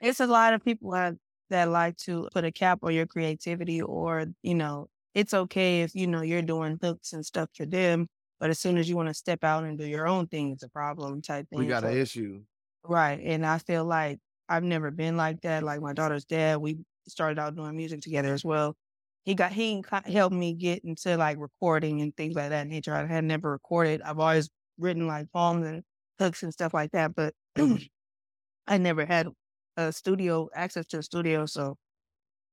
it's 0.00 0.20
a 0.20 0.26
lot 0.26 0.54
of 0.54 0.64
people 0.64 0.90
that 0.92 1.14
that 1.50 1.68
like 1.68 1.96
to 1.98 2.28
put 2.32 2.44
a 2.44 2.52
cap 2.52 2.80
on 2.82 2.94
your 2.94 3.06
creativity, 3.06 3.82
or 3.82 4.26
you 4.42 4.54
know, 4.54 4.88
it's 5.14 5.34
okay 5.34 5.82
if 5.82 5.94
you 5.94 6.06
know 6.06 6.22
you're 6.22 6.42
doing 6.42 6.78
hooks 6.82 7.12
and 7.12 7.24
stuff 7.26 7.48
for 7.56 7.66
them, 7.66 8.08
but 8.38 8.50
as 8.50 8.58
soon 8.58 8.78
as 8.78 8.88
you 8.88 8.96
want 8.96 9.08
to 9.08 9.14
step 9.14 9.44
out 9.44 9.64
and 9.64 9.78
do 9.78 9.84
your 9.86 10.06
own 10.08 10.26
thing, 10.26 10.52
it's 10.52 10.62
a 10.62 10.68
problem 10.68 11.20
type 11.22 11.48
thing. 11.48 11.58
we 11.58 11.66
got 11.66 11.82
So- 11.82 11.88
an 11.88 11.96
issue. 11.98 12.42
Right. 12.82 13.20
And 13.22 13.44
I 13.44 13.58
feel 13.58 13.84
like 13.84 14.20
I've 14.48 14.64
never 14.64 14.90
been 14.90 15.16
like 15.16 15.42
that. 15.42 15.62
Like 15.62 15.82
my 15.82 15.92
daughter's 15.92 16.24
dad, 16.24 16.56
we 16.58 16.78
started 17.10 17.38
out 17.38 17.54
doing 17.56 17.76
music 17.76 18.00
together 18.00 18.34
as 18.34 18.44
well. 18.44 18.76
He 19.24 19.34
got 19.34 19.52
he 19.52 19.82
helped 20.06 20.34
me 20.34 20.54
get 20.54 20.84
into 20.84 21.16
like 21.16 21.38
recording 21.38 22.00
and 22.00 22.16
things 22.16 22.34
like 22.34 22.50
that 22.50 22.66
nature. 22.66 22.94
I 22.94 23.06
had 23.06 23.24
never 23.24 23.50
recorded. 23.50 24.02
I've 24.02 24.18
always 24.18 24.50
written 24.78 25.06
like 25.06 25.30
poems 25.32 25.66
and 25.66 25.84
hooks 26.18 26.42
and 26.42 26.52
stuff 26.52 26.74
like 26.74 26.92
that, 26.92 27.14
but 27.14 27.34
I 28.66 28.78
never 28.78 29.04
had 29.06 29.28
a 29.76 29.92
studio 29.92 30.48
access 30.54 30.86
to 30.88 30.98
a 30.98 31.02
studio. 31.02 31.46
So 31.46 31.76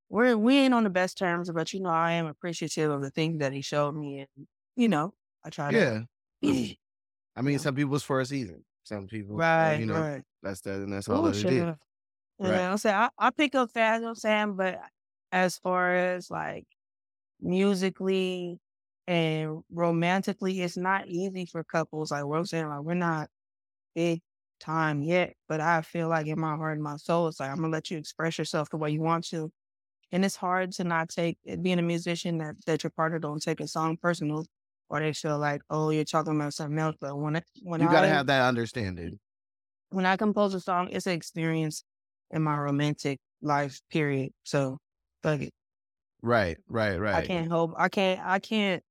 we're 0.09 0.37
we 0.37 0.57
ain't 0.57 0.73
on 0.73 0.83
the 0.85 0.89
best 0.89 1.17
terms, 1.17 1.51
but 1.51 1.73
you 1.73 1.81
know, 1.81 1.89
I 1.89 2.13
am 2.13 2.27
appreciative 2.27 2.91
of 2.91 3.01
the 3.01 3.11
things 3.11 3.39
that 3.39 3.53
he 3.53 3.61
showed 3.61 3.95
me, 3.95 4.21
and 4.21 4.47
you 4.75 4.89
know, 4.89 5.13
I 5.43 5.49
try 5.49 5.71
to. 5.71 5.85
Yeah. 5.85 6.05
I 7.35 7.41
mean, 7.41 7.59
some 7.59 7.75
people's 7.75 8.03
for 8.03 8.19
a 8.19 8.25
season. 8.25 8.65
Some 8.83 9.07
people, 9.07 9.45
uh, 9.59 9.69
Right, 9.69 9.71
you 9.71 9.85
know, 9.85 10.07
right. 10.07 10.23
that's 10.41 10.61
the 10.61 10.75
and 10.83 10.91
that's 10.93 11.09
all 11.09 11.21
Oh, 11.21 11.23
that 11.23 11.35
it 11.35 11.49
is. 11.49 11.67
Sure. 12.43 12.51
Right. 12.51 12.61
Yeah, 12.61 12.71
I'm 12.71 12.77
saying 12.77 12.95
I, 12.95 13.09
I 13.17 13.29
pick 13.31 13.55
up 13.55 13.71
fast, 13.71 13.99
you 13.99 14.03
know 14.03 14.09
I'm 14.09 14.15
saying, 14.15 14.55
but 14.55 14.79
as 15.31 15.57
far 15.57 15.93
as 15.95 16.29
like 16.31 16.65
musically 17.41 18.59
and 19.07 19.63
romantically, 19.71 20.61
it's 20.61 20.77
not 20.77 21.07
easy 21.07 21.45
for 21.45 21.63
couples. 21.63 22.11
Like 22.11 22.25
what 22.25 22.39
I'm 22.39 22.45
saying, 22.45 22.69
like 22.69 22.81
we're 22.81 22.93
not 22.95 23.29
big 23.95 24.21
time 24.59 25.03
yet, 25.03 25.35
but 25.49 25.61
I 25.61 25.81
feel 25.83 26.09
like 26.09 26.27
in 26.27 26.39
my 26.39 26.55
heart 26.57 26.75
and 26.75 26.83
my 26.83 26.97
soul, 26.97 27.27
it's 27.29 27.39
like 27.39 27.51
I'm 27.51 27.57
gonna 27.57 27.69
let 27.69 27.91
you 27.91 27.97
express 27.99 28.37
yourself 28.39 28.69
the 28.71 28.77
way 28.77 28.91
you 28.91 29.01
want 29.01 29.27
to. 29.29 29.51
And 30.11 30.25
it's 30.25 30.35
hard 30.37 30.71
to 30.73 30.83
not 30.85 31.09
take 31.09 31.37
eh, 31.47 31.57
being 31.57 31.79
a 31.79 31.83
musician 31.83 32.37
that, 32.39 32.55
that 32.67 32.83
your 32.83 32.91
partner 32.91 33.19
don't 33.19 33.41
take 33.43 33.59
a 33.61 33.67
song 33.67 33.97
personal 33.97 34.45
or 34.89 34.99
they 35.01 35.13
feel 35.13 35.39
like, 35.39 35.61
oh, 35.69 35.89
you're 35.91 36.05
talking 36.05 36.35
about 36.35 36.53
something 36.55 36.79
else. 36.79 36.95
But 37.01 37.17
when 37.17 37.37
it, 37.37 37.45
when 37.63 37.81
You 37.81 37.87
gotta 37.89 38.07
I 38.07 38.07
have 38.07 38.27
that 38.27 38.47
understanding. 38.47 39.19
when 39.89 40.05
I 40.05 40.17
compose 40.17 40.53
a 40.53 40.59
song, 40.59 40.89
it's 40.91 41.07
an 41.07 41.13
experience 41.13 41.83
in 42.31 42.41
my 42.43 42.57
romantic 42.57 43.19
life, 43.41 43.79
period. 43.89 44.31
So 44.43 44.79
fuck 45.23 45.41
it. 45.41 45.53
Right, 46.21 46.57
right, 46.67 46.97
right. 46.99 47.15
I 47.15 47.27
can't 47.27 47.47
help 47.47 47.73
I 47.77 47.89
can't 47.89 48.19
I 48.23 48.39
can't 48.39 48.83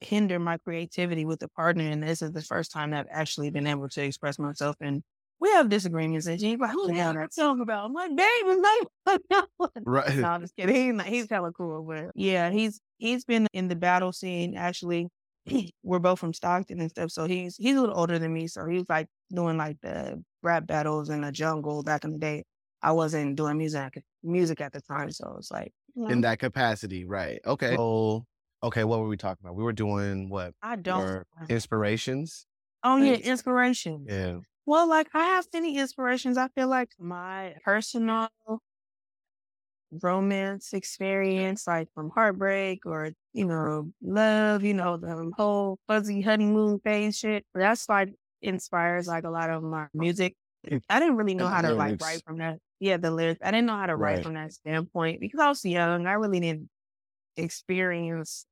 hinder 0.00 0.38
my 0.38 0.58
creativity 0.58 1.24
with 1.24 1.42
a 1.42 1.48
partner 1.48 1.84
and 1.84 2.02
this 2.02 2.20
is 2.22 2.32
the 2.32 2.42
first 2.42 2.70
time 2.70 2.90
that 2.90 3.00
I've 3.00 3.06
actually 3.10 3.50
been 3.50 3.66
able 3.66 3.88
to 3.88 4.02
express 4.02 4.38
myself 4.38 4.76
and 4.80 5.02
we 5.40 5.50
have 5.50 5.68
disagreements 5.68 6.26
and 6.26 6.40
she's 6.40 6.58
like, 6.58 6.70
who 6.70 6.86
the 6.86 6.94
hell 6.94 7.14
that 7.14 7.32
song 7.32 7.60
about? 7.60 7.86
I'm 7.86 7.92
like, 7.94 8.10
it's 8.14 8.88
like 9.58 9.70
no, 10.20 10.28
I'm 10.28 10.40
just 10.40 10.56
kidding. 10.56 10.74
He's, 10.74 10.94
not- 10.94 11.06
he's 11.06 11.30
hella 11.30 11.52
cool, 11.52 11.82
but 11.84 12.10
yeah, 12.14 12.50
he's 12.50 12.80
he's 12.98 13.24
been 13.24 13.46
in 13.52 13.68
the 13.68 13.76
battle 13.76 14.12
scene 14.12 14.56
actually. 14.56 15.08
We're 15.82 15.98
both 16.00 16.18
from 16.18 16.32
Stockton 16.32 16.80
and 16.80 16.90
stuff, 16.90 17.10
so 17.10 17.26
he's 17.26 17.56
he's 17.56 17.76
a 17.76 17.80
little 17.80 17.98
older 17.98 18.18
than 18.18 18.32
me, 18.32 18.48
so 18.48 18.66
he's 18.66 18.84
like 18.88 19.08
doing 19.32 19.56
like 19.56 19.80
the 19.82 20.22
rap 20.42 20.66
battles 20.66 21.10
in 21.10 21.22
the 21.22 21.32
jungle 21.32 21.82
back 21.82 22.04
in 22.04 22.12
the 22.12 22.18
day. 22.18 22.44
I 22.82 22.92
wasn't 22.92 23.36
doing 23.36 23.58
music 23.58 24.02
music 24.22 24.60
at 24.60 24.72
the 24.72 24.80
time, 24.80 25.10
so 25.10 25.36
it's 25.38 25.50
like 25.50 25.72
you 25.94 26.02
know, 26.02 26.08
In 26.12 26.20
that 26.22 26.38
capacity, 26.38 27.04
right. 27.04 27.40
Okay. 27.44 27.76
So 27.76 28.24
okay, 28.62 28.84
what 28.84 29.00
were 29.00 29.08
we 29.08 29.16
talking 29.16 29.44
about? 29.44 29.56
We 29.56 29.64
were 29.64 29.72
doing 29.72 30.28
what? 30.28 30.54
I 30.62 30.76
don't. 30.76 31.18
Inspirations? 31.48 32.46
Oh 32.82 32.96
yeah, 32.96 33.14
inspiration. 33.16 34.06
Yeah. 34.08 34.40
Well, 34.66 34.88
like 34.88 35.08
I 35.14 35.24
have 35.26 35.48
many 35.52 35.78
inspirations. 35.78 36.38
I 36.38 36.48
feel 36.48 36.68
like 36.68 36.90
my 36.98 37.56
personal 37.64 38.28
romance 40.02 40.72
experience, 40.72 41.66
like 41.66 41.88
from 41.94 42.10
heartbreak 42.10 42.84
or, 42.86 43.12
you 43.32 43.44
know, 43.44 43.92
love, 44.02 44.62
you 44.64 44.74
know, 44.74 44.96
the 44.96 45.30
whole 45.36 45.78
fuzzy 45.86 46.20
honeymoon 46.20 46.80
phase 46.80 47.16
shit. 47.18 47.46
That's 47.54 47.88
like 47.88 48.14
inspires 48.46 49.06
like 49.06 49.24
a 49.24 49.30
lot 49.30 49.50
of 49.50 49.62
my 49.62 49.86
music. 49.94 50.34
Mm. 50.66 50.82
I 50.88 51.00
didn't 51.00 51.16
really 51.16 51.34
know 51.34 51.46
how 51.48 51.62
to 51.62 51.74
like 51.74 52.00
write 52.00 52.22
from 52.24 52.38
that. 52.38 52.58
Yeah, 52.80 52.96
the 52.98 53.10
lyrics. 53.10 53.40
I 53.42 53.50
didn't 53.50 53.66
know 53.66 53.76
how 53.76 53.86
to 53.86 53.96
write 53.96 54.14
Right. 54.16 54.22
from 54.24 54.34
that 54.34 54.52
standpoint 54.52 55.20
because 55.20 55.40
I 55.40 55.48
was 55.48 55.64
young. 55.64 56.06
I 56.06 56.12
really 56.14 56.40
didn't 56.40 56.68
experience 57.36 58.46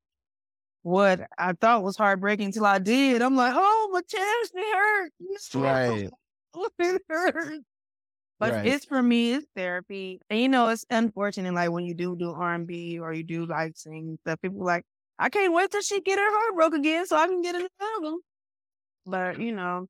what 0.83 1.21
I 1.39 1.53
thought 1.55 1.83
was 1.83 1.97
heartbreaking 1.97 2.47
until 2.47 2.67
I 2.67 2.79
did. 2.79 3.23
I'm 3.23 3.37
like, 3.37 3.55
oh, 3.57 3.91
my 3.93 4.01
chest, 4.03 4.53
it 4.55 4.77
hurts. 4.77 5.55
Right. 5.55 6.11
Oh, 6.57 6.69
it 6.79 7.03
hurts. 7.09 7.65
But 8.39 8.55
Right. 8.55 8.67
it's 8.67 8.85
for 8.85 9.03
me, 9.03 9.33
it's 9.35 9.47
therapy. 9.57 10.21
And 10.31 10.41
you 10.41 10.49
know, 10.49 10.69
it's 10.69 10.85
unfortunate, 10.91 11.55
like 11.55 11.71
when 11.71 11.85
you 11.85 11.95
do 11.95 12.17
do 12.17 12.31
R 12.33 12.55
and 12.55 12.67
B 12.67 12.99
or 13.01 13.13
you 13.13 13.25
do 13.25 13.47
like 13.47 13.77
sing 13.77 14.19
stuff, 14.23 14.41
people 14.41 14.65
like, 14.65 14.85
I 15.19 15.31
can't 15.31 15.53
wait 15.53 15.71
till 15.71 15.81
she 15.83 16.01
get 16.01 16.19
her 16.19 16.31
heart 16.31 16.55
broke 16.55 16.75
again 16.75 17.07
so 17.07 17.17
I 17.17 17.27
can 17.27 17.43
get 17.43 17.57
an 17.57 17.67
album. 17.81 18.21
But 19.07 19.39
you 19.41 19.53
know, 19.53 19.89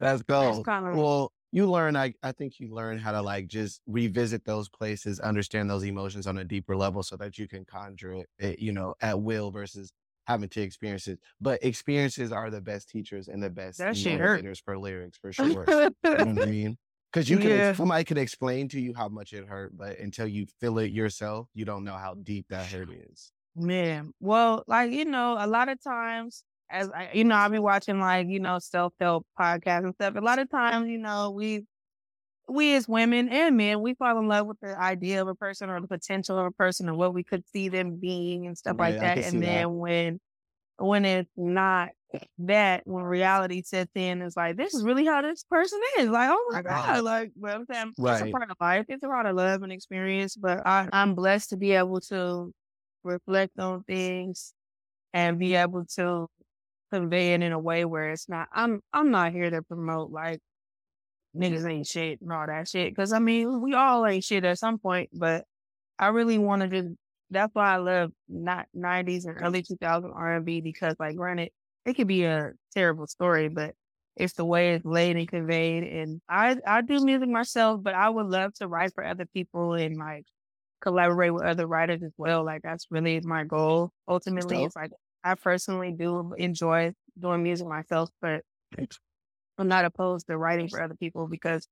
Let's 0.00 0.22
go. 0.22 0.62
kinda- 0.64 0.90
Well, 0.96 1.32
you 1.52 1.70
learn. 1.70 1.96
I 1.96 2.14
I 2.22 2.32
think 2.32 2.60
you 2.60 2.68
learn 2.74 2.98
how 2.98 3.12
to 3.12 3.22
like 3.22 3.46
just 3.48 3.80
revisit 3.86 4.44
those 4.44 4.68
places, 4.68 5.20
understand 5.20 5.70
those 5.70 5.84
emotions 5.84 6.26
on 6.26 6.38
a 6.38 6.44
deeper 6.44 6.76
level, 6.76 7.02
so 7.02 7.16
that 7.16 7.38
you 7.38 7.48
can 7.48 7.64
conjure 7.64 8.12
it, 8.14 8.28
eh, 8.38 8.56
you 8.58 8.72
know, 8.72 8.94
at 9.00 9.20
will 9.22 9.50
versus 9.50 9.92
having 10.26 10.48
to 10.50 10.60
experience 10.60 11.06
it. 11.08 11.20
But 11.40 11.62
experiences 11.64 12.32
are 12.32 12.50
the 12.50 12.60
best 12.60 12.88
teachers 12.88 13.28
and 13.28 13.42
the 13.42 13.48
best 13.50 13.78
That 13.78 13.96
shit 13.96 14.18
hurt. 14.20 14.44
motivators 14.44 14.60
for 14.62 14.76
lyrics, 14.78 15.16
for 15.18 15.32
sure. 15.64 15.70
you 16.10 16.18
know 16.18 16.26
what 16.26 16.42
I 16.42 16.46
mean? 16.46 16.78
Because 17.12 17.30
you 17.30 17.38
can, 17.38 17.50
Yeah. 17.50 17.72
somebody 17.72 18.04
could 18.04 18.18
explain 18.18 18.68
to 18.70 18.80
you 18.80 18.92
how 18.94 19.08
much 19.08 19.32
it 19.32 19.46
hurt, 19.46 19.76
but 19.76 19.98
until 19.98 20.26
you 20.26 20.46
feel 20.60 20.78
it 20.78 20.90
yourself, 20.92 21.48
you 21.54 21.64
don't 21.64 21.84
know 21.84 21.96
how 21.96 22.14
deep 22.14 22.46
that 22.48 22.66
hurt 22.66 22.90
is. 22.90 23.32
Man, 23.54 24.12
well, 24.20 24.64
like 24.66 24.90
you 24.92 25.04
know, 25.06 25.36
a 25.38 25.46
lot 25.46 25.68
of 25.70 25.80
times, 25.82 26.44
as 26.70 26.90
I, 26.90 27.10
you 27.14 27.24
know, 27.24 27.34
I'll 27.36 27.50
be 27.50 27.58
watching 27.58 28.00
like 28.00 28.28
you 28.28 28.40
know 28.40 28.58
self 28.58 28.94
help 29.00 29.26
podcasts 29.38 29.84
and 29.84 29.94
stuff. 29.94 30.14
A 30.16 30.20
lot 30.20 30.38
of 30.38 30.50
times, 30.50 30.88
you 30.88 30.98
know, 30.98 31.30
we 31.30 31.66
we 32.48 32.74
as 32.76 32.88
women 32.88 33.28
and 33.28 33.56
men, 33.56 33.82
we 33.82 33.94
fall 33.94 34.18
in 34.18 34.28
love 34.28 34.46
with 34.46 34.58
the 34.60 34.78
idea 34.78 35.22
of 35.22 35.28
a 35.28 35.34
person 35.34 35.70
or 35.70 35.80
the 35.80 35.88
potential 35.88 36.38
of 36.38 36.46
a 36.46 36.52
person 36.52 36.88
and 36.88 36.96
what 36.96 37.14
we 37.14 37.24
could 37.24 37.44
see 37.48 37.68
them 37.68 37.96
being 37.98 38.46
and 38.46 38.56
stuff 38.56 38.76
like 38.78 38.98
Right, 38.98 39.00
that. 39.00 39.20
And 39.22 39.42
that. 39.42 39.42
then 39.42 39.76
when 39.78 40.20
when 40.78 41.04
it's 41.04 41.30
not 41.36 41.90
that, 42.38 42.86
when 42.86 43.04
reality 43.04 43.62
sets 43.62 43.92
in, 43.94 44.22
it's 44.22 44.36
like 44.36 44.56
this 44.56 44.74
is 44.74 44.84
really 44.84 45.06
how 45.06 45.22
this 45.22 45.44
person 45.44 45.80
is. 45.98 46.08
Like, 46.10 46.30
oh 46.32 46.50
my 46.52 46.62
god, 46.62 47.04
like, 47.04 47.32
well, 47.36 47.56
I'm 47.56 47.66
saying 47.66 47.94
it's 48.06 48.20
a 48.20 48.26
Right. 48.26 48.28
part 48.28 48.50
of 48.50 48.56
life. 48.60 48.86
It's 48.88 49.02
a 49.02 49.08
part 49.08 49.26
of 49.26 49.36
love 49.36 49.62
and 49.62 49.72
experience. 49.72 50.36
But 50.36 50.66
I, 50.66 50.88
I'm 50.92 51.14
blessed 51.14 51.50
to 51.50 51.56
be 51.56 51.72
able 51.72 52.00
to 52.02 52.52
reflect 53.04 53.58
on 53.58 53.84
things 53.84 54.54
and 55.14 55.38
be 55.38 55.54
able 55.54 55.86
to 55.96 56.28
convey 56.92 57.34
it 57.34 57.42
in 57.42 57.52
a 57.52 57.58
way 57.58 57.84
where 57.84 58.10
it's 58.10 58.28
not 58.28 58.48
I'm 58.52 58.80
I'm 58.92 59.10
not 59.10 59.32
here 59.32 59.50
to 59.50 59.62
promote 59.62 60.10
like 60.10 60.40
niggas 61.36 61.68
ain't 61.68 61.86
shit 61.86 62.20
and 62.20 62.32
all 62.32 62.46
that 62.46 62.68
shit. 62.68 62.94
Cause 62.96 63.12
I 63.12 63.18
mean 63.18 63.60
we 63.60 63.74
all 63.74 64.06
ain't 64.06 64.24
shit 64.24 64.44
at 64.44 64.58
some 64.58 64.78
point, 64.78 65.10
but 65.12 65.44
I 65.98 66.08
really 66.08 66.38
wanna 66.38 66.68
just 66.68 66.88
that's 67.30 67.54
why 67.54 67.74
I 67.74 67.76
love 67.78 68.12
not 68.28 68.66
nineties 68.72 69.24
and 69.24 69.40
early 69.42 69.62
two 69.62 69.76
thousand 69.76 70.12
R 70.14 70.36
and 70.36 70.44
B 70.44 70.60
because 70.60 70.94
like 70.98 71.16
granted, 71.16 71.50
it 71.84 71.94
could 71.94 72.08
be 72.08 72.24
a 72.24 72.52
terrible 72.74 73.06
story, 73.06 73.48
but 73.48 73.74
it's 74.16 74.34
the 74.34 74.44
way 74.44 74.74
it's 74.74 74.84
laid 74.84 75.16
and 75.16 75.28
conveyed. 75.28 75.84
And 75.84 76.20
I 76.28 76.56
I 76.66 76.82
do 76.82 77.04
music 77.04 77.28
myself, 77.28 77.82
but 77.82 77.94
I 77.94 78.08
would 78.08 78.26
love 78.26 78.54
to 78.54 78.68
write 78.68 78.94
for 78.94 79.04
other 79.04 79.26
people 79.26 79.74
and 79.74 79.96
like 79.96 80.24
collaborate 80.80 81.34
with 81.34 81.44
other 81.44 81.66
writers 81.66 82.02
as 82.02 82.12
well. 82.16 82.44
Like 82.44 82.62
that's 82.62 82.86
really 82.90 83.20
my 83.20 83.44
goal. 83.44 83.90
Ultimately, 84.08 84.64
it's 84.64 84.76
like 84.76 84.92
I 85.24 85.34
personally 85.34 85.92
do 85.92 86.34
enjoy 86.38 86.92
doing 87.18 87.42
music 87.42 87.66
myself, 87.66 88.10
but 88.20 88.42
I'm 89.58 89.68
not 89.68 89.84
opposed 89.84 90.26
to 90.26 90.36
writing 90.36 90.68
for 90.68 90.82
other 90.82 90.94
people 90.96 91.28
because 91.28 91.66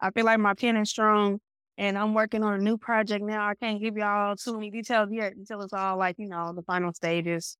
I 0.00 0.10
feel 0.10 0.24
like 0.24 0.40
my 0.40 0.54
pen 0.54 0.76
is 0.76 0.90
strong 0.90 1.40
and 1.78 1.96
I'm 1.96 2.14
working 2.14 2.42
on 2.42 2.54
a 2.54 2.58
new 2.58 2.76
project 2.76 3.24
now. 3.24 3.46
I 3.46 3.54
can't 3.54 3.80
give 3.80 3.96
y'all 3.96 4.36
too 4.36 4.54
many 4.54 4.70
details 4.70 5.08
yet 5.10 5.34
until 5.34 5.62
it's 5.62 5.72
all 5.72 5.96
like, 5.96 6.16
you 6.18 6.28
know, 6.28 6.52
the 6.54 6.62
final 6.62 6.92
stages. 6.92 7.56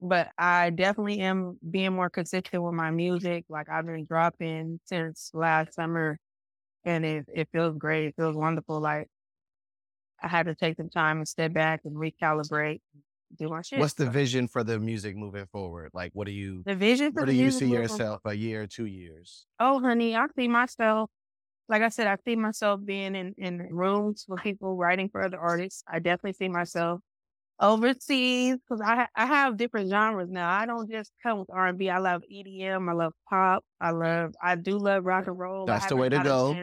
But 0.00 0.30
I 0.38 0.70
definitely 0.70 1.20
am 1.20 1.58
being 1.70 1.92
more 1.94 2.10
consistent 2.10 2.62
with 2.62 2.74
my 2.74 2.90
music. 2.90 3.44
Like 3.48 3.68
I've 3.68 3.86
been 3.86 4.06
dropping 4.06 4.80
since 4.84 5.30
last 5.34 5.74
summer 5.74 6.18
and 6.84 7.04
it, 7.04 7.26
it 7.34 7.48
feels 7.52 7.76
great. 7.78 8.06
It 8.08 8.16
feels 8.16 8.36
wonderful. 8.36 8.80
Like 8.80 9.08
I 10.22 10.28
had 10.28 10.46
to 10.46 10.54
take 10.54 10.76
some 10.76 10.90
time 10.90 11.18
and 11.18 11.28
step 11.28 11.52
back 11.52 11.82
and 11.84 11.94
recalibrate, 11.96 12.80
do 13.38 13.48
my 13.48 13.62
shit. 13.62 13.80
What's 13.80 13.94
the 13.94 14.08
vision 14.08 14.48
for 14.48 14.64
the 14.64 14.78
music 14.78 15.16
moving 15.16 15.46
forward? 15.46 15.90
Like, 15.94 16.12
what 16.14 16.26
do 16.26 16.32
you, 16.32 16.62
the 16.64 16.74
vision 16.74 17.12
for 17.12 17.26
the 17.26 17.32
do 17.32 17.38
you 17.38 17.50
see 17.50 17.68
yourself 17.70 18.20
a 18.24 18.34
year, 18.34 18.66
two 18.66 18.86
years? 18.86 19.46
Oh, 19.60 19.80
honey, 19.80 20.16
I 20.16 20.26
see 20.36 20.48
myself. 20.48 21.10
Like 21.68 21.82
I 21.82 21.88
said, 21.88 22.06
I 22.06 22.16
see 22.24 22.36
myself 22.36 22.80
being 22.84 23.14
in, 23.14 23.34
in 23.38 23.58
rooms 23.70 24.26
with 24.28 24.42
people 24.42 24.76
writing 24.76 25.08
for 25.08 25.22
other 25.22 25.38
artists. 25.40 25.82
I 25.88 25.98
definitely 25.98 26.34
see 26.34 26.48
myself 26.48 27.00
overseas 27.60 28.56
because 28.56 28.80
I 28.84 29.06
I 29.14 29.26
have 29.26 29.56
different 29.56 29.90
genres 29.90 30.28
now. 30.30 30.50
I 30.50 30.66
don't 30.66 30.90
just 30.90 31.12
come 31.22 31.38
with 31.38 31.50
R 31.50 31.68
and 31.68 31.78
B. 31.78 31.88
I 31.88 31.98
love 31.98 32.22
EDM. 32.28 32.88
I 32.88 32.92
love 32.92 33.12
pop. 33.28 33.64
I 33.80 33.90
love. 33.92 34.34
I 34.42 34.56
do 34.56 34.78
love 34.78 35.04
rock 35.04 35.26
and 35.26 35.38
roll. 35.38 35.66
That's 35.66 35.86
the 35.86 35.96
way 35.96 36.08
to 36.08 36.20
go. 36.20 36.54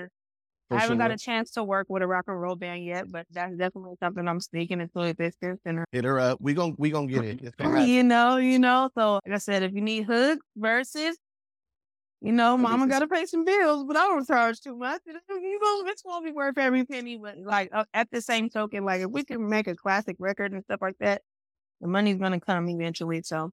For 0.72 0.78
I 0.78 0.82
haven't 0.84 1.00
got 1.00 1.12
a 1.12 1.18
chance 1.18 1.52
to 1.52 1.66
work 1.66 1.88
with 1.90 2.02
a 2.02 2.08
rock 2.08 2.26
and 2.30 2.40
roll 2.40 2.56
band 2.56 2.86
yet, 2.86 3.12
but 3.12 3.26
that's 3.30 3.58
definitely 3.58 3.96
something 4.00 4.26
I'm 4.26 4.40
sneaking 4.40 4.80
into 4.80 5.02
existence. 5.02 5.60
And 5.66 5.84
Hit 5.92 6.06
her 6.06 6.18
up. 6.18 6.40
We 6.40 6.54
gon' 6.54 6.76
we 6.78 6.92
gonna 6.92 7.08
get 7.08 7.26
it. 7.26 7.42
It's 7.42 7.56
gonna 7.58 7.72
happen. 7.80 7.90
you 7.90 8.04
know, 8.04 8.38
you 8.38 8.58
know. 8.58 8.90
So 8.98 9.20
like 9.26 9.36
I 9.36 9.38
said, 9.38 9.64
if 9.64 9.74
you 9.74 9.82
need 9.82 10.04
hooks 10.04 10.46
verses, 10.56 11.18
you 12.22 12.32
know, 12.32 12.56
mama 12.56 12.88
got 12.88 13.00
to 13.00 13.08
pay 13.10 13.26
some 13.26 13.44
bills, 13.44 13.84
but 13.84 13.98
I 13.98 14.08
don't 14.08 14.26
charge 14.26 14.62
too 14.62 14.78
much. 14.78 15.02
You 15.30 15.60
know, 15.60 15.90
it's 15.90 16.04
gonna 16.04 16.24
be 16.26 16.32
worth 16.32 16.58
every 16.58 16.86
penny. 16.86 17.18
But 17.18 17.38
like 17.40 17.70
uh, 17.74 17.84
at 17.94 18.10
the 18.10 18.22
same 18.22 18.50
token, 18.50 18.86
like 18.86 19.02
if 19.02 19.10
we 19.10 19.26
can 19.26 19.50
make 19.50 19.68
a 19.68 19.76
classic 19.76 20.16
record 20.20 20.54
and 20.54 20.64
stuff 20.64 20.82
like 20.82 20.96
that, 21.02 21.22
the 21.82 21.90
money's 21.90 22.16
gonna 22.16 22.40
come 22.40 22.70
eventually. 22.70 23.24
So 23.24 23.52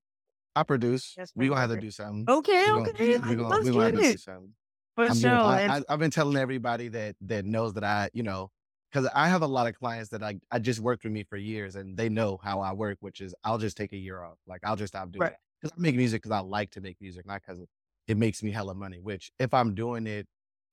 I 0.55 0.63
produce. 0.63 1.17
We 1.35 1.49
gonna 1.49 1.61
have 1.63 1.71
to 1.71 1.81
do 1.81 1.91
something. 1.91 2.27
okay, 2.29 2.61
We 2.61 2.67
gonna, 2.67 2.91
okay, 2.91 3.07
we 3.07 3.15
gonna, 3.15 3.29
we 3.31 3.37
gonna 3.37 3.55
have 3.57 3.65
to 3.65 3.73
do 3.73 3.99
it 4.03 4.21
something. 4.21 4.53
For 4.99 5.11
I'm 5.11 5.21
sure. 5.21 5.31
doing- 5.39 5.41
I, 5.41 5.63
I, 5.67 5.83
I've 5.89 5.99
been 5.99 6.11
telling 6.11 6.37
everybody 6.37 6.89
that 6.89 7.17
that 7.23 7.45
knows 7.45 7.75
that 7.75 7.85
I, 7.85 8.11
you 8.13 8.23
know, 8.23 8.51
because 8.91 9.09
I 9.15 9.29
have 9.29 9.43
a 9.43 9.47
lot 9.47 9.67
of 9.69 9.75
clients 9.79 10.11
that 10.11 10.23
I 10.23 10.39
I 10.51 10.59
just 10.59 10.81
worked 10.81 11.05
with 11.05 11.13
me 11.13 11.25
for 11.25 11.37
years, 11.37 11.77
and 11.77 11.97
they 11.97 12.09
know 12.09 12.39
how 12.43 12.61
I 12.61 12.73
work, 12.73 12.99
which 13.01 13.21
is 13.21 13.35
I'll 13.45 13.59
just 13.59 13.77
take 13.77 13.93
a 13.93 13.97
year 13.97 14.23
off. 14.23 14.39
Like 14.47 14.61
I'll 14.65 14.77
just 14.77 14.93
stop 14.93 15.11
doing 15.13 15.27
Right. 15.27 15.33
it 15.33 15.39
because 15.61 15.73
I 15.77 15.81
make 15.81 15.97
music 15.97 16.23
because 16.23 16.33
I 16.33 16.41
like 16.41 16.71
to 16.73 16.81
make 16.81 17.01
music, 17.01 17.27
not 17.27 17.43
because 17.47 17.65
it 18.07 18.17
makes 18.17 18.43
me 18.43 18.51
hella 18.53 18.75
money. 18.75 19.01
Which 19.01 19.31
if 19.39 19.55
I'm 19.55 19.75
doing 19.75 20.07
it 20.07 20.27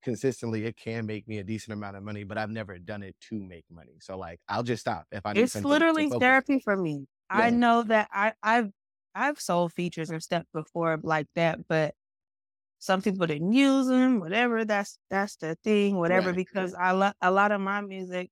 consistently, 0.03 0.65
it 0.65 0.76
can 0.78 1.05
make 1.05 1.28
me 1.28 1.39
a 1.39 1.43
decent 1.43 1.73
amount 1.73 1.97
of 1.97 2.03
money, 2.03 2.23
but 2.23 2.38
I've 2.38 2.49
never 2.51 2.78
done 2.80 3.03
it 3.03 3.15
to 3.30 3.36
make 3.39 3.65
money. 3.69 3.97
So 4.01 4.17
like 4.17 4.39
I'll 4.49 4.63
just 4.63 4.82
stop 4.82 5.07
if 5.11 5.26
I 5.26 5.34
need 5.34 5.51
It's 5.51 5.63
literally 5.63 6.11
therapy 6.11 6.59
for 6.59 6.76
me. 6.78 7.07
I 7.30 7.49
know 7.49 7.84
that 7.84 8.09
I 8.11 8.34
I've 8.43 8.71
I've 9.13 9.39
sold 9.39 9.73
features 9.73 10.11
or 10.11 10.19
stuff 10.19 10.45
before 10.53 10.97
like 11.01 11.28
that, 11.36 11.67
but 11.67 11.95
some 12.80 13.01
people 13.01 13.28
didn't 13.28 13.53
use 13.53 13.88
them, 13.88 14.19
whatever. 14.19 14.65
That's 14.65 14.99
that's 15.09 15.38
the 15.38 15.55
thing, 15.63 15.97
whatever. 15.97 16.34
right. 16.34 16.36
Because 16.36 16.73
I 16.76 16.91
love 16.91 17.13
a 17.21 17.32
lot 17.32 17.51
of 17.51 17.61
my 17.61 17.82
music, 17.82 18.32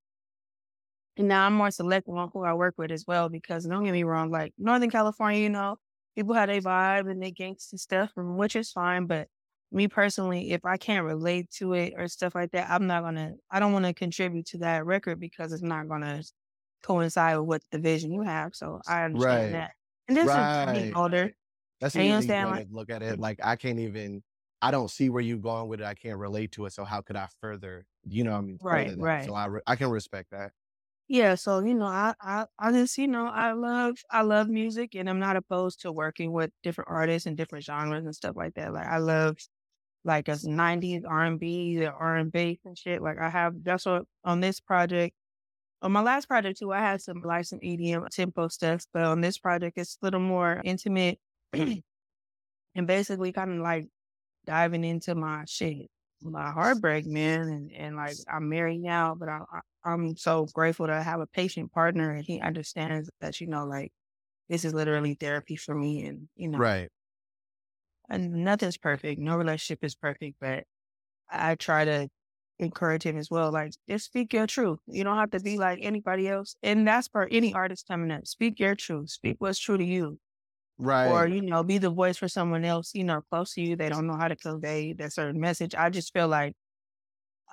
and 1.18 1.28
now 1.28 1.46
I'm 1.46 1.54
more 1.54 1.72
selective 1.72 2.16
on 2.16 2.30
who 2.34 2.44
I 2.44 2.54
work 2.54 2.76
with 2.78 2.92
as 2.92 3.06
well. 3.08 3.30
Because 3.30 3.66
don't 3.66 3.84
get 3.84 3.92
me 3.92 4.04
wrong, 4.04 4.32
like 4.32 4.54
Northern 4.58 4.90
California, 4.90 5.42
you 5.42 5.50
know, 5.50 5.78
people 6.16 6.34
have 6.34 6.50
their 6.50 6.62
vibe 6.62 7.10
and 7.10 7.22
their 7.22 7.32
gangsta 7.32 7.78
stuff, 7.80 8.12
which 8.16 8.56
is 8.56 8.72
fine. 8.72 9.06
But 9.08 9.28
me 9.72 9.88
personally, 9.88 10.52
if 10.52 10.66
I 10.66 10.78
can't 10.78 11.06
relate 11.06 11.50
to 11.58 11.74
it 11.74 11.94
or 11.98 12.08
stuff 12.08 12.36
like 12.36 12.52
that, 12.52 12.70
I'm 12.70 12.88
not 12.88 13.04
gonna. 13.04 13.34
I 13.52 13.60
don't 13.60 13.74
want 13.74 13.86
to 13.86 13.94
contribute 13.94 14.48
to 14.48 14.58
that 14.60 14.86
record 14.86 15.20
because 15.20 15.54
it's 15.54 15.64
not 15.64 15.88
gonna 15.88 16.24
coincide 16.84 17.38
with 17.38 17.48
what 17.48 17.62
the 17.72 17.80
vision 17.80 18.12
you 18.12 18.22
have. 18.24 18.56
So 18.56 18.82
I 18.88 19.04
understand 19.04 19.54
Right. 19.54 19.56
that. 19.56 19.72
And 20.08 20.18
this 20.18 20.36
is 20.36 20.48
Right. 20.66 20.96
older. 20.96 21.34
That's 21.82 21.96
a 21.98 22.02
And 22.02 22.12
understand 22.12 22.52
way 22.52 22.52
like 22.52 22.66
to 22.66 22.72
look 22.72 22.90
at 22.90 23.04
it. 23.04 23.20
Like 23.20 23.40
I 23.44 23.56
can't 23.56 23.80
even 23.80 24.24
I 24.64 24.72
don't 24.72 24.90
see 24.90 25.10
where 25.10 25.22
you're 25.22 25.38
going 25.38 25.68
with 25.68 25.82
it. 25.82 25.86
I 25.86 25.94
can't 25.94 26.18
relate 26.18 26.54
to 26.54 26.66
it. 26.66 26.74
So 26.74 26.86
how 26.86 27.02
could 27.02 27.18
I 27.18 27.28
further, 27.42 27.86
you 28.06 28.24
know 28.24 28.32
what 28.32 28.38
I 28.38 28.42
mean, 28.42 28.60
right, 28.62 28.94
right. 28.98 29.26
So 29.26 29.34
I 29.36 29.46
re- 29.48 29.62
I 29.68 29.76
can 29.76 29.90
respect 29.90 30.32
that. 30.32 30.54
Yeah, 31.10 31.36
so 31.36 31.60
you 31.60 31.74
know, 31.74 31.86
I, 31.86 32.14
I 32.22 32.46
I 32.58 32.72
just 32.72 32.98
you 32.98 33.08
know 33.10 33.28
I 33.28 33.52
love 33.52 33.98
I 34.10 34.22
love 34.22 34.48
music 34.50 34.96
and 34.96 35.10
I'm 35.10 35.20
not 35.20 35.36
opposed 35.36 35.82
to 35.82 35.92
working 35.92 36.32
with 36.32 36.52
different 36.64 36.90
artists 36.90 37.26
and 37.26 37.36
different 37.36 37.66
genres 37.66 38.06
and 38.06 38.16
stuff 38.16 38.38
like 38.38 38.54
that. 38.56 38.74
Like 38.74 38.88
I 38.88 39.00
love 39.00 39.38
like 40.06 40.30
as 40.30 40.46
nineties 40.46 41.04
R 41.06 41.26
and 41.26 41.40
B, 41.40 41.78
the 41.78 41.92
R 41.92 42.18
and 42.18 42.32
shit. 42.76 43.02
Like 43.02 43.20
I 43.20 43.30
have 43.30 43.64
that's 43.64 43.86
what 43.86 44.06
on 44.24 44.40
this 44.42 44.60
project. 44.62 45.16
On 45.82 45.92
my 45.92 46.02
last 46.02 46.28
project 46.28 46.60
too, 46.60 46.74
I 46.74 46.80
had 46.80 47.02
some 47.02 47.22
like 47.22 47.46
some 47.46 47.60
EDM 47.62 48.08
tempo 48.10 48.48
stuff, 48.48 48.86
but 48.94 49.04
on 49.04 49.22
this 49.22 49.38
project 49.38 49.78
it's 49.78 49.98
a 50.02 50.06
little 50.06 50.22
more 50.22 50.62
intimate 50.64 51.20
and 51.54 51.84
basically 52.86 53.32
kind 53.32 53.52
of 53.52 53.58
like 53.60 53.88
diving 54.46 54.84
into 54.84 55.16
my 55.16 55.46
shit, 55.48 55.88
my 56.22 56.52
heartbreak, 56.52 57.06
man. 57.06 57.42
And, 57.50 57.72
and 57.72 57.96
like, 57.96 58.18
I'm 58.28 58.50
married 58.50 58.82
now, 58.82 59.16
but 59.16 59.30
I, 59.30 59.42
I, 59.52 59.60
I'm 59.86 60.16
so 60.18 60.46
grateful 60.54 60.88
to 60.88 61.02
have 61.04 61.20
a 61.22 61.28
patient 61.28 61.72
partner 61.74 62.12
and 62.12 62.26
he 62.26 62.40
understands 62.42 63.10
that, 63.22 63.42
you 63.42 63.48
know, 63.48 63.66
like, 63.66 63.92
this 64.50 64.66
is 64.66 64.74
literally 64.74 65.16
therapy 65.16 65.56
for 65.58 65.76
me. 65.76 66.06
And, 66.06 66.30
you 66.36 66.50
know, 66.50 66.60
Right. 66.60 66.90
and 68.10 68.44
nothing's 68.44 68.78
perfect. 68.78 69.20
No 69.20 69.38
relationship 69.38 69.84
is 69.84 69.96
perfect, 69.96 70.38
but 70.40 70.66
I 71.30 71.56
try 71.56 71.86
to 71.86 72.10
encourage 72.60 73.04
him 73.04 73.18
as 73.18 73.32
well. 73.32 73.52
Like, 73.52 73.74
just 73.90 74.08
speak 74.08 74.34
your 74.34 74.48
truth. 74.48 74.80
You 74.88 75.04
don't 75.04 75.18
have 75.18 75.32
to 75.32 75.42
be 75.42 75.58
like 75.58 75.80
anybody 75.82 76.28
else. 76.30 76.56
And 76.64 76.88
that's 76.88 77.08
for 77.10 77.28
any 77.32 77.54
artist 77.54 77.88
coming 77.88 78.12
up. 78.12 78.28
Speak 78.28 78.60
your 78.60 78.76
truth. 78.76 79.12
Speak 79.12 79.38
what's 79.40 79.60
true 79.60 79.78
to 79.78 79.86
you 79.86 80.20
or 81.12 81.28
you 81.28 81.42
know 81.42 81.64
be 81.64 81.78
the 81.78 81.90
voice 81.90 82.18
for 82.18 82.28
someone 82.28 82.66
else 82.66 82.94
you 82.94 83.04
know 83.04 83.22
close 83.30 83.54
to 83.54 83.62
you 83.62 83.76
they 83.76 83.90
don't 83.90 84.08
know 84.08 84.16
how 84.16 84.28
to 84.28 84.36
convey 84.36 84.94
that 84.94 85.14
certain 85.14 85.40
message 85.40 85.76
i 85.76 85.90
just 85.90 86.14
feel 86.14 86.28
like 86.28 86.56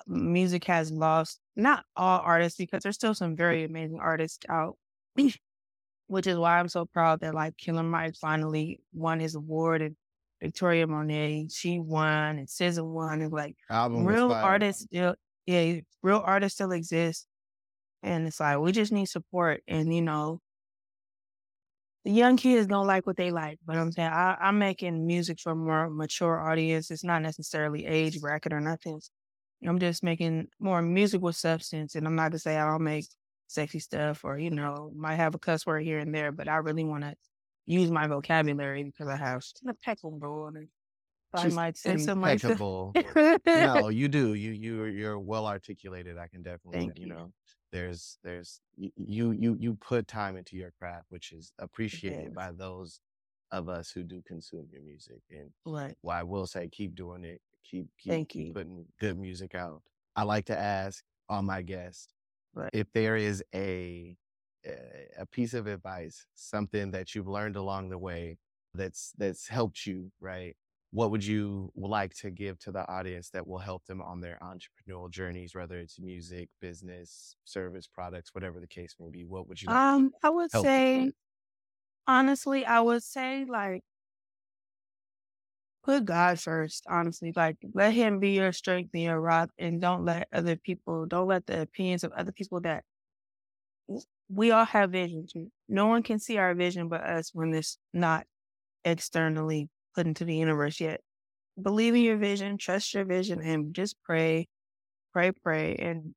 music 0.07 0.65
has 0.65 0.91
lost 0.91 1.41
not 1.57 1.85
all 1.97 2.21
artists 2.21 2.59
because 2.59 2.83
there's 2.83 2.95
still 2.95 3.15
some 3.15 3.37
very 3.37 3.65
amazing 3.65 3.99
artists 4.01 4.39
out 4.49 4.77
which 6.07 6.27
is 6.27 6.37
why 6.39 6.59
i'm 6.59 6.69
so 6.69 6.87
proud 6.87 7.21
that 7.21 7.35
like 7.35 7.57
killer 7.57 7.83
mike 7.83 8.15
finally 8.17 8.81
won 8.93 9.21
his 9.21 9.35
award 9.35 9.83
and 9.83 9.97
victoria 10.41 10.87
monet 10.87 11.47
she 11.51 11.79
won 11.79 12.39
and 12.39 12.49
SZA 12.49 12.83
won 12.83 13.21
and 13.21 13.33
like 13.33 13.57
Album 13.69 14.07
real 14.07 14.33
artists 14.33 14.85
still 14.85 15.15
yeah 15.47 15.81
real 16.03 16.23
artists 16.25 16.57
still 16.57 16.73
exist. 16.73 17.27
And 18.03 18.27
it's 18.27 18.41
like 18.41 18.59
we 18.59 18.73
just 18.73 18.93
need 18.93 19.07
support 19.07 19.63
and 19.69 19.93
you 19.95 20.03
know 20.03 20.41
the 22.05 22.11
young 22.13 22.37
kids 22.37 22.67
don't 22.67 22.87
like 22.87 23.07
what 23.07 23.17
they 23.17 23.31
like, 23.31 23.59
but 23.65 23.77
I'm 23.77 23.93
saying 23.93 24.11
I, 24.11 24.37
I'm 24.41 24.59
making 24.59 25.07
music 25.07 25.41
for 25.41 25.53
a 25.53 25.57
more 25.57 25.91
mature 25.91 26.41
audience. 26.41 26.91
It's 26.91 27.05
not 27.05 27.23
necessarily 27.23 27.87
age 27.87 28.21
bracket 28.21 28.53
or 28.53 28.61
nothing. 28.61 29.01
I'm 29.67 29.79
just 29.79 30.03
making 30.03 30.49
more 30.59 30.83
music 30.83 31.21
with 31.23 31.37
substance, 31.37 31.95
and 31.95 32.07
I'm 32.07 32.17
not 32.17 32.25
going 32.25 32.33
to 32.33 32.39
say 32.41 32.57
I 32.59 32.67
don't 32.71 32.85
make 32.85 33.07
sexy 33.49 33.81
stuff 33.81 34.25
or 34.25 34.39
you 34.39 34.51
know 34.51 34.93
might 34.97 35.17
have 35.17 35.35
a 35.35 35.39
cuss 35.39 35.67
word 35.67 35.83
here 35.85 35.99
and 35.99 36.15
there, 36.15 36.33
but 36.33 36.49
I 36.49 36.57
really 36.59 36.85
want 36.85 37.05
to 37.05 37.17
use 37.67 37.91
my 37.91 38.07
vocabulary 38.07 38.85
because 38.85 39.09
I 39.09 39.17
have 39.17 39.43
impeccable 39.67 40.47
and 40.49 40.69
I 41.35 41.49
She's 41.49 41.49
might 41.49 41.77
say 41.79 41.97
something 41.99 42.23
like 42.23 42.43
that. 42.47 42.63
impeccable. 42.63 42.97
No, 43.55 43.89
you 43.89 44.09
do. 44.09 44.35
You 44.35 44.53
you 44.53 44.85
you're 44.85 45.19
well 45.19 45.47
articulated. 45.47 46.19
I 46.19 46.29
can 46.29 46.43
definitely, 46.43 46.83
Thank 46.83 46.95
you 46.97 47.07
you. 47.07 47.15
know, 47.15 47.33
there's 47.73 48.19
there's 48.23 48.61
you 48.77 49.33
you 49.33 49.57
you 49.59 49.75
put 49.77 50.09
time 50.09 50.37
into 50.37 50.57
your 50.57 50.73
craft, 50.73 51.07
which 51.11 51.33
is 51.33 51.53
appreciated 51.59 52.35
by 52.35 52.53
those 52.53 53.01
of 53.53 53.69
us 53.69 53.91
who 53.91 54.03
do 54.05 54.23
consume 54.23 54.69
your 54.73 54.83
music. 54.83 55.23
And 55.31 55.53
Right. 55.65 55.97
well, 56.03 56.17
I 56.17 56.23
will 56.23 56.47
say, 56.47 56.69
keep 56.69 56.95
doing 56.95 57.25
it. 57.25 57.43
Keep 57.65 57.89
keep 57.99 58.21
Thank 58.21 58.35
keep 58.35 58.49
you. 58.49 58.55
putting 58.55 58.87
good 58.99 59.19
music 59.19 59.55
out. 59.55 59.83
I 60.17 60.25
like 60.25 60.47
to 60.47 60.59
ask 60.59 61.05
all 61.29 61.43
my 61.43 61.63
guests 61.63 62.15
Right. 62.55 62.73
if 62.73 62.93
there 62.93 63.17
is 63.17 63.43
a 63.55 64.17
a 64.67 65.09
a 65.19 65.27
piece 65.27 65.55
of 65.55 65.67
advice, 65.67 66.27
something 66.35 66.91
that 66.93 67.15
you've 67.15 67.29
learned 67.29 67.57
along 67.57 67.91
the 67.91 67.99
way 67.99 68.39
that's 68.75 69.13
that's 69.19 69.49
helped 69.49 69.87
you, 69.87 70.13
right? 70.21 70.57
What 70.93 71.13
would 71.13 71.25
you 71.25 71.73
like 71.77 72.15
to 72.17 72.31
give 72.31 72.59
to 72.61 72.73
the 72.73 72.89
audience 72.91 73.31
that 73.31 73.47
will 73.47 73.59
help 73.59 73.85
them 73.87 74.03
on 74.03 74.21
their 74.21 74.39
entrepreneurial 74.43 75.11
journeys, 75.11 75.55
whether 75.55 75.79
it's 75.79 76.01
music, 76.01 76.51
business, 76.61 77.37
service, 77.45 77.87
products, 77.87 78.35
whatever 78.35 78.59
the 78.61 78.67
case 78.67 78.97
may 78.99 79.09
be? 79.11 79.25
What 79.25 79.47
would 79.49 79.63
you 79.63 79.71
like 79.71 79.89
to 79.93 80.03
Um, 80.03 80.13
I 80.23 80.31
would 80.31 80.51
them 80.53 80.65
say 80.65 81.13
honestly, 82.07 82.65
I 82.67 82.81
would 82.81 83.03
say 83.05 83.45
like 83.47 83.85
put 85.83 86.05
God 86.05 86.39
first, 86.41 86.85
honestly. 86.89 87.33
Like 87.35 87.57
let 87.75 87.93
him 87.95 88.19
be 88.21 88.31
your 88.33 88.53
strength 88.53 88.91
and 88.95 89.03
your 89.03 89.21
rock 89.21 89.51
and 89.59 89.81
don't 89.81 90.05
let 90.05 90.29
other 90.33 90.57
people 90.57 91.07
don't 91.07 91.29
let 91.29 91.47
the 91.47 91.63
opinions 91.63 92.05
of 92.05 92.13
other 92.13 92.33
people 92.33 92.61
that 92.63 92.85
we 94.29 94.51
all 94.51 94.65
have 94.65 94.91
visions. 94.93 95.33
No 95.69 95.87
one 95.87 96.03
can 96.03 96.19
see 96.19 96.39
our 96.39 96.55
vision 96.55 96.89
but 96.89 97.01
us 97.03 97.31
when 97.35 97.53
it's 97.55 97.79
not 97.93 98.27
externally 98.85 99.71
put 99.95 100.07
into 100.07 100.25
the 100.25 100.35
universe 100.35 100.81
yet. 100.81 101.01
Believe 101.61 101.95
in 101.95 102.03
your 102.03 102.17
vision, 102.17 102.59
trust 102.59 102.95
your 102.95 103.05
vision, 103.05 103.41
and 103.41 103.75
just 103.75 103.97
pray, 104.05 104.49
pray, 105.13 105.33
pray, 105.33 105.77
and 105.77 106.15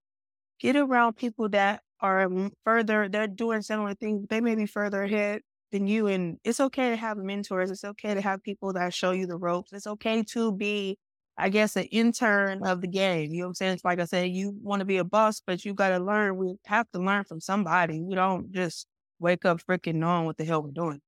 get 0.59 0.75
around 0.75 1.15
people 1.17 1.49
that 1.49 1.81
are 1.99 2.27
mm, 2.27 2.51
further, 2.63 3.09
they're 3.09 3.27
doing 3.27 3.61
similar 3.61 3.95
things. 3.95 4.27
They 4.29 4.41
may 4.41 4.55
be 4.55 4.65
further 4.65 5.03
ahead 5.03 5.41
than 5.71 5.87
you. 5.87 6.07
And 6.07 6.37
it's 6.43 6.59
okay 6.59 6.89
to 6.91 6.95
have 6.95 7.17
mentors. 7.17 7.71
It's 7.71 7.83
okay 7.83 8.13
to 8.13 8.21
have 8.21 8.43
people 8.43 8.73
that 8.73 8.93
show 8.93 9.11
you 9.11 9.25
the 9.25 9.37
ropes. 9.37 9.73
It's 9.73 9.87
okay 9.87 10.23
to 10.23 10.51
be, 10.51 10.97
I 11.37 11.49
guess, 11.49 11.75
an 11.75 11.85
intern 11.85 12.65
of 12.65 12.81
the 12.81 12.87
game. 12.87 13.33
You 13.33 13.39
know 13.39 13.45
what 13.45 13.49
I'm 13.49 13.55
saying? 13.55 13.73
It's 13.73 13.85
like 13.85 13.99
I 13.99 14.05
said, 14.05 14.29
you 14.31 14.55
want 14.61 14.81
to 14.81 14.85
be 14.85 14.97
a 14.97 15.03
boss, 15.03 15.41
but 15.45 15.65
you 15.65 15.73
got 15.73 15.89
to 15.89 15.99
learn. 15.99 16.37
We 16.37 16.55
have 16.65 16.89
to 16.91 16.99
learn 16.99 17.23
from 17.23 17.41
somebody. 17.41 18.01
We 18.01 18.15
don't 18.15 18.51
just 18.51 18.87
wake 19.19 19.45
up 19.45 19.61
freaking 19.61 19.95
knowing 19.95 20.25
what 20.25 20.37
the 20.37 20.45
hell 20.45 20.61
we're 20.61 20.71
doing. 20.71 21.01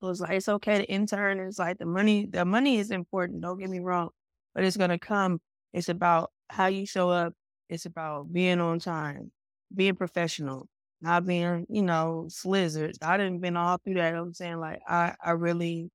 So 0.00 0.08
it's 0.10 0.20
like 0.20 0.32
it's 0.32 0.48
okay 0.48 0.78
to 0.78 0.84
intern. 0.84 1.40
It's 1.40 1.58
like 1.58 1.78
the 1.78 1.86
money, 1.86 2.26
the 2.26 2.44
money 2.44 2.78
is 2.78 2.90
important. 2.90 3.40
Don't 3.42 3.58
get 3.58 3.70
me 3.70 3.80
wrong, 3.80 4.10
but 4.54 4.64
it's 4.64 4.76
gonna 4.76 4.98
come. 4.98 5.40
It's 5.72 5.88
about 5.88 6.32
how 6.50 6.66
you 6.66 6.86
show 6.86 7.10
up. 7.10 7.34
It's 7.68 7.86
about 7.86 8.32
being 8.32 8.60
on 8.60 8.78
time, 8.78 9.32
being 9.74 9.96
professional, 9.96 10.68
not 11.00 11.26
being, 11.26 11.66
you 11.68 11.82
know, 11.82 12.26
slizzards. 12.28 12.96
I 13.02 13.16
didn't 13.16 13.40
been 13.40 13.56
all 13.56 13.78
through 13.78 13.94
that. 13.94 14.14
I'm 14.14 14.34
saying 14.34 14.58
like 14.60 14.80
I, 14.88 15.14
I 15.24 15.32
really, 15.32 15.90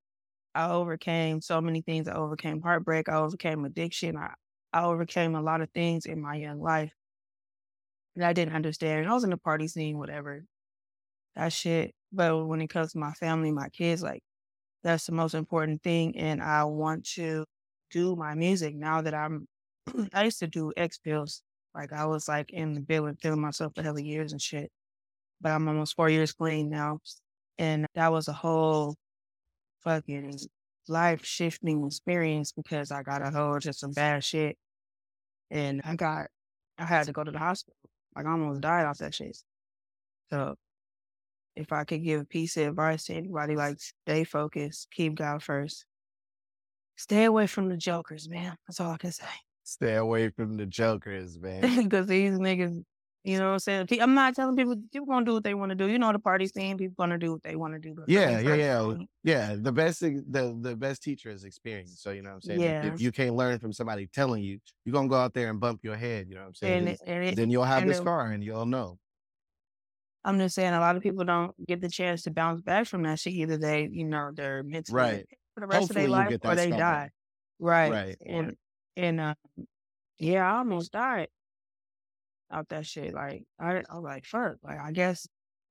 I 0.54 0.70
overcame 0.70 1.40
so 1.42 1.60
many 1.60 1.82
things. 1.82 2.08
I 2.08 2.14
overcame 2.14 2.62
heartbreak. 2.62 3.08
I 3.08 3.16
overcame 3.16 3.64
addiction. 3.64 4.16
I, 4.16 4.34
I 4.72 4.84
overcame 4.84 5.34
a 5.34 5.42
lot 5.42 5.60
of 5.62 5.70
things 5.72 6.06
in 6.06 6.20
my 6.20 6.36
young 6.36 6.60
life 6.60 6.92
that 8.16 8.28
I 8.28 8.32
didn't 8.32 8.54
understand. 8.54 9.08
I 9.08 9.12
was 9.12 9.24
in 9.24 9.30
the 9.30 9.36
party 9.36 9.68
scene, 9.68 9.98
whatever, 9.98 10.44
that 11.36 11.52
shit. 11.52 11.94
But 12.12 12.46
when 12.46 12.60
it 12.60 12.68
comes 12.68 12.92
to 12.92 12.98
my 12.98 13.12
family, 13.12 13.50
my 13.50 13.68
kids, 13.70 14.02
like 14.02 14.22
that's 14.82 15.06
the 15.06 15.12
most 15.12 15.34
important 15.34 15.82
thing. 15.82 16.16
And 16.18 16.42
I 16.42 16.64
want 16.64 17.04
to 17.14 17.44
do 17.90 18.16
my 18.16 18.34
music 18.34 18.74
now 18.74 19.00
that 19.02 19.14
I'm, 19.14 19.46
I 20.12 20.24
used 20.24 20.40
to 20.40 20.46
do 20.46 20.72
X 20.76 20.98
pills. 20.98 21.42
Like 21.74 21.92
I 21.92 22.04
was 22.04 22.28
like 22.28 22.52
in 22.52 22.74
the 22.74 22.80
building, 22.80 23.16
feeling 23.22 23.40
myself 23.40 23.72
for 23.74 23.82
hell 23.82 23.96
of 23.96 24.04
years 24.04 24.32
and 24.32 24.42
shit. 24.42 24.70
But 25.40 25.52
I'm 25.52 25.66
almost 25.66 25.96
four 25.96 26.10
years 26.10 26.32
clean 26.32 26.68
now. 26.68 26.98
And 27.58 27.86
that 27.94 28.12
was 28.12 28.28
a 28.28 28.32
whole 28.32 28.96
fucking 29.80 30.38
life 30.88 31.24
shifting 31.24 31.86
experience 31.86 32.52
because 32.52 32.90
I 32.90 33.02
got 33.02 33.22
a 33.22 33.30
hold 33.30 33.66
of 33.66 33.74
some 33.74 33.92
bad 33.92 34.22
shit. 34.22 34.56
And 35.50 35.80
I 35.84 35.96
got, 35.96 36.26
I 36.78 36.84
had 36.84 37.06
to 37.06 37.12
go 37.12 37.24
to 37.24 37.30
the 37.30 37.38
hospital. 37.38 37.76
Like 38.14 38.26
I 38.26 38.30
almost 38.30 38.60
died 38.60 38.84
off 38.84 38.98
that 38.98 39.14
shit. 39.14 39.36
So 40.30 40.56
if 41.56 41.72
I 41.72 41.84
could 41.84 42.02
give 42.02 42.20
a 42.20 42.24
piece 42.24 42.56
of 42.56 42.68
advice 42.68 43.04
to 43.04 43.14
anybody, 43.14 43.56
like 43.56 43.78
stay 43.80 44.24
focused, 44.24 44.88
keep 44.90 45.14
God 45.14 45.42
first. 45.42 45.84
Stay 46.96 47.24
away 47.24 47.46
from 47.46 47.68
the 47.68 47.76
jokers, 47.76 48.28
man. 48.28 48.56
That's 48.66 48.80
all 48.80 48.92
I 48.92 48.96
can 48.96 49.12
say. 49.12 49.24
Stay 49.64 49.94
away 49.96 50.28
from 50.30 50.56
the 50.56 50.66
jokers, 50.66 51.38
man. 51.38 51.62
Because 51.84 52.06
these 52.06 52.32
niggas, 52.32 52.82
you 53.24 53.38
know 53.38 53.46
what 53.46 53.52
I'm 53.68 53.86
saying? 53.86 53.88
I'm 54.00 54.14
not 54.14 54.34
telling 54.34 54.56
people 54.56 54.76
people 54.92 55.06
gonna 55.06 55.24
do 55.24 55.32
what 55.34 55.44
they 55.44 55.54
want 55.54 55.70
to 55.70 55.74
do. 55.76 55.88
You 55.88 55.98
know 55.98 56.12
the 56.12 56.18
party 56.18 56.46
scene, 56.48 56.76
people 56.76 56.94
gonna 56.98 57.18
do 57.18 57.32
what 57.32 57.42
they 57.42 57.54
want 57.56 57.74
to 57.74 57.78
do. 57.78 57.94
Yeah, 58.08 58.40
yeah, 58.40 58.54
yeah. 58.54 58.94
Yeah. 59.22 59.56
The 59.58 59.72
best 59.72 60.00
thing- 60.00 60.24
the 60.28 60.56
the 60.60 60.74
best 60.76 61.02
teacher 61.02 61.30
is 61.30 61.44
experience. 61.44 62.00
So 62.00 62.10
you 62.10 62.22
know 62.22 62.30
what 62.30 62.34
I'm 62.36 62.40
saying? 62.42 62.60
If- 62.60 62.84
Yeah. 62.84 62.92
If 62.94 63.00
you 63.00 63.12
can't 63.12 63.36
learn 63.36 63.58
from 63.60 63.72
somebody 63.72 64.06
telling 64.08 64.42
you, 64.42 64.58
you're 64.84 64.92
gonna 64.92 65.08
go 65.08 65.14
out 65.16 65.34
there 65.34 65.50
and 65.50 65.60
bump 65.60 65.80
your 65.84 65.96
head, 65.96 66.26
you 66.28 66.34
know 66.34 66.42
what 66.42 66.48
I'm 66.48 66.54
saying? 66.54 66.78
and 66.78 66.86
Then, 66.88 67.22
it, 67.22 67.28
and 67.30 67.36
then 67.38 67.50
you'll 67.50 67.64
have 67.64 67.82
and 67.82 67.90
the 67.90 67.94
scar 67.94 68.32
and 68.32 68.42
you'll 68.44 68.66
know. 68.66 68.98
I'm 70.24 70.38
just 70.38 70.54
saying 70.54 70.72
a 70.72 70.80
lot 70.80 70.96
of 70.96 71.02
people 71.02 71.24
don't 71.24 71.52
get 71.66 71.80
the 71.80 71.88
chance 71.88 72.22
to 72.22 72.30
bounce 72.30 72.60
back 72.60 72.86
from 72.86 73.02
that 73.02 73.18
shit. 73.18 73.32
Either 73.32 73.58
they, 73.58 73.88
you 73.90 74.04
know, 74.04 74.30
they're 74.34 74.62
mentally 74.62 74.96
Right. 74.96 75.26
for 75.54 75.60
the 75.60 75.66
rest 75.66 75.80
Hopefully 75.80 76.04
of 76.04 76.10
their 76.10 76.18
life 76.18 76.38
or 76.44 76.54
they 76.54 76.70
die. 76.70 77.10
Right. 77.58 77.90
Right. 77.92 78.16
And 78.24 78.56
and 78.96 79.20
uh, 79.20 79.34
yeah, 80.18 80.50
I 80.52 80.58
almost 80.58 80.92
died 80.92 81.28
out 82.50 82.68
that 82.68 82.86
shit. 82.86 83.14
Like 83.14 83.44
I, 83.58 83.76
I 83.78 83.94
was 83.94 84.04
like, 84.04 84.24
fuck. 84.26 84.56
Like 84.62 84.78
I 84.78 84.92
guess 84.92 85.26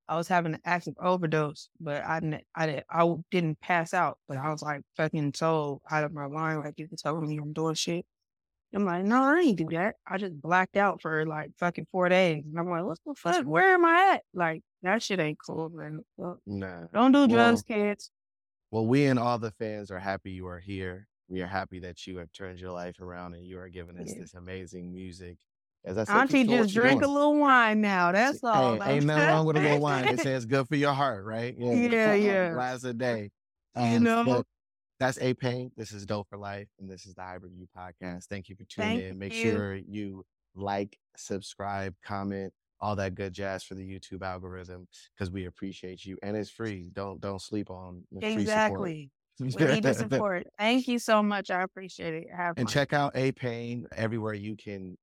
I 0.10 0.18
was 0.18 0.28
having 0.28 0.56
an 0.56 0.62
active 0.66 0.95
overdose, 1.02 1.70
but 1.80 2.04
I 2.04 2.20
didn't. 2.20 2.43
I 2.56 2.66
didn't. 2.66 2.86
I 2.89 3.14
didn't 3.30 3.62
pass 3.62 3.93
out, 3.93 4.18
but 4.28 4.38
I 4.38 4.49
was 4.52 4.62
like 4.62 4.82
fucking 4.97 5.34
so 5.36 5.82
out 5.89 6.04
of 6.04 6.14
my 6.14 6.28
mind. 6.28 6.64
Like 6.66 6.74
you 6.78 6.88
can 6.88 6.97
tell 6.97 7.20
me 7.22 7.38
I'm 7.38 7.54
doing 7.54 7.76
shit. 7.76 8.06
I'm 8.74 8.86
like, 8.86 9.03
no, 9.03 9.22
I 9.24 9.39
ain't 9.39 9.57
do 9.57 9.67
that. 9.72 9.95
I 10.07 10.17
just 10.17 10.39
blacked 10.41 10.78
out 10.78 11.01
for 11.01 11.26
like 11.26 11.51
fucking 11.57 11.88
four 11.91 12.07
days, 12.09 12.43
and 12.45 12.57
I'm 12.57 12.69
like, 12.69 12.84
what 12.84 12.97
the 13.05 13.13
fuck? 13.15 13.45
Where 13.45 13.74
am 13.74 13.84
I 13.86 14.13
at? 14.15 14.24
Like 14.34 14.63
that 14.84 15.03
shit 15.03 15.19
ain't 15.19 15.38
cool, 15.45 15.69
man. 15.69 15.99
Well, 16.17 16.39
Nah. 16.45 16.86
Don't 16.93 17.11
do 17.11 17.19
Well, 17.19 17.28
drugs, 17.28 17.63
kids. 17.63 18.11
Well, 18.72 18.86
we 18.86 19.05
and 19.05 19.19
all 19.19 19.38
the 19.38 19.51
fans 19.51 19.91
are 19.91 19.99
happy 19.99 20.32
you 20.32 20.47
are 20.47 20.59
here. 20.59 21.07
We 21.28 21.41
are 21.41 21.47
happy 21.47 21.80
that 21.82 22.07
you 22.07 22.17
have 22.19 22.32
turned 22.32 22.59
your 22.59 22.72
life 22.72 22.99
around 23.01 23.34
and 23.34 23.45
you 23.45 23.59
are 23.59 23.69
giving 23.69 23.97
us 23.97 24.13
Yeah. 24.13 24.22
this 24.22 24.34
amazing 24.34 24.93
music. 24.93 25.38
As 25.84 25.97
I 25.97 26.03
said, 26.05 26.15
Auntie 26.15 26.34
keep 26.34 26.47
doing 26.47 26.59
what 26.59 26.65
just 26.67 26.76
drink 26.76 27.01
a 27.01 27.07
little 27.07 27.38
wine 27.38 27.82
now. 27.82 28.11
That's 28.11 28.43
all. 28.43 28.80
Hey, 28.80 28.95
ain't 28.97 29.05
nothing 29.05 29.28
wrong 29.28 29.45
with 29.45 29.57
a 29.57 29.61
little 29.61 29.80
wine. 29.80 30.05
It 30.09 30.19
says 30.22 30.45
good 30.45 30.67
for 30.67 30.76
your 30.76 30.93
heart, 30.93 31.26
right? 31.26 31.55
Yeah, 31.57 32.13
yeah. 32.13 32.53
Glass 32.53 32.84
a 32.84 32.93
day. 32.93 33.32
You 33.76 33.82
Um, 33.97 34.03
know? 34.03 34.24
but 34.26 34.45
that's 35.02 35.18
A 35.20 35.34
Payne. 35.34 35.72
This 35.76 35.93
is 35.93 36.06
Dope 36.06 36.28
for 36.30 36.38
Life, 36.38 36.68
and 36.80 36.88
this 36.88 37.08
is 37.08 37.16
the 37.16 37.24
HyperView 37.24 37.66
Podcast. 37.76 38.26
Thank 38.26 38.49
you 38.49 38.56
for 38.56 38.66
tuning 38.66 38.99
Thank 38.99 39.12
in. 39.12 39.18
Make 39.18 39.34
you. 39.34 39.52
sure 39.52 39.76
you 39.76 40.24
like, 40.54 40.95
subscribe, 41.18 41.95
comment, 42.06 42.54
all 42.80 42.95
that 42.95 43.16
good 43.16 43.34
jazz 43.34 43.64
for 43.64 43.74
the 43.74 43.82
YouTube 43.82 44.22
algorithm 44.22 44.88
because 45.16 45.32
we 45.32 45.45
appreciate 45.45 46.06
you, 46.06 46.20
and 46.22 46.38
it's 46.38 46.52
free. 46.52 46.91
Don't 46.93 47.20
don't 47.20 47.41
sleep 47.41 47.72
on 47.72 48.04
the 48.12 48.22
free 48.22 48.30
support. 48.30 48.41
Exactly. 48.41 49.12
We 49.39 49.47
need 49.47 49.82
the 49.82 49.95
support. 49.95 50.45
Thank 50.60 50.88
you 50.88 50.99
so 50.99 51.24
much. 51.24 51.49
I 51.49 51.64
appreciate 51.64 52.14
it. 52.14 52.28
Have 52.32 52.60
and 52.60 52.68
fun. 52.68 52.74
check 52.74 52.93
out 52.93 53.14
A 53.16 53.32
Payne 53.32 53.88
everywhere 53.97 54.36
you 54.36 54.56
can 54.56 54.95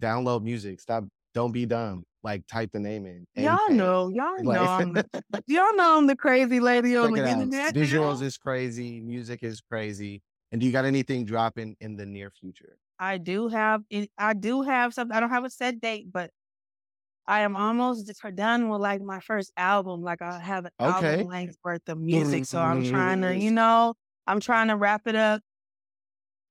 download 0.00 0.42
music. 0.42 0.80
Stop. 0.80 1.04
Don't 1.34 1.52
be 1.52 1.66
dumb. 1.66 2.06
Like 2.22 2.46
type 2.46 2.70
the 2.72 2.80
name 2.80 3.06
in. 3.06 3.26
Y'all 3.34 3.70
know, 3.70 4.08
y'all 4.08 4.36
know, 4.42 4.50
Like- 4.50 4.60
I'm 4.60 4.94
y'all 5.46 5.74
know 5.74 5.98
I'm 5.98 6.06
the 6.06 6.16
crazy 6.16 6.60
lady 6.60 6.96
on 6.96 7.12
the 7.12 7.28
internet. 7.28 7.74
Visuals 7.74 8.20
know? 8.20 8.26
is 8.26 8.38
crazy. 8.38 9.00
Music 9.00 9.42
is 9.42 9.60
crazy. 9.60 10.22
And 10.52 10.60
do 10.60 10.66
you 10.66 10.72
got 10.72 10.84
anything 10.84 11.24
dropping 11.24 11.76
in 11.80 11.96
the 11.96 12.06
near 12.06 12.30
future? 12.30 12.76
I 12.98 13.18
do 13.18 13.48
have, 13.48 13.82
I 14.16 14.34
do 14.34 14.62
have 14.62 14.94
something. 14.94 15.16
I 15.16 15.18
don't 15.18 15.30
have 15.30 15.44
a 15.44 15.50
set 15.50 15.80
date, 15.80 16.06
but 16.12 16.30
I 17.26 17.40
am 17.40 17.56
almost 17.56 18.12
done 18.34 18.68
with 18.68 18.80
like 18.80 19.00
my 19.00 19.20
first 19.20 19.52
album. 19.56 20.02
Like 20.02 20.22
I 20.22 20.38
have 20.38 20.66
an 20.66 20.72
Okay. 20.78 21.12
album 21.14 21.26
length 21.28 21.56
worth 21.64 21.88
of 21.88 21.98
music, 21.98 22.44
so 22.44 22.60
I'm 22.60 22.84
trying 22.84 23.22
to, 23.22 23.34
you 23.34 23.46
mm-hmm. 23.46 23.54
know, 23.54 23.94
I'm 24.26 24.40
trying 24.40 24.68
to 24.68 24.76
wrap 24.76 25.06
it 25.06 25.14
up. 25.14 25.40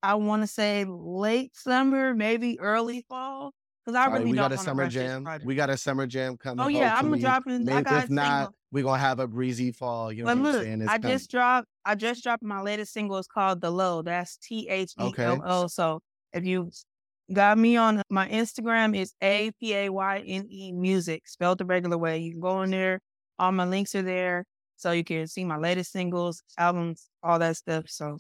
I 0.04 0.16
want 0.16 0.42
to 0.42 0.48
say 0.48 0.86
late 0.88 1.56
summer, 1.56 2.16
maybe 2.16 2.60
early 2.60 3.06
fall, 3.08 3.54
because 3.86 3.96
I 3.98 4.06
All 4.06 4.12
right, 4.12 4.20
really 4.20 4.32
we 4.32 4.38
got 4.38 4.52
a 4.52 4.58
summer 4.58 4.88
jam. 4.88 5.28
We 5.44 5.56
got 5.56 5.70
a 5.70 5.78
summer 5.78 6.06
jam 6.06 6.34
oh, 6.34 6.38
coming. 6.38 6.66
Oh 6.66 6.68
yeah, 6.68 6.96
I'm 6.98 7.18
dropping. 7.20 7.66
Maybe 7.66 7.90
if 7.90 8.10
not, 8.10 8.54
we're 8.72 8.84
gonna 8.84 9.00
have 9.00 9.20
a 9.20 9.28
breezy 9.28 9.72
fall. 9.72 10.12
You 10.12 10.24
know 10.24 10.36
But 10.36 10.42
what 10.42 10.56
I'm 10.56 10.62
saying? 10.62 10.82
It's 10.82 10.92
I 10.92 10.98
coming. 10.98 11.18
just 11.18 11.32
dropped. 11.32 11.68
I 11.86 11.96
just 11.96 12.24
dropped 12.24 12.44
my 12.44 12.62
latest 12.62 12.94
single. 12.94 13.18
It's 13.18 13.28
called 13.28 13.62
"The 13.62 13.72
Low." 13.72 14.02
That's 14.02 14.38
T 14.38 14.68
H 14.70 14.94
E 15.00 15.14
L 15.18 15.42
O. 15.44 15.68
So 15.68 16.02
if 16.34 16.46
you 16.46 16.70
got 17.34 17.58
me 17.58 17.76
on 17.78 18.02
my 18.10 18.28
Instagram, 18.30 18.96
it's 18.96 19.14
A 19.22 19.52
P 19.60 19.74
A 19.74 19.90
Y 19.90 20.24
N 20.28 20.48
E 20.50 20.72
Music, 20.72 21.28
spelled 21.28 21.58
the 21.58 21.66
regular 21.66 21.98
way. 21.98 22.20
You 22.20 22.32
can 22.32 22.42
go 22.42 22.62
in 22.62 22.72
there. 22.72 23.00
All 23.40 23.52
my 23.52 23.66
links 23.66 23.96
are 23.96 24.04
there, 24.04 24.46
so 24.76 24.92
you 24.92 25.04
can 25.04 25.26
see 25.26 25.44
my 25.44 25.58
latest 25.58 25.92
singles, 25.92 26.44
albums, 26.58 27.10
all 27.24 27.40
that 27.40 27.58
stuff. 27.58 27.86
So 27.88 28.20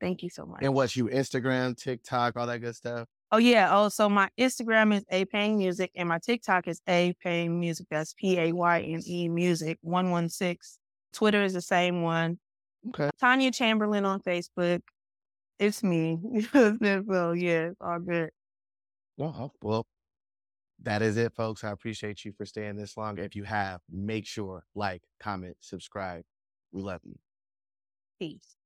thank 0.00 0.22
you 0.22 0.30
so 0.30 0.46
much. 0.46 0.60
and 0.62 0.72
what 0.72 0.96
you 0.96 1.08
Instagram, 1.08 1.76
TikTok, 1.76 2.36
all 2.38 2.46
that 2.46 2.60
good 2.60 2.74
stuff. 2.74 3.06
Oh 3.32 3.38
yeah. 3.38 3.74
Oh, 3.74 3.88
so 3.88 4.10
my 4.10 4.28
Instagram 4.38 4.94
is 4.94 5.04
A 5.10 5.24
Payne 5.24 5.56
Music 5.56 5.90
and 5.96 6.06
my 6.06 6.18
TikTok 6.18 6.68
is 6.68 6.82
A 6.86 7.14
Payne 7.22 7.58
Music. 7.58 7.86
That's 7.90 8.12
P 8.12 8.38
A 8.38 8.52
Y 8.52 8.80
N 8.82 9.00
E 9.06 9.28
Music 9.28 9.78
one 9.80 10.10
one 10.10 10.28
six. 10.28 10.78
Twitter 11.14 11.42
is 11.42 11.54
the 11.54 11.62
same 11.62 12.02
one. 12.02 12.38
Okay. 12.90 13.08
Tanya 13.18 13.50
Chamberlain 13.50 14.04
on 14.04 14.20
Facebook. 14.20 14.82
It's 15.58 15.82
me. 15.82 16.18
so 16.52 17.32
yeah, 17.32 17.68
it's 17.68 17.80
all 17.80 18.00
good. 18.00 18.30
Well, 19.16 19.54
well, 19.62 19.86
that 20.82 21.00
is 21.00 21.16
it, 21.16 21.32
folks. 21.32 21.64
I 21.64 21.70
appreciate 21.70 22.26
you 22.26 22.32
for 22.32 22.44
staying 22.44 22.76
this 22.76 22.98
long. 22.98 23.16
If 23.18 23.34
you 23.34 23.44
have, 23.44 23.80
make 23.90 24.26
sure 24.26 24.62
like, 24.74 25.02
comment, 25.20 25.56
subscribe. 25.60 26.24
We 26.70 26.82
love 26.82 27.00
you. 27.04 27.16
Peace. 28.18 28.56